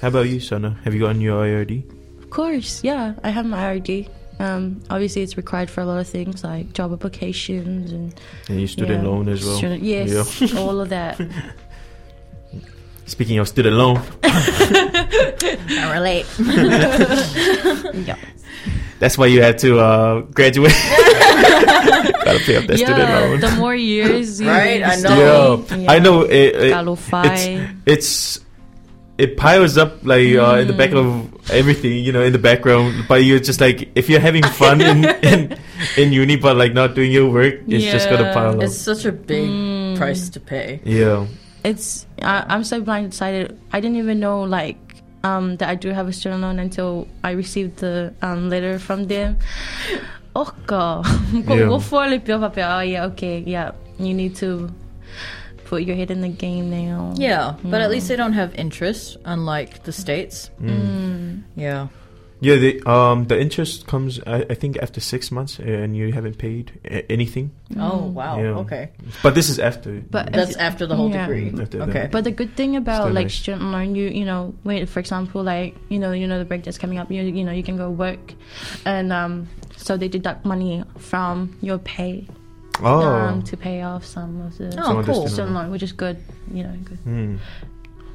How 0.01 0.07
about 0.09 0.27
you, 0.27 0.39
Sana? 0.39 0.77
Have 0.83 0.93
you 0.93 0.99
gotten 1.01 1.21
your 1.21 1.43
IRD? 1.43 1.83
Of 2.23 2.29
course, 2.29 2.83
yeah. 2.83 3.13
I 3.23 3.29
have 3.29 3.45
my 3.45 3.57
IRD. 3.77 4.09
Um, 4.43 4.81
obviously, 4.89 5.21
it's 5.21 5.37
required 5.37 5.69
for 5.69 5.79
a 5.79 5.85
lot 5.85 5.99
of 5.99 6.07
things 6.07 6.43
like 6.43 6.73
job 6.73 6.91
applications 6.91 7.93
and 7.93 8.13
And 8.49 8.59
your 8.59 8.67
student 8.67 9.03
yeah, 9.03 9.09
loan 9.09 9.29
as 9.29 9.45
well. 9.45 9.57
Student, 9.57 9.83
yes, 9.83 10.53
all 10.57 10.81
of 10.81 10.89
that. 10.89 11.15
Speaking 13.05 13.39
of 13.39 13.47
student 13.47 13.77
loan, 13.77 14.01
I 14.23 15.91
relate. 15.93 16.25
yeah, 18.05 18.17
that's 18.99 19.17
why 19.17 19.27
you 19.27 19.41
had 19.41 19.59
to 19.59 19.79
uh, 19.79 20.21
graduate. 20.21 20.73
Gotta 20.73 22.39
pay 22.43 22.57
off 22.57 22.67
that 22.67 22.77
student 22.77 23.09
loan. 23.09 23.39
The 23.39 23.55
more 23.57 23.75
years, 23.75 24.41
you 24.41 24.49
Right, 24.49 24.83
I 24.83 24.95
know. 24.97 25.65
Yeah, 25.69 25.91
I 25.91 25.99
know. 25.99 26.23
It, 26.23 26.55
it, 26.55 26.71
Qualify. 26.71 27.67
it's 27.85 28.41
it 29.17 29.37
piles 29.37 29.77
up 29.77 30.03
like 30.03 30.35
uh, 30.35 30.55
in 30.55 30.67
the 30.67 30.73
back 30.73 30.91
of 30.91 31.32
everything, 31.51 32.03
you 32.03 32.11
know, 32.11 32.21
in 32.23 32.31
the 32.33 32.39
background. 32.39 33.05
But 33.07 33.23
you're 33.25 33.39
just 33.39 33.59
like, 33.61 33.89
if 33.95 34.09
you're 34.09 34.19
having 34.21 34.43
fun 34.43 34.81
in 34.81 35.05
in, 35.23 35.57
in 35.97 36.13
uni, 36.13 36.35
but 36.37 36.55
like 36.55 36.73
not 36.73 36.95
doing 36.95 37.11
your 37.11 37.29
work, 37.31 37.55
it's 37.67 37.85
just 37.85 38.09
gonna 38.09 38.33
pile 38.33 38.55
up. 38.57 38.63
It's 38.63 38.77
such 38.77 39.05
a 39.05 39.11
big 39.11 39.49
Mm. 39.49 39.97
price 39.97 40.29
to 40.29 40.39
pay. 40.39 40.79
yeah, 40.85 41.27
It's 41.63 42.07
I, 42.21 42.45
I'm 42.49 42.63
so 42.63 42.81
blindsided. 42.81 43.57
I 43.71 43.79
didn't 43.79 43.97
even 43.97 44.19
know 44.19 44.41
like 44.43 44.77
um, 45.23 45.55
that 45.57 45.69
I 45.69 45.75
do 45.75 45.89
have 45.89 46.07
a 46.07 46.13
student 46.13 46.41
loan 46.41 46.59
until 46.59 47.07
I 47.23 47.31
received 47.31 47.77
the 47.79 48.13
um, 48.21 48.49
letter 48.49 48.79
from 48.79 49.07
them. 49.07 49.37
Oh 50.35 50.49
god, 50.65 51.05
Yeah. 51.31 51.69
go 51.69 51.77
for 51.77 52.05
it, 52.09 52.25
Pio 52.25 52.39
Papel. 52.39 52.65
Oh 52.65 52.81
yeah, 52.81 53.05
okay, 53.13 53.43
yeah. 53.45 53.73
You 53.99 54.15
need 54.15 54.35
to 54.37 54.73
put 55.65 55.83
your 55.83 55.95
head 55.95 56.09
in 56.09 56.21
the 56.21 56.29
game 56.33 56.71
now. 56.71 57.13
Yeah, 57.15 57.53
but 57.63 57.81
at 57.81 57.91
least 57.91 58.07
they 58.07 58.15
don't 58.15 58.33
have 58.33 58.49
interest, 58.55 59.17
unlike 59.25 59.83
the 59.83 59.91
states. 59.93 60.49
Mm. 60.59 61.12
Yeah. 61.55 61.87
yeah. 62.39 62.55
The 62.55 62.83
um 62.89 63.25
the 63.27 63.39
interest 63.39 63.87
comes, 63.87 64.19
I, 64.27 64.45
I 64.49 64.55
think, 64.55 64.77
after 64.81 64.99
six 64.99 65.31
months, 65.31 65.59
and 65.59 65.95
you 65.95 66.11
haven't 66.11 66.37
paid 66.37 66.71
a- 66.85 67.09
anything. 67.11 67.51
Oh 67.79 68.05
wow. 68.13 68.37
Yeah. 68.39 68.59
Okay. 68.65 68.89
But 69.23 69.33
this 69.35 69.49
is 69.49 69.59
after. 69.59 70.01
But 70.09 70.31
That's 70.33 70.55
after 70.57 70.85
the 70.85 70.95
whole 70.95 71.09
Yeah. 71.09 71.25
degree. 71.27 71.49
After 71.61 71.77
that. 71.79 71.89
Okay. 71.89 72.07
But 72.11 72.23
the 72.25 72.31
good 72.31 72.55
thing 72.55 72.75
about 72.75 73.03
Still 73.03 73.13
like 73.13 73.25
nice. 73.25 73.35
student 73.35 73.63
loan, 73.71 73.95
you 73.95 74.07
you 74.09 74.25
know, 74.25 74.53
wait 74.63 74.89
for 74.89 74.99
example, 74.99 75.43
like 75.43 75.75
you 75.89 75.99
know, 75.99 76.11
you 76.11 76.27
know 76.27 76.37
the 76.39 76.45
break 76.45 76.63
that's 76.63 76.77
coming 76.77 76.97
up, 76.99 77.09
you 77.11 77.23
you 77.23 77.43
know, 77.43 77.51
you 77.53 77.63
can 77.63 77.77
go 77.77 77.89
work, 77.89 78.33
and 78.85 79.11
um, 79.13 79.47
so 79.77 79.97
they 79.97 80.07
deduct 80.07 80.45
money 80.45 80.83
from 80.97 81.55
your 81.61 81.77
pay 81.79 82.27
oh, 82.81 83.01
um, 83.07 83.41
to 83.43 83.55
pay 83.57 83.81
off 83.83 84.03
some 84.05 84.41
of 84.41 84.57
the 84.57 84.67
Oh, 84.81 84.99
of 84.99 85.05
the 85.05 85.11
cool. 85.13 85.27
student 85.27 85.31
student 85.31 85.53
loan, 85.55 85.71
which 85.71 85.83
is 85.83 85.91
good, 85.93 86.17
you 86.51 86.63
know, 86.63 86.75
good. 86.83 86.99
Hmm. 87.07 87.35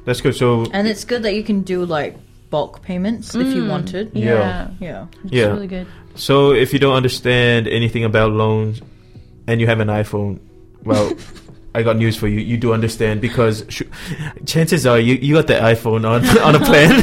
that's 0.05 0.21
good. 0.21 0.35
So 0.35 0.65
And 0.73 0.87
it's 0.87 1.03
good 1.05 1.23
that 1.23 1.33
you 1.33 1.43
can 1.43 1.61
do 1.61 1.85
like 1.85 2.17
bulk 2.49 2.81
payments 2.81 3.35
if 3.35 3.47
you 3.53 3.63
Mm. 3.63 3.69
wanted. 3.69 4.11
Yeah. 4.13 4.25
Yeah, 4.33 4.67
Yeah. 4.79 5.05
it's 5.23 5.33
Yeah. 5.33 5.45
really 5.53 5.67
good. 5.67 5.87
So 6.15 6.51
if 6.51 6.73
you 6.73 6.79
don't 6.79 6.95
understand 6.95 7.67
anything 7.67 8.03
about 8.03 8.31
loans 8.31 8.81
and 9.47 9.61
you 9.61 9.67
have 9.67 9.79
an 9.79 9.87
iPhone, 9.89 10.39
well, 10.83 11.11
I 11.75 11.83
got 11.83 11.97
news 11.97 12.15
for 12.17 12.27
you. 12.27 12.39
You 12.39 12.57
do 12.57 12.73
understand 12.73 13.21
because 13.21 13.63
sh- 13.69 13.83
chances 14.45 14.85
are 14.87 14.99
you, 14.99 15.15
you 15.21 15.35
got 15.35 15.45
the 15.47 15.53
iPhone 15.53 16.03
on 16.09 16.25
on 16.47 16.55
a 16.55 16.59
plan. 16.59 16.93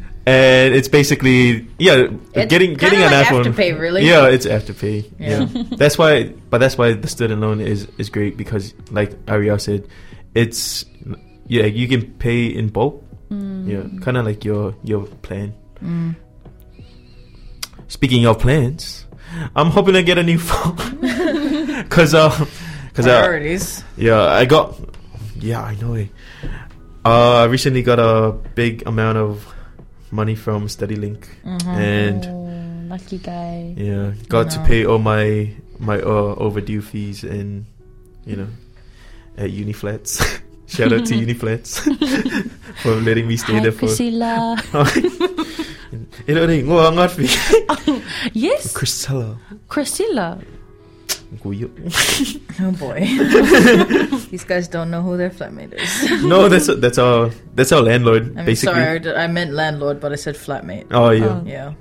And 0.28 0.74
it's 0.74 0.88
basically 0.88 1.68
yeah, 1.78 2.08
It's 2.34 2.50
getting 2.50 2.74
getting 2.74 2.98
kinda 2.98 3.06
an 3.06 3.12
like 3.12 3.26
iPhone. 3.28 3.44
Afterpay, 3.54 3.78
really. 3.78 4.04
Yeah, 4.04 4.26
it's 4.26 4.44
afterpay. 4.44 5.04
Yeah. 5.20 5.46
Yeah, 5.46 5.62
that's 5.78 5.96
why. 5.96 6.34
But 6.50 6.58
that's 6.58 6.76
why 6.76 6.94
the 6.94 7.06
student 7.06 7.40
loan 7.40 7.60
is 7.60 7.86
is 7.96 8.10
great 8.10 8.36
because, 8.36 8.74
like 8.90 9.14
Ariel 9.28 9.56
said, 9.60 9.86
it's 10.34 10.84
yeah 11.46 11.66
you 11.66 11.86
can 11.86 12.10
pay 12.18 12.46
in 12.46 12.70
bulk. 12.74 13.04
Yeah, 13.66 13.82
kind 14.00 14.16
of 14.16 14.24
like 14.24 14.44
your 14.44 14.74
your 14.84 15.06
plan. 15.22 15.52
Mm. 15.82 16.14
Speaking 17.88 18.26
of 18.26 18.38
plans, 18.38 19.06
I'm 19.54 19.70
hoping 19.70 19.94
to 19.94 20.02
get 20.02 20.18
a 20.18 20.22
new 20.22 20.38
phone 20.38 20.76
because 21.82 22.14
uh, 22.14 22.30
because 22.88 23.06
uh, 23.06 23.80
yeah, 23.96 24.22
I 24.26 24.44
got 24.44 24.74
yeah, 25.38 25.62
I 25.62 25.74
know 25.76 25.94
it. 25.94 26.08
Uh, 27.04 27.42
I 27.42 27.44
recently 27.44 27.82
got 27.82 27.98
a 28.00 28.32
big 28.54 28.82
amount 28.86 29.18
of 29.18 29.46
money 30.10 30.34
from 30.34 30.66
StudyLink, 30.66 31.26
and 31.44 32.24
Oh, 32.26 32.88
lucky 32.90 33.18
guy. 33.18 33.74
yeah, 33.76 34.12
got 34.28 34.50
to 34.50 34.58
pay 34.64 34.84
all 34.86 34.98
my 34.98 35.52
my 35.78 36.00
uh, 36.00 36.34
overdue 36.38 36.80
fees 36.82 37.22
and 37.22 37.66
you 38.24 38.36
know 38.36 38.48
at 39.36 39.50
Uniflats. 39.50 40.40
Shout 40.66 40.92
out 40.92 41.06
to 41.06 41.14
Uniflats 41.14 41.78
for 42.82 42.94
letting 43.00 43.28
me 43.28 43.36
stay 43.36 43.54
Hi, 43.54 43.60
there 43.60 43.72
for. 43.72 43.86
Priscilla. 43.86 44.56
Ilo 46.26 46.42
rin, 46.46 46.66
nguangat 46.66 47.10
fi. 47.14 47.26
yes, 48.34 48.72
Priscilla. 48.74 49.38
Priscilla. 49.70 50.38
Guyo. 51.42 51.70
Oh 52.58 52.72
boy. 52.72 53.04
These 54.32 54.44
guys 54.44 54.66
don't 54.66 54.90
know 54.90 55.02
who 55.02 55.16
their 55.16 55.28
flatmate 55.30 55.74
is. 55.76 56.24
No, 56.24 56.48
that's 56.48 56.66
that's 56.80 56.96
our 56.98 57.28
that's 57.54 57.70
our 57.70 57.82
landlord 57.82 58.32
I'm 58.38 58.46
basically. 58.48 58.74
sorry, 58.80 58.96
I 58.96 58.98
d- 58.98 59.12
I 59.12 59.26
meant 59.28 59.52
landlord, 59.52 60.00
but 60.00 60.12
I 60.12 60.16
said 60.16 60.34
flatmate. 60.36 60.86
Oh 60.90 61.10
yeah. 61.10 61.26
Oh. 61.26 61.42
Yeah. 61.44 61.74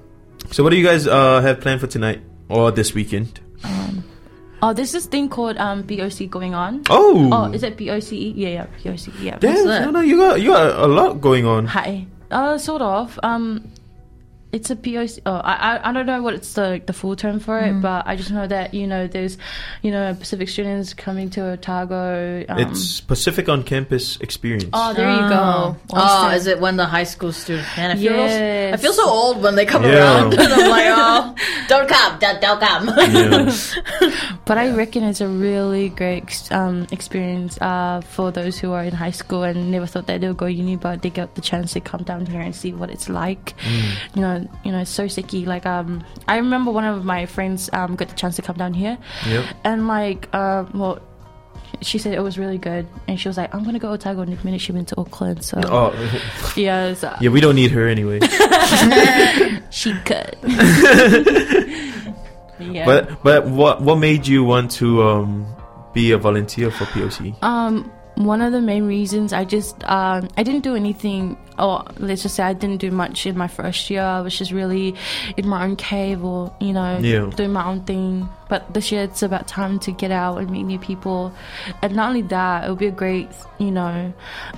So 0.51 0.63
what 0.63 0.71
do 0.71 0.77
you 0.77 0.83
guys 0.85 1.07
uh, 1.07 1.39
have 1.41 1.61
planned 1.61 1.79
for 1.79 1.87
tonight 1.87 2.21
or 2.49 2.71
this 2.71 2.93
weekend? 2.93 3.39
Oh, 4.65 4.73
there's 4.73 4.91
this 4.91 5.05
thing 5.05 5.29
called 5.29 5.57
um 5.61 5.83
POC 5.85 6.25
going 6.27 6.55
on. 6.57 6.81
Oh, 6.89 7.29
Oh, 7.31 7.51
is 7.53 7.61
it 7.61 7.77
POCE? 7.77 8.33
Yeah, 8.33 8.49
yeah, 8.49 8.67
POCE. 8.81 9.13
Yeah. 9.21 9.37
damn! 9.37 9.65
No, 9.69 9.91
no, 9.91 10.01
you 10.01 10.17
got 10.17 10.41
you 10.41 10.49
got 10.49 10.73
a 10.81 10.87
lot 10.89 11.21
going 11.21 11.45
on. 11.45 11.67
Hi. 11.69 12.07
Uh, 12.31 12.57
sort 12.57 12.81
of. 12.81 13.19
Um, 13.21 13.61
it's 14.55 14.69
a 14.71 14.75
POC. 14.75 15.19
Oh, 15.25 15.33
I, 15.35 15.53
I, 15.75 15.89
I 15.89 15.91
don't 15.93 16.05
know 16.05 16.21
what 16.23 16.33
it's 16.33 16.53
the 16.53 16.81
the 16.85 16.93
full 16.93 17.15
term 17.15 17.39
for 17.39 17.59
Mm. 17.59 17.67
it, 17.69 17.81
but 17.81 18.07
I 18.07 18.15
just 18.15 18.31
know 18.31 18.47
that 18.47 18.73
you 18.73 18.87
know 18.87 19.05
there's, 19.07 19.37
you 19.83 19.91
know, 19.91 20.15
Pacific 20.15 20.47
students 20.49 20.93
coming 20.95 21.29
to 21.35 21.41
Otago. 21.53 22.45
Um, 22.47 22.59
it's 22.59 23.01
Pacific 23.01 23.49
on 23.49 23.63
Campus 23.63 24.17
experience. 24.21 24.69
oh, 24.73 24.93
there 24.93 25.09
you 25.11 25.27
go. 25.29 25.35
Oh, 25.35 25.77
Awesome. 25.93 26.31
is 26.37 26.47
it 26.47 26.59
when 26.59 26.77
the 26.77 26.85
high 26.85 27.03
school 27.03 27.31
students? 27.31 27.67
Man, 27.77 27.91
I 27.91 27.95
feel, 27.95 28.11
Yes. 28.15 28.73
I 28.73 28.77
feel 28.77 28.93
so 28.93 29.07
old 29.09 29.41
when 29.43 29.55
they 29.55 29.65
come 29.65 29.83
Yeah. 29.83 29.99
around. 29.99 30.33
and 30.39 30.53
I'm 30.53 30.69
like, 30.69 30.85
oh, 30.89 31.35
don't 31.67 31.87
come, 31.89 32.19
don't, 32.19 32.39
don't 32.41 32.59
come. 32.59 32.83
yeah. 33.11 33.51
But 34.45 34.57
I 34.59 34.69
reckon 34.71 35.03
it's 35.03 35.21
a 35.21 35.27
really 35.27 35.89
great 35.89 36.47
um, 36.51 36.85
experience 36.91 37.57
uh, 37.61 38.01
for 38.01 38.31
those 38.31 38.59
who 38.59 38.71
are 38.73 38.83
in 38.83 38.93
high 38.93 39.11
school 39.11 39.41
and 39.43 39.71
never 39.71 39.87
thought 39.87 40.05
that 40.07 40.21
they'll 40.21 40.33
go 40.37 40.45
uni, 40.45 40.75
but 40.75 41.01
they 41.01 41.09
get 41.09 41.33
the 41.35 41.41
chance 41.41 41.73
to 41.73 41.81
come 41.81 42.03
down 42.03 42.25
here 42.27 42.41
and 42.41 42.55
see 42.55 42.71
what 42.71 42.89
it's 42.91 43.09
like. 43.09 43.55
You 44.13 44.21
know, 44.21 44.44
you 44.63 44.71
know, 44.71 44.83
so 44.83 45.05
sicky. 45.05 45.45
Like, 45.45 45.65
um, 45.65 46.03
I 46.27 46.37
remember 46.37 46.71
one 46.71 46.83
of 46.85 47.03
my 47.05 47.25
friends 47.25 47.69
um, 47.73 47.95
got 47.95 48.09
the 48.09 48.15
chance 48.15 48.35
to 48.37 48.41
come 48.41 48.55
down 48.57 48.73
here, 48.73 48.97
Yep. 49.27 49.45
and 49.63 49.87
like, 49.87 50.27
uh, 50.33 50.65
well. 50.73 50.99
She 51.81 51.97
said 51.97 52.13
it 52.13 52.21
was 52.21 52.37
really 52.39 52.57
good, 52.57 52.87
and 53.05 53.19
she 53.19 53.27
was 53.27 53.35
like, 53.35 53.53
"I'm 53.53 53.65
gonna 53.65 53.79
go 53.79 53.91
Otago." 53.91 54.21
And 54.21 54.31
the 54.31 54.41
minute 54.45 54.61
she 54.61 54.71
went 54.71 54.87
to 54.89 54.97
Auckland, 54.97 55.43
so 55.43 55.59
Oh, 55.65 55.91
yeah, 56.55 56.93
so 57.01 57.13
yeah. 57.19 57.29
We 57.29 57.41
don't 57.41 57.55
need 57.55 57.71
her 57.71 57.85
anyway. 57.89 58.19
she 59.71 59.91
could. 60.05 60.37
yeah. 62.59 62.85
But 62.85 63.21
but 63.23 63.47
what 63.47 63.81
what 63.81 63.97
made 63.97 64.25
you 64.25 64.43
want 64.45 64.71
to 64.79 65.03
um 65.03 65.45
be 65.93 66.11
a 66.11 66.17
volunteer 66.17 66.71
for 66.71 66.85
POC? 66.85 67.35
Um, 67.43 67.91
one 68.15 68.41
of 68.41 68.51
the 68.53 68.61
main 68.61 68.85
reasons 68.87 69.33
I 69.33 69.43
just 69.45 69.83
um 69.83 70.29
I 70.37 70.43
didn't 70.43 70.63
do 70.63 70.75
anything 70.75 71.37
or 71.59 71.83
let's 71.97 72.21
just 72.23 72.35
say 72.35 72.43
I 72.43 72.53
didn't 72.53 72.77
do 72.77 72.91
much 72.91 73.25
in 73.25 73.37
my 73.37 73.47
first 73.47 73.89
year. 73.89 74.01
I 74.03 74.21
was 74.21 74.37
just 74.37 74.51
really 74.51 74.95
in 75.37 75.47
my 75.47 75.63
own 75.65 75.75
cave 75.75 76.23
or, 76.23 76.53
you 76.59 76.73
know, 76.73 76.97
Yeah. 76.99 77.29
doing 77.35 77.51
my 77.53 77.65
own 77.65 77.81
thing. 77.83 78.27
But 78.49 78.73
this 78.73 78.91
year 78.91 79.03
it's 79.03 79.23
about 79.23 79.47
time 79.47 79.79
to 79.79 79.91
get 79.91 80.11
out 80.11 80.37
and 80.37 80.49
meet 80.49 80.63
new 80.63 80.79
people. 80.79 81.33
And 81.81 81.95
not 81.95 82.09
only 82.09 82.23
that, 82.23 82.65
it 82.65 82.69
would 82.69 82.79
be 82.79 82.87
a 82.87 82.91
great, 82.91 83.29
you 83.57 83.71
know, 83.71 84.13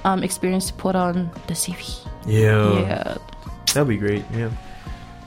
um, 0.06 0.24
experience 0.24 0.68
to 0.68 0.74
put 0.74 0.96
on 0.96 1.30
the 1.48 1.54
CV. 1.54 2.00
Yeah. 2.26 2.80
yeah. 2.80 3.18
That'd 3.74 3.88
be 3.90 3.98
great. 3.98 4.26
Yeah. 4.34 4.50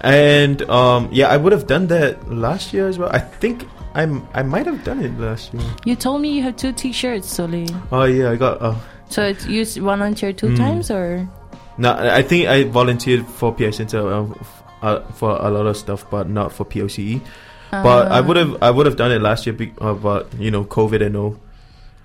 And 0.03 0.62
um 0.70 1.09
yeah, 1.12 1.28
I 1.28 1.37
would 1.37 1.53
have 1.53 1.66
done 1.66 1.87
that 1.89 2.31
last 2.33 2.72
year 2.72 2.89
as 2.89 2.99
well. 2.99 3.11
I 3.12 3.18
think 3.18 3.66
I'm 3.95 4.26
I 4.34 4.43
might 4.43 4.66
have 4.66 4.84
done 4.84 5.03
it 5.03 5.18
last 5.18 5.53
year. 5.55 5.62
You 5.84 5.97
told 5.97 6.20
me 6.22 6.30
you 6.36 6.43
have 6.43 6.57
two 6.57 6.72
t-shirts, 6.72 7.28
Sully. 7.28 7.66
Oh 7.91 8.05
yeah, 8.05 8.30
I 8.30 8.36
got 8.36 8.62
uh 8.62 8.74
So 9.09 9.22
it's 9.24 9.47
you 9.47 9.64
volunteered 9.82 10.38
two 10.38 10.49
Mm. 10.49 10.57
times 10.57 10.91
or? 10.91 11.28
no, 11.78 11.93
I 11.97 12.22
think 12.22 12.47
I 12.49 12.64
volunteered 12.64 13.26
for 13.26 13.53
PI 13.55 13.70
Center 13.70 14.01
f- 14.38 14.62
uh, 14.82 15.01
for 15.12 15.30
a 15.41 15.51
lot 15.51 15.66
of 15.66 15.76
stuff, 15.76 16.07
but 16.11 16.28
not 16.28 16.53
for 16.53 16.64
POCE. 16.64 17.20
but 17.70 18.11
I 18.12 18.20
would 18.20 18.36
have 18.36 18.62
I 18.62 18.70
would 18.70 18.86
have 18.86 18.97
done 18.97 19.11
it 19.12 19.20
last 19.22 19.47
year, 19.47 19.55
be, 19.55 19.72
uh, 19.80 19.95
but 19.95 20.28
you 20.38 20.51
know, 20.51 20.64
COVID 20.64 21.03
and 21.05 21.16
all. 21.16 21.36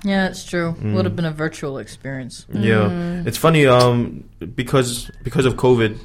Yeah, 0.03 0.27
it's 0.29 0.45
true. 0.45 0.75
Would 0.93 1.05
have 1.05 1.15
been 1.15 1.25
a 1.25 1.31
virtual 1.33 1.77
experience. 1.79 2.45
Yeah, 2.53 2.89
it's 3.25 3.37
funny. 3.37 3.65
Um, 3.65 4.23
because 4.55 5.09
because 5.23 5.45
of 5.45 5.55
COVID, 5.55 5.97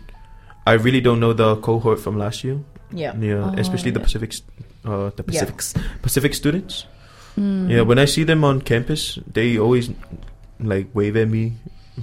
I 0.66 0.74
really 0.80 1.00
don't 1.00 1.20
know 1.20 1.32
the 1.32 1.56
cohort 1.56 2.00
from 2.00 2.16
last 2.18 2.42
year. 2.44 2.60
Yeah. 2.92 3.12
Yeah, 3.20 3.52
Oh, 3.52 3.54
especially 3.60 3.90
the 3.92 4.00
yeah. 4.00 4.04
Pacific, 4.08 4.32
st- 4.32 4.48
uh, 4.84 5.10
the 5.16 5.24
Yeah. 5.28 5.44
Pacific 6.02 6.34
students. 6.34 6.86
Mm. 7.38 7.70
Yeah, 7.70 7.82
when 7.82 7.98
I 7.98 8.04
see 8.06 8.24
them 8.24 8.44
on 8.44 8.60
campus, 8.60 9.18
they 9.32 9.58
always 9.58 9.90
like 10.58 10.88
wave 10.94 11.16
at 11.16 11.28
me, 11.28 11.54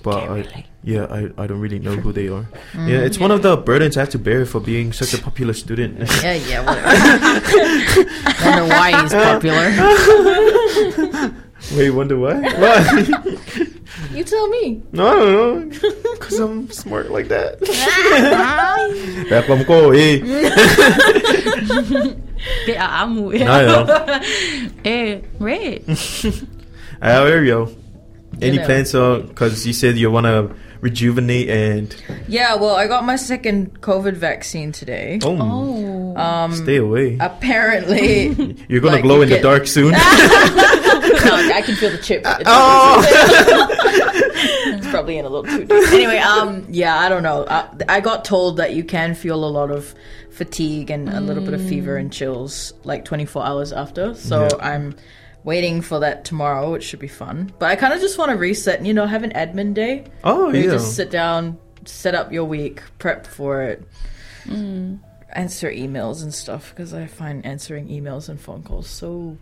but 0.03 0.23
I, 0.29 0.65
yeah, 0.83 1.05
I, 1.11 1.29
I 1.37 1.47
don't 1.47 1.59
really 1.59 1.79
know 1.79 1.95
who 1.95 2.11
they 2.13 2.27
are. 2.29 2.47
Mm. 2.73 2.87
Yeah, 2.89 2.99
it's 3.03 3.19
one 3.19 3.31
of 3.31 3.41
the 3.43 3.57
burdens 3.57 3.97
I 3.97 4.01
have 4.01 4.09
to 4.11 4.19
bear 4.19 4.45
for 4.45 4.59
being 4.61 4.93
such 4.93 5.13
a 5.13 5.17
popular 5.21 5.53
student. 5.53 5.99
Yeah, 6.23 6.33
yeah, 6.35 6.61
whatever. 6.65 8.07
Wonder 8.45 8.65
why 8.71 9.01
he's 9.01 9.13
popular. 9.13 9.67
Wait, 11.75 11.89
wonder 11.89 12.15
why? 12.17 12.39
Why? 12.39 12.79
You 14.13 14.23
tell 14.23 14.47
me. 14.47 14.83
no, 14.93 15.07
I 15.07 15.11
don't 15.19 15.83
know. 15.83 16.15
Cause 16.19 16.39
I'm 16.39 16.69
smart 16.69 17.09
like 17.11 17.27
that. 17.29 17.57
Rap 19.31 19.49
ko, 22.37 22.43
eh. 22.45 22.65
Be 22.65 22.73
aamu. 22.73 23.33
I 23.33 23.65
know. 23.65 23.85
Eh, 24.85 25.21
red. 25.39 25.83
How 27.01 27.23
are 27.23 27.43
you? 27.43 27.75
Any 28.41 28.57
know. 28.57 28.65
plans 28.65 28.93
on? 28.95 29.33
Cause 29.33 29.65
you 29.65 29.73
said 29.73 29.97
you 29.97 30.11
wanna 30.11 30.49
rejuvenate 30.81 31.49
and 31.49 31.95
Yeah, 32.27 32.55
well, 32.55 32.75
I 32.75 32.85
got 32.87 33.03
my 33.03 33.15
second 33.15 33.81
COVID 33.81 34.13
vaccine 34.13 34.71
today. 34.71 35.19
oh, 35.23 35.37
Oh. 35.41 36.15
Um, 36.17 36.53
stay 36.53 36.77
away. 36.77 37.17
apparently, 37.19 38.29
You're 38.69 38.81
gonna 38.81 39.01
glow 39.01 39.17
you 39.17 39.21
in 39.23 39.29
the 39.29 39.39
dark 39.39 39.65
soon. 39.67 39.91
no, 39.91 39.97
I 39.99 41.61
can 41.65 41.75
feel 41.75 41.89
the 41.91 41.97
chip. 41.97 42.21
It's, 42.25 42.49
it's 44.77 44.87
probably 44.87 45.17
in 45.17 45.25
a 45.25 45.29
little 45.29 45.43
too 45.49 45.65
deep. 45.65 45.71
Anyway, 45.93 46.17
um, 46.17 46.65
yeah, 46.69 46.97
I 46.97 47.09
don't 47.09 47.23
know. 47.23 47.45
I, 47.49 47.69
I 47.89 47.99
got 47.99 48.23
told 48.25 48.57
that 48.57 48.73
you 48.73 48.83
can 48.83 49.13
feel 49.15 49.43
a 49.43 49.49
lot 49.49 49.71
of 49.71 49.93
fatigue 50.37 50.91
and 50.91 51.09
a 51.09 51.19
little 51.19 51.43
bit 51.43 51.53
of 51.53 51.61
fever 51.67 51.97
and 51.97 52.09
mm. 52.09 52.13
chills 52.13 52.73
like 52.83 53.03
24 53.05 53.43
hours 53.45 53.73
after. 53.73 54.13
So 54.13 54.43
Yeah. 54.43 54.49
I'm 54.61 54.95
waiting 55.43 55.81
for 55.81 55.99
that 55.99 56.25
tomorrow, 56.25 56.71
which 56.71 56.83
should 56.83 56.99
be 56.99 57.07
fun. 57.07 57.51
But 57.59 57.67
I 57.71 57.75
kind 57.75 57.93
of 57.93 57.99
just 57.99 58.17
want 58.17 58.31
to 58.31 58.37
reset 58.37 58.77
and, 58.77 58.87
you 58.87 58.93
know, 58.93 59.07
have 59.07 59.23
an 59.23 59.31
admin 59.31 59.73
day. 59.73 60.05
oh 60.23 60.47
where 60.47 60.55
you 60.55 60.65
yeah. 60.65 60.71
just 60.77 60.95
sit 60.95 61.09
down, 61.09 61.57
set 61.85 62.13
up 62.15 62.31
your 62.31 62.45
week, 62.45 62.83
prep 62.99 63.25
for 63.25 63.63
it, 63.63 63.87
mm. 64.45 64.99
answer 65.33 65.71
emails 65.71 66.21
and 66.21 66.33
stuff 66.33 66.71
because 66.75 66.93
I 66.93 67.07
find 67.07 67.45
answering 67.45 67.87
emails 67.87 68.29
and 68.29 68.39
phone 68.39 68.61
calls 68.63 68.87
so 68.87 69.37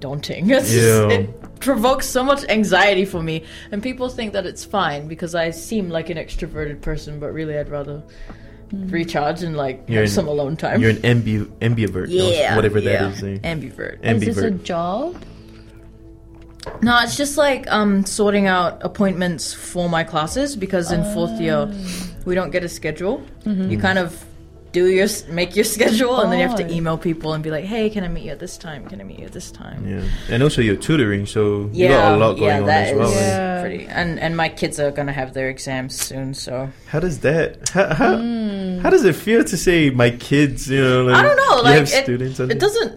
daunting. 0.00 0.48
It's 0.50 0.70
just- 0.72 1.10
Yeah. 1.10 1.18
it 1.18 1.60
provokes 1.60 2.06
so 2.06 2.22
much 2.22 2.44
anxiety 2.48 3.04
for 3.04 3.22
me, 3.22 3.44
and 3.72 3.82
people 3.82 4.08
think 4.08 4.32
that 4.32 4.46
it's 4.46 4.64
fine 4.64 5.08
because 5.08 5.34
I 5.34 5.50
seem 5.50 5.90
like 5.90 6.08
an 6.10 6.18
extroverted 6.18 6.80
person, 6.82 7.18
but 7.18 7.32
really 7.32 7.58
I'd 7.58 7.68
rather 7.70 8.02
recharge 8.72 9.42
and 9.42 9.56
like 9.56 9.84
You're 9.86 10.02
have 10.02 10.10
an- 10.10 10.14
some 10.14 10.28
alone 10.28 10.56
time. 10.56 10.80
You're 10.80 10.90
an 10.90 10.96
ambi- 10.98 11.46
ambivert. 11.60 12.08
no? 12.08 12.28
yeah, 12.30 12.56
whatever 12.56 12.78
yeah. 12.78 13.08
that 13.08 13.12
is. 13.14 13.22
eh? 13.22 13.38
Ambivert. 13.44 14.04
Is 14.04 14.24
this 14.24 14.38
a 14.38 14.50
job? 14.50 15.16
No, 16.82 17.00
it's 17.02 17.16
just 17.16 17.36
like 17.38 17.70
um, 17.72 18.04
sorting 18.04 18.46
out 18.48 18.84
appointments 18.84 19.54
for 19.54 19.88
my 19.88 20.02
classes 20.02 20.56
because 20.56 20.90
in 20.90 21.04
fourth 21.14 21.40
year 21.40 21.72
we 22.24 22.34
don't 22.34 22.50
get 22.50 22.64
a 22.64 22.68
schedule. 22.68 23.22
You 23.44 23.78
kind 23.78 23.98
of 23.98 24.24
do 24.76 24.84
your 24.98 25.08
make 25.40 25.50
your 25.58 25.64
schedule 25.76 26.14
and 26.20 26.26
then 26.30 26.38
you 26.40 26.46
have 26.48 26.58
to 26.62 26.66
Oh. 26.68 26.76
email 26.78 26.98
people 27.08 27.28
and 27.34 27.40
be 27.48 27.50
like, 27.56 27.66
"Hey, 27.74 27.84
can 27.94 28.02
I 28.08 28.08
meet 28.16 28.24
you 28.28 28.32
at 28.36 28.42
this 28.46 28.56
time? 28.66 28.80
Can 28.90 28.98
I 29.02 29.04
meet 29.10 29.18
you 29.22 29.26
at 29.30 29.34
this 29.38 29.50
time?" 29.62 29.80
Yeah, 29.92 30.02
and 30.32 30.38
also 30.44 30.58
you're 30.66 30.82
tutoring, 30.88 31.24
so 31.36 31.42
you 31.72 31.88
got 31.88 32.12
a 32.14 32.16
lot 32.24 32.32
going 32.44 32.60
yeah, 32.62 32.62
on 32.62 32.68
as 32.84 32.90
well. 32.98 33.08
is? 33.10 33.14
Yeah. 33.16 33.60
pretty. 33.64 33.82
And 34.00 34.10
and 34.24 34.32
my 34.42 34.48
kids 34.60 34.76
are 34.82 34.92
gonna 34.98 35.16
have 35.22 35.30
their 35.38 35.48
exams 35.56 35.92
soon, 36.08 36.28
so 36.44 36.52
How 36.92 37.00
does 37.06 37.16
that? 37.28 37.46
How, 37.76 37.86
how, 38.00 38.12
how 38.82 38.90
does 38.94 39.04
it 39.10 39.16
feel 39.26 39.42
to 39.52 39.56
say 39.66 39.78
my 40.04 40.10
kids? 40.30 40.58
You 40.74 40.82
know, 40.86 40.98
like, 41.08 41.16
I 41.20 41.22
don't 41.26 41.38
know. 41.44 41.54
Like 41.68 41.82
it, 41.82 41.88
students. 42.04 42.36
and- 42.40 42.50
it 42.54 42.58
doesn't 42.66 42.92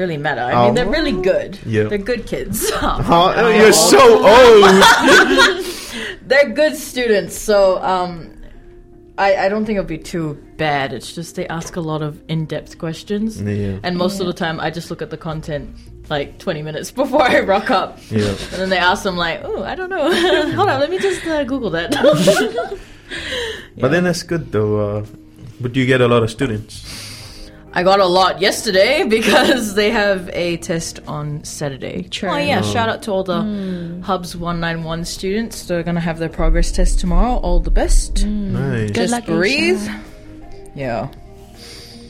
really 0.00 0.16
matter. 0.26 0.42
I 0.42 0.54
mean, 0.64 0.74
they're 0.76 0.86
Oh. 0.94 0.98
really 0.98 1.16
good. 1.32 1.50
Yeah. 1.66 1.84
they're 1.90 2.06
good 2.12 2.24
kids. 2.32 2.58
Huh? 3.10 3.32
Oh, 3.42 3.48
you're 3.60 3.72
so 3.92 4.02
old. 4.34 5.64
they're 6.30 6.50
good 6.62 6.76
students. 6.76 7.34
So 7.38 7.58
um, 7.82 8.10
I 9.20 9.46
I 9.46 9.48
don't 9.48 9.64
think 9.66 9.76
it'll 9.78 9.88
be 9.88 9.98
too 9.98 10.34
bad. 10.56 10.92
It's 10.92 11.14
just 11.14 11.36
they 11.36 11.46
ask 11.48 11.76
a 11.76 11.80
lot 11.80 12.02
of 12.02 12.20
in 12.28 12.46
depth 12.46 12.78
questions, 12.78 13.40
yeah, 13.40 13.78
and 13.82 13.96
most 13.96 14.20
of 14.20 14.26
the 14.26 14.32
time 14.32 14.58
I 14.58 14.70
just 14.70 14.90
look 14.90 15.02
at 15.02 15.10
the 15.10 15.16
content 15.18 15.76
like 16.10 16.38
20 16.38 16.62
minutes 16.62 16.90
before 17.02 17.22
I 17.22 17.40
rock 17.40 17.70
up. 17.70 17.98
yeah. 18.10 18.26
And 18.52 18.58
then 18.60 18.68
they 18.68 18.78
ask 18.78 19.04
them 19.04 19.16
like, 19.16 19.42
oh, 19.44 19.62
I 19.62 19.76
don't 19.76 19.90
know. 19.90 20.10
Hold 20.56 20.68
on, 20.68 20.80
let 20.80 20.90
me 20.90 20.98
just 20.98 21.24
uh, 21.26 21.44
Google 21.44 21.70
that. 21.70 21.94
But 23.80 23.90
then 23.92 24.04
that's 24.04 24.22
good 24.22 24.52
though. 24.52 24.98
Uh, 24.98 25.06
but 25.60 25.74
you 25.74 25.86
get 25.86 26.00
a 26.00 26.08
lot 26.08 26.22
of 26.22 26.30
students. 26.30 26.84
I 27.72 27.82
got 27.82 28.00
a 28.00 28.06
lot 28.06 28.40
yesterday 28.40 29.04
because 29.08 29.74
they 29.74 29.90
have 29.90 30.28
a 30.32 30.56
test 30.58 31.00
on 31.06 31.44
Saturday. 31.44 32.04
True. 32.04 32.30
Oh 32.30 32.36
yeah, 32.36 32.62
shout 32.62 32.88
out 32.88 33.02
to 33.04 33.12
all 33.12 33.24
the 33.24 34.00
Hubs 34.04 34.36
191 34.36 35.04
students. 35.04 35.66
They're 35.66 35.82
gonna 35.82 36.00
have 36.00 36.18
their 36.18 36.28
progress 36.28 36.72
test 36.72 37.00
tomorrow. 37.00 37.36
All 37.36 37.60
the 37.60 37.70
best. 37.70 38.24
Nice. 38.24 38.88
Good 38.88 38.94
Just 38.94 39.12
luck, 39.12 39.26
breathe. 39.26 39.80
Aisha. 39.80 40.00
Yeah. 40.74 41.08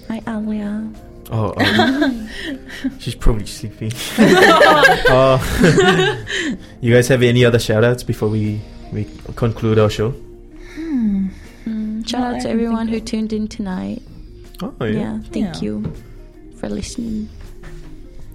Hi, 0.09 0.21
Alia. 0.27 0.91
Oh, 1.33 1.55
um, 1.59 2.29
she's 2.99 3.15
probably 3.15 3.47
sleeping. 3.47 3.93
uh, 4.19 5.39
you 6.81 6.93
guys 6.93 7.07
have 7.07 7.23
any 7.23 7.45
other 7.45 7.61
shout 7.61 7.85
outs 7.85 8.03
before 8.03 8.29
we, 8.29 8.61
we 8.93 9.07
conclude 9.37 9.79
our 9.79 9.89
show? 9.89 10.13
Shout 12.05 12.35
out 12.35 12.41
to 12.43 12.51
everyone 12.51 12.89
who 12.89 12.99
tuned 12.99 13.33
in 13.33 13.47
tonight. 13.47 14.03
Oh, 14.63 14.75
Yeah, 14.81 14.91
yeah. 14.91 15.19
thank 15.33 15.55
Yeah. 15.57 15.61
you 15.61 15.93
for 16.57 16.69
listening. 16.69 17.29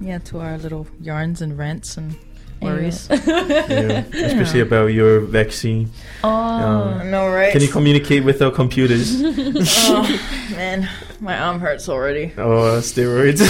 Yeah, 0.01 0.17
to 0.19 0.39
our 0.39 0.57
little 0.57 0.87
yarns 1.01 1.41
and 1.41 1.57
rants 1.57 1.97
and 1.97 2.15
worries. 2.61 3.07
yeah. 3.27 4.03
Especially 4.13 4.59
about 4.61 4.87
your 4.87 5.19
vaccine. 5.21 5.89
Oh, 6.23 6.29
Uh, 6.29 6.99
I 7.01 7.03
know, 7.05 7.27
right? 7.29 7.51
can 7.51 7.61
you 7.61 7.67
communicate 7.69 8.23
with 8.23 8.41
our 8.41 8.51
computers? 8.51 9.21
oh, 9.23 10.19
man, 10.51 10.89
my 11.19 11.37
arm 11.37 11.59
hurts 11.59 11.87
already. 11.87 12.33
or 12.37 12.81
steroids? 12.81 13.41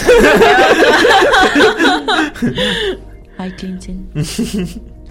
hi, 3.37 3.49
Clinton. 3.51 4.11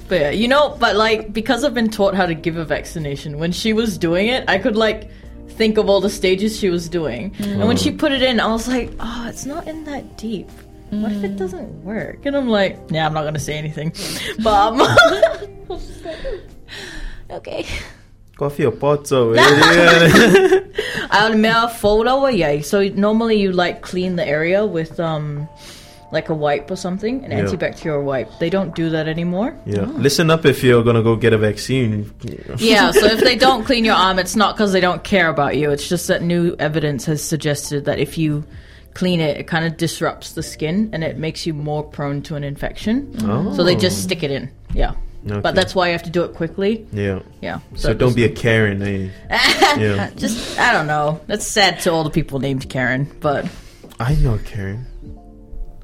But 0.07 0.21
yeah, 0.21 0.31
you 0.31 0.49
know, 0.49 0.77
but 0.79 0.97
like 0.97 1.33
because 1.33 1.65
I've 1.65 1.73
been 1.75 1.89
taught 1.91 2.15
how 2.15 2.27
to 2.27 2.35
give 2.35 2.57
a 2.59 2.65
vaccination, 2.65 3.39
when 3.39 3.53
she 3.53 3.73
was 3.73 3.97
doing 3.97 4.29
it, 4.29 4.45
I 4.49 4.59
could 4.59 4.77
like 4.77 5.11
think 5.49 5.79
of 5.79 5.89
all 5.89 6.01
the 6.01 6.11
stages 6.11 6.59
she 6.59 6.71
was 6.71 6.89
doing. 6.89 7.35
And 7.41 7.67
when 7.67 7.77
she 7.77 7.91
put 7.91 8.13
it 8.13 8.23
in, 8.23 8.41
I 8.41 8.47
was 8.47 8.69
like, 8.69 8.93
oh, 9.01 9.27
it's 9.29 9.47
not 9.47 9.67
in 9.67 9.85
that 9.85 10.17
deep. 10.17 10.51
What 10.91 11.13
if 11.13 11.25
it 11.25 11.37
doesn't 11.37 11.83
work? 11.83 12.25
And 12.25 12.37
I'm 12.37 12.49
like, 12.49 12.79
yeah, 12.91 13.07
I'm 13.07 13.15
not 13.15 13.25
gonna 13.25 13.41
say 13.41 13.55
anything. 13.55 13.93
But 14.43 14.55
um, 14.55 14.81
I 14.81 15.49
was 15.69 15.87
just 15.87 16.05
like, 16.05 16.19
okay. 17.31 17.67
Coffee 18.37 18.65
or 18.67 18.73
pot, 18.73 19.07
so 19.07 19.35
yeah. 19.35 20.61
I'll 21.11 21.37
mail 21.37 21.69
photo 21.69 22.27
yeah. 22.27 22.61
So 22.63 22.83
normally 22.89 23.37
you 23.41 23.53
like 23.53 23.83
clean 23.83 24.17
the 24.17 24.27
area 24.27 24.67
with 24.67 24.99
um 24.99 25.49
like 26.15 26.31
a 26.31 26.35
wipe 26.35 26.71
or 26.71 26.77
something, 26.77 27.23
an 27.25 27.31
Yeah. 27.33 27.41
antibacterial 27.43 28.03
wipe. 28.03 28.31
They 28.39 28.49
don't 28.49 28.75
do 28.75 28.89
that 28.91 29.07
anymore. 29.09 29.55
yeah. 29.67 29.83
Listen 29.85 30.31
up 30.31 30.47
if 30.47 30.65
you're 30.65 30.83
gonna 30.83 31.03
go 31.03 31.17
get 31.17 31.33
a 31.35 31.39
vaccine. 31.39 32.11
Yeah, 32.57 32.91
so 32.93 33.05
if 33.07 33.21
they 33.21 33.37
don't 33.37 33.65
clean 33.69 33.85
your 33.85 33.97
arm, 33.97 34.19
it's 34.19 34.37
not 34.37 34.55
because 34.57 34.73
they 34.73 34.81
don't 34.81 35.05
care 35.05 35.29
about 35.29 35.57
you. 35.59 35.71
It's 35.71 35.89
just 35.89 36.09
that 36.09 36.23
new 36.23 36.57
evidence 36.59 37.05
has 37.05 37.23
suggested 37.23 37.85
that 37.85 37.99
if 37.99 38.17
you 38.17 38.45
clean 38.95 39.21
it, 39.21 39.37
it 39.37 39.47
kind 39.49 39.65
of 39.67 39.77
disrupts 39.77 40.33
the 40.33 40.43
skin 40.43 40.89
and 40.93 41.03
it 41.05 41.19
makes 41.19 41.47
you 41.47 41.53
more 41.53 41.83
prone 41.83 42.23
to 42.23 42.37
an 42.37 42.45
infection. 42.45 43.13
Oh. 43.25 43.53
So 43.57 43.65
they 43.65 43.75
just 43.77 44.03
stick 44.03 44.23
it 44.23 44.31
in. 44.31 44.49
Yeah. 44.73 44.93
Okay. 45.27 45.41
But 45.41 45.55
that's 45.55 45.75
why 45.75 45.87
you 45.89 45.93
have 45.93 46.03
to 46.05 46.11
do 46.11 46.23
it 46.23 46.35
quickly. 46.35 46.87
Yeah. 46.93 47.21
Yeah. 47.41 47.59
So, 47.77 47.95
don't 47.95 48.15
be 48.15 48.25
a 48.25 48.29
Karen, 48.29 48.83
eh? 48.83 49.09
yeah. 49.79 50.11
Just, 50.17 50.59
I 50.61 50.71
don't 50.75 50.87
know. 50.87 51.19
That's 51.27 51.47
sad 51.47 51.81
to 51.81 51.91
all 51.93 52.05
the 52.05 52.11
people 52.11 52.41
named 52.41 52.69
Karen, 52.69 53.11
but 53.21 53.47
I 53.99 54.15
know 54.17 54.39
Karen. 54.45 54.85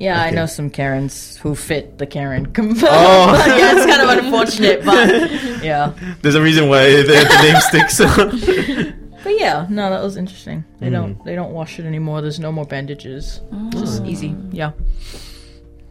Yeah, 0.01 0.21
I 0.21 0.31
know 0.31 0.47
some 0.47 0.71
Karens 0.71 1.37
who 1.37 1.55
fit 1.55 1.99
the 1.99 2.07
Karen. 2.07 2.53
oh. 2.59 3.45
yeah, 3.47 3.77
it's 3.77 3.87
kind 3.87 4.03
of 4.03 4.25
unfortunate, 4.25 4.85
but 4.85 5.09
yeah. 5.63 5.93
There's 6.23 6.35
a 6.35 6.43
reason 6.43 6.69
why 6.69 6.87
the, 6.91 7.03
the 7.05 7.43
name 7.43 7.61
sticks. 7.61 8.97
But 9.23 9.39
yeah, 9.39 9.67
no, 9.69 9.91
that 9.91 10.03
was 10.03 10.17
interesting. 10.17 10.65
They 10.79 10.87
Mm. 10.89 10.93
don't 10.93 11.25
they 11.27 11.35
don't 11.35 11.53
wash 11.53 11.79
it 11.79 11.85
anymore. 11.85 12.23
There's 12.23 12.41
no 12.41 12.51
more 12.51 12.65
bandages. 12.65 13.43
It's 13.53 13.81
just 13.81 14.05
easy. 14.07 14.35
Yeah. 14.51 14.73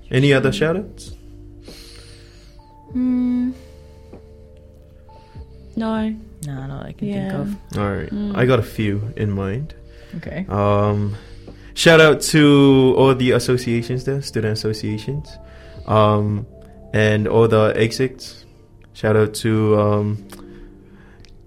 Any 0.10 0.34
other 0.34 0.50
shoutouts? 0.50 1.14
Hmm. 2.92 3.52
No. 5.76 6.10
No, 6.48 6.68
not 6.68 6.82
that 6.82 6.86
I 6.88 6.92
can 6.94 7.08
Yeah. 7.08 7.30
think 7.30 7.34
of. 7.74 7.78
All 7.78 7.92
right. 7.96 8.10
I 8.36 8.46
got 8.48 8.58
a 8.58 8.64
few 8.64 9.14
in 9.16 9.30
mind. 9.30 9.76
Okay. 10.18 10.48
Um, 10.50 11.16
shout 11.80 12.02
out 12.02 12.20
to 12.20 12.94
all 12.98 13.16
the 13.16 13.32
associations 13.32 14.04
there, 14.04 14.22
student 14.22 14.52
associations, 14.58 15.38
um, 15.88 16.46
and 16.94 17.26
all 17.28 17.48
the 17.48 17.72
exits. 17.76 18.46
Shout 18.94 19.16
out 19.16 19.34
to 19.36 19.80
um, 19.80 20.28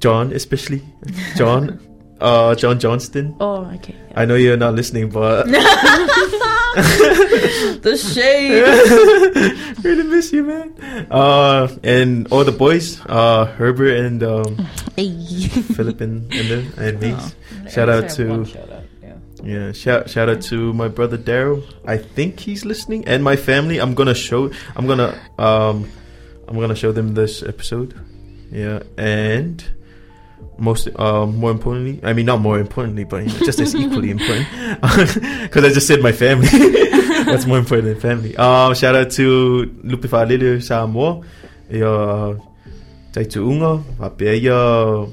John, 0.01 0.33
especially 0.33 0.83
John, 1.37 1.79
uh, 2.19 2.55
John 2.55 2.81
Johnston. 2.81 3.37
Oh, 3.41 3.67
okay. 3.77 3.95
I 4.17 4.25
know 4.25 4.37
you're 4.37 4.57
not 4.57 4.73
listening, 4.75 5.11
but 5.11 5.45
the 7.83 8.01
shade. 8.01 8.65
really 9.85 10.05
miss 10.05 10.33
you, 10.33 10.45
man. 10.45 10.73
Uh, 11.11 11.69
and 11.85 12.27
all 12.33 12.45
the 12.45 12.53
boys, 12.53 12.99
uh, 13.05 13.45
Herbert 13.45 13.99
and 13.99 14.23
um, 14.23 14.57
Hey. 14.97 15.13
Philip 15.77 16.01
and 16.01 16.33
and, 16.33 17.01
Mace. 17.01 17.15
Oh. 17.19 17.69
Shout 17.69 17.89
out 17.91 18.09
to 18.11 18.29
one 18.29 18.45
shout 18.47 18.71
out, 18.71 18.82
yeah. 19.43 19.67
Yeah, 19.67 19.73
shout 19.73 20.11
shout 20.11 20.29
out 20.29 20.43
to 20.43 20.73
my 20.73 20.89
brother 20.89 21.19
Daryl. 21.19 21.63
I 21.85 21.97
think 21.99 22.41
he's 22.41 22.65
listening, 22.65 23.07
and 23.07 23.23
my 23.25 23.37
family. 23.37 23.79
I'm 23.81 23.95
gonna 23.95 24.15
show. 24.15 24.51
I'm 24.77 24.87
gonna 24.87 25.19
um, 25.39 25.91
I'm 26.49 26.59
gonna 26.59 26.77
show 26.77 26.93
them 26.93 27.15
this 27.15 27.43
episode. 27.43 27.95
Yeah, 28.51 28.83
and 28.97 29.63
most 30.59 30.89
um, 30.99 31.37
more 31.37 31.51
importantly, 31.51 32.01
I 32.03 32.13
mean 32.13 32.27
not 32.27 32.41
more 32.41 32.59
importantly, 32.59 33.05
but 33.05 33.25
you 33.25 33.33
know, 33.33 33.45
just 33.45 33.59
as 33.61 33.75
equally 33.75 34.11
important, 34.17 34.47
because 35.43 35.65
I 35.65 35.71
just 35.73 35.87
said 35.87 36.03
my 36.03 36.13
family. 36.13 36.49
That's 37.23 37.47
more 37.47 37.59
important 37.59 37.89
than 37.89 38.01
family. 38.01 38.37
Um, 38.37 38.75
shout 38.75 38.95
out 38.95 39.11
to 39.13 39.73
Lupe 39.83 40.03
Falele 40.03 40.63
Samoa. 40.63 41.23
Ja, 41.71 42.35
Taitu 43.13 43.49
Unga, 43.49 43.83
Wapea 43.99 44.37
ya 44.43 45.07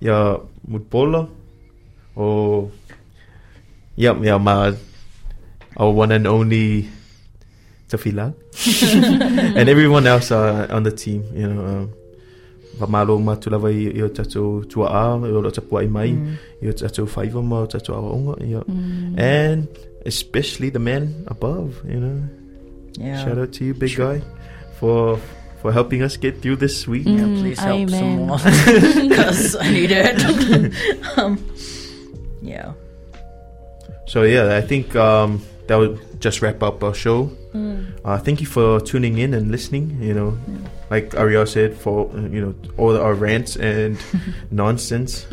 ya 0.00 0.38
Mutpola. 0.68 1.28
Oh, 2.16 2.70
yep, 3.96 4.16
yeah, 4.22 4.38
my 4.38 4.74
our 5.76 5.90
one 5.90 6.12
and 6.12 6.26
only 6.26 6.88
Tafila, 7.88 8.32
and 9.56 9.68
everyone 9.68 10.06
else 10.06 10.30
uh, 10.30 10.66
on 10.70 10.82
the 10.82 10.90
team. 10.92 11.24
You 11.34 11.48
know, 11.48 11.64
um, 11.66 11.90
Vamalo 12.78 13.18
matulava 13.20 13.68
i 13.70 14.00
o 14.02 14.08
tatou 14.08 14.64
tua 14.68 14.88
a, 14.88 15.18
i 15.28 15.30
o 15.30 15.40
lo 15.40 15.50
tapua 15.50 15.82
i 15.84 15.88
mai, 15.88 16.16
i 16.62 16.68
o 16.68 16.72
tatou 16.72 17.04
whaiva 17.06 17.42
ma 17.42 17.60
o 17.62 17.66
tatou 17.66 17.94
awa 17.94 18.14
onga, 18.16 18.36
yeah. 18.40 18.62
and 19.20 19.68
especially 20.06 20.70
the 20.70 20.78
man 20.78 21.24
above. 21.28 21.82
You 21.88 22.00
know, 22.00 22.22
Yeah. 22.98 23.24
shout 23.24 23.38
out 23.38 23.52
to 23.54 23.64
you, 23.64 23.72
big 23.74 23.96
guy, 23.96 24.20
for 24.80 25.18
for 25.60 25.72
helping 25.72 26.02
us 26.02 26.16
get 26.16 26.40
through 26.42 26.56
this 26.56 26.88
week. 26.88 27.06
Yeah, 27.06 27.24
Mm, 27.28 27.40
please 27.40 27.60
help 27.60 27.88
some 27.90 28.26
more 28.26 28.36
because 29.08 29.56
I 29.56 29.70
need 29.70 29.90
it. 29.92 30.16
um, 31.16 31.38
yeah. 32.42 32.72
So 34.06 34.22
yeah, 34.22 34.56
I 34.56 34.60
think 34.60 34.94
um, 34.96 35.42
that 35.66 35.76
would 35.76 36.20
just 36.20 36.42
wrap 36.42 36.62
up 36.62 36.82
our 36.82 36.94
show. 36.94 37.30
Uh, 38.04 38.18
thank 38.18 38.40
you 38.40 38.46
for 38.46 38.80
tuning 38.80 39.18
in 39.18 39.34
and 39.34 39.50
listening. 39.50 40.02
You 40.02 40.14
know, 40.14 40.38
like 40.90 41.14
Ariel 41.14 41.46
said, 41.46 41.76
for 41.76 42.10
you 42.14 42.40
know 42.40 42.54
all 42.78 42.96
our 42.96 43.14
rants 43.14 43.56
and 43.56 43.96
nonsense. 44.50 45.26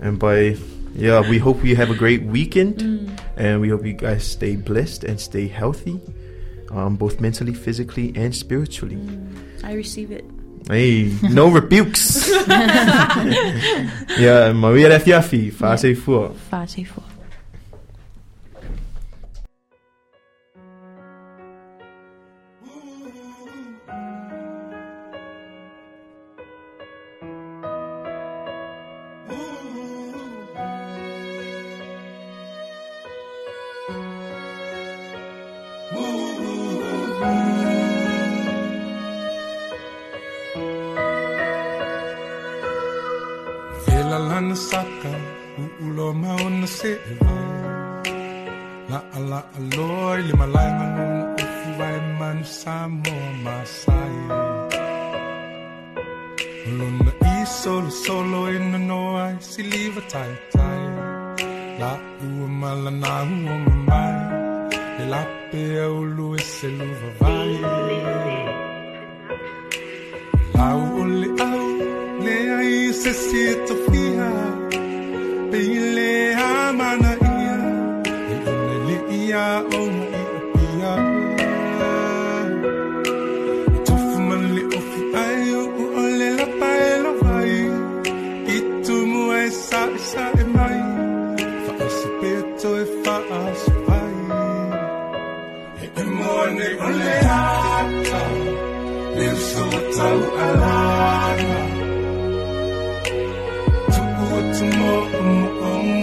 And 0.00 0.18
by 0.18 0.56
yeah, 0.94 1.28
we 1.28 1.38
hope 1.38 1.64
you 1.64 1.76
have 1.76 1.90
a 1.90 1.94
great 1.94 2.22
weekend, 2.22 2.82
and 3.36 3.60
we 3.60 3.68
hope 3.68 3.84
you 3.86 3.92
guys 3.92 4.24
stay 4.26 4.56
blessed 4.56 5.04
and 5.04 5.20
stay 5.20 5.46
healthy, 5.46 6.00
um, 6.70 6.96
both 6.96 7.20
mentally, 7.20 7.54
physically, 7.54 8.12
and 8.16 8.34
spiritually. 8.34 8.98
I 9.62 9.74
receive 9.74 10.10
it. 10.10 10.24
Hey, 10.68 11.12
no 11.22 11.48
rebukes. 11.56 12.28
yeah, 14.18 14.52
Maria 14.52 14.98
Fiafi, 14.98 15.52
fase 15.52 15.94
fua. 15.96 16.34
Fase 16.50 16.86
for. 16.86 17.02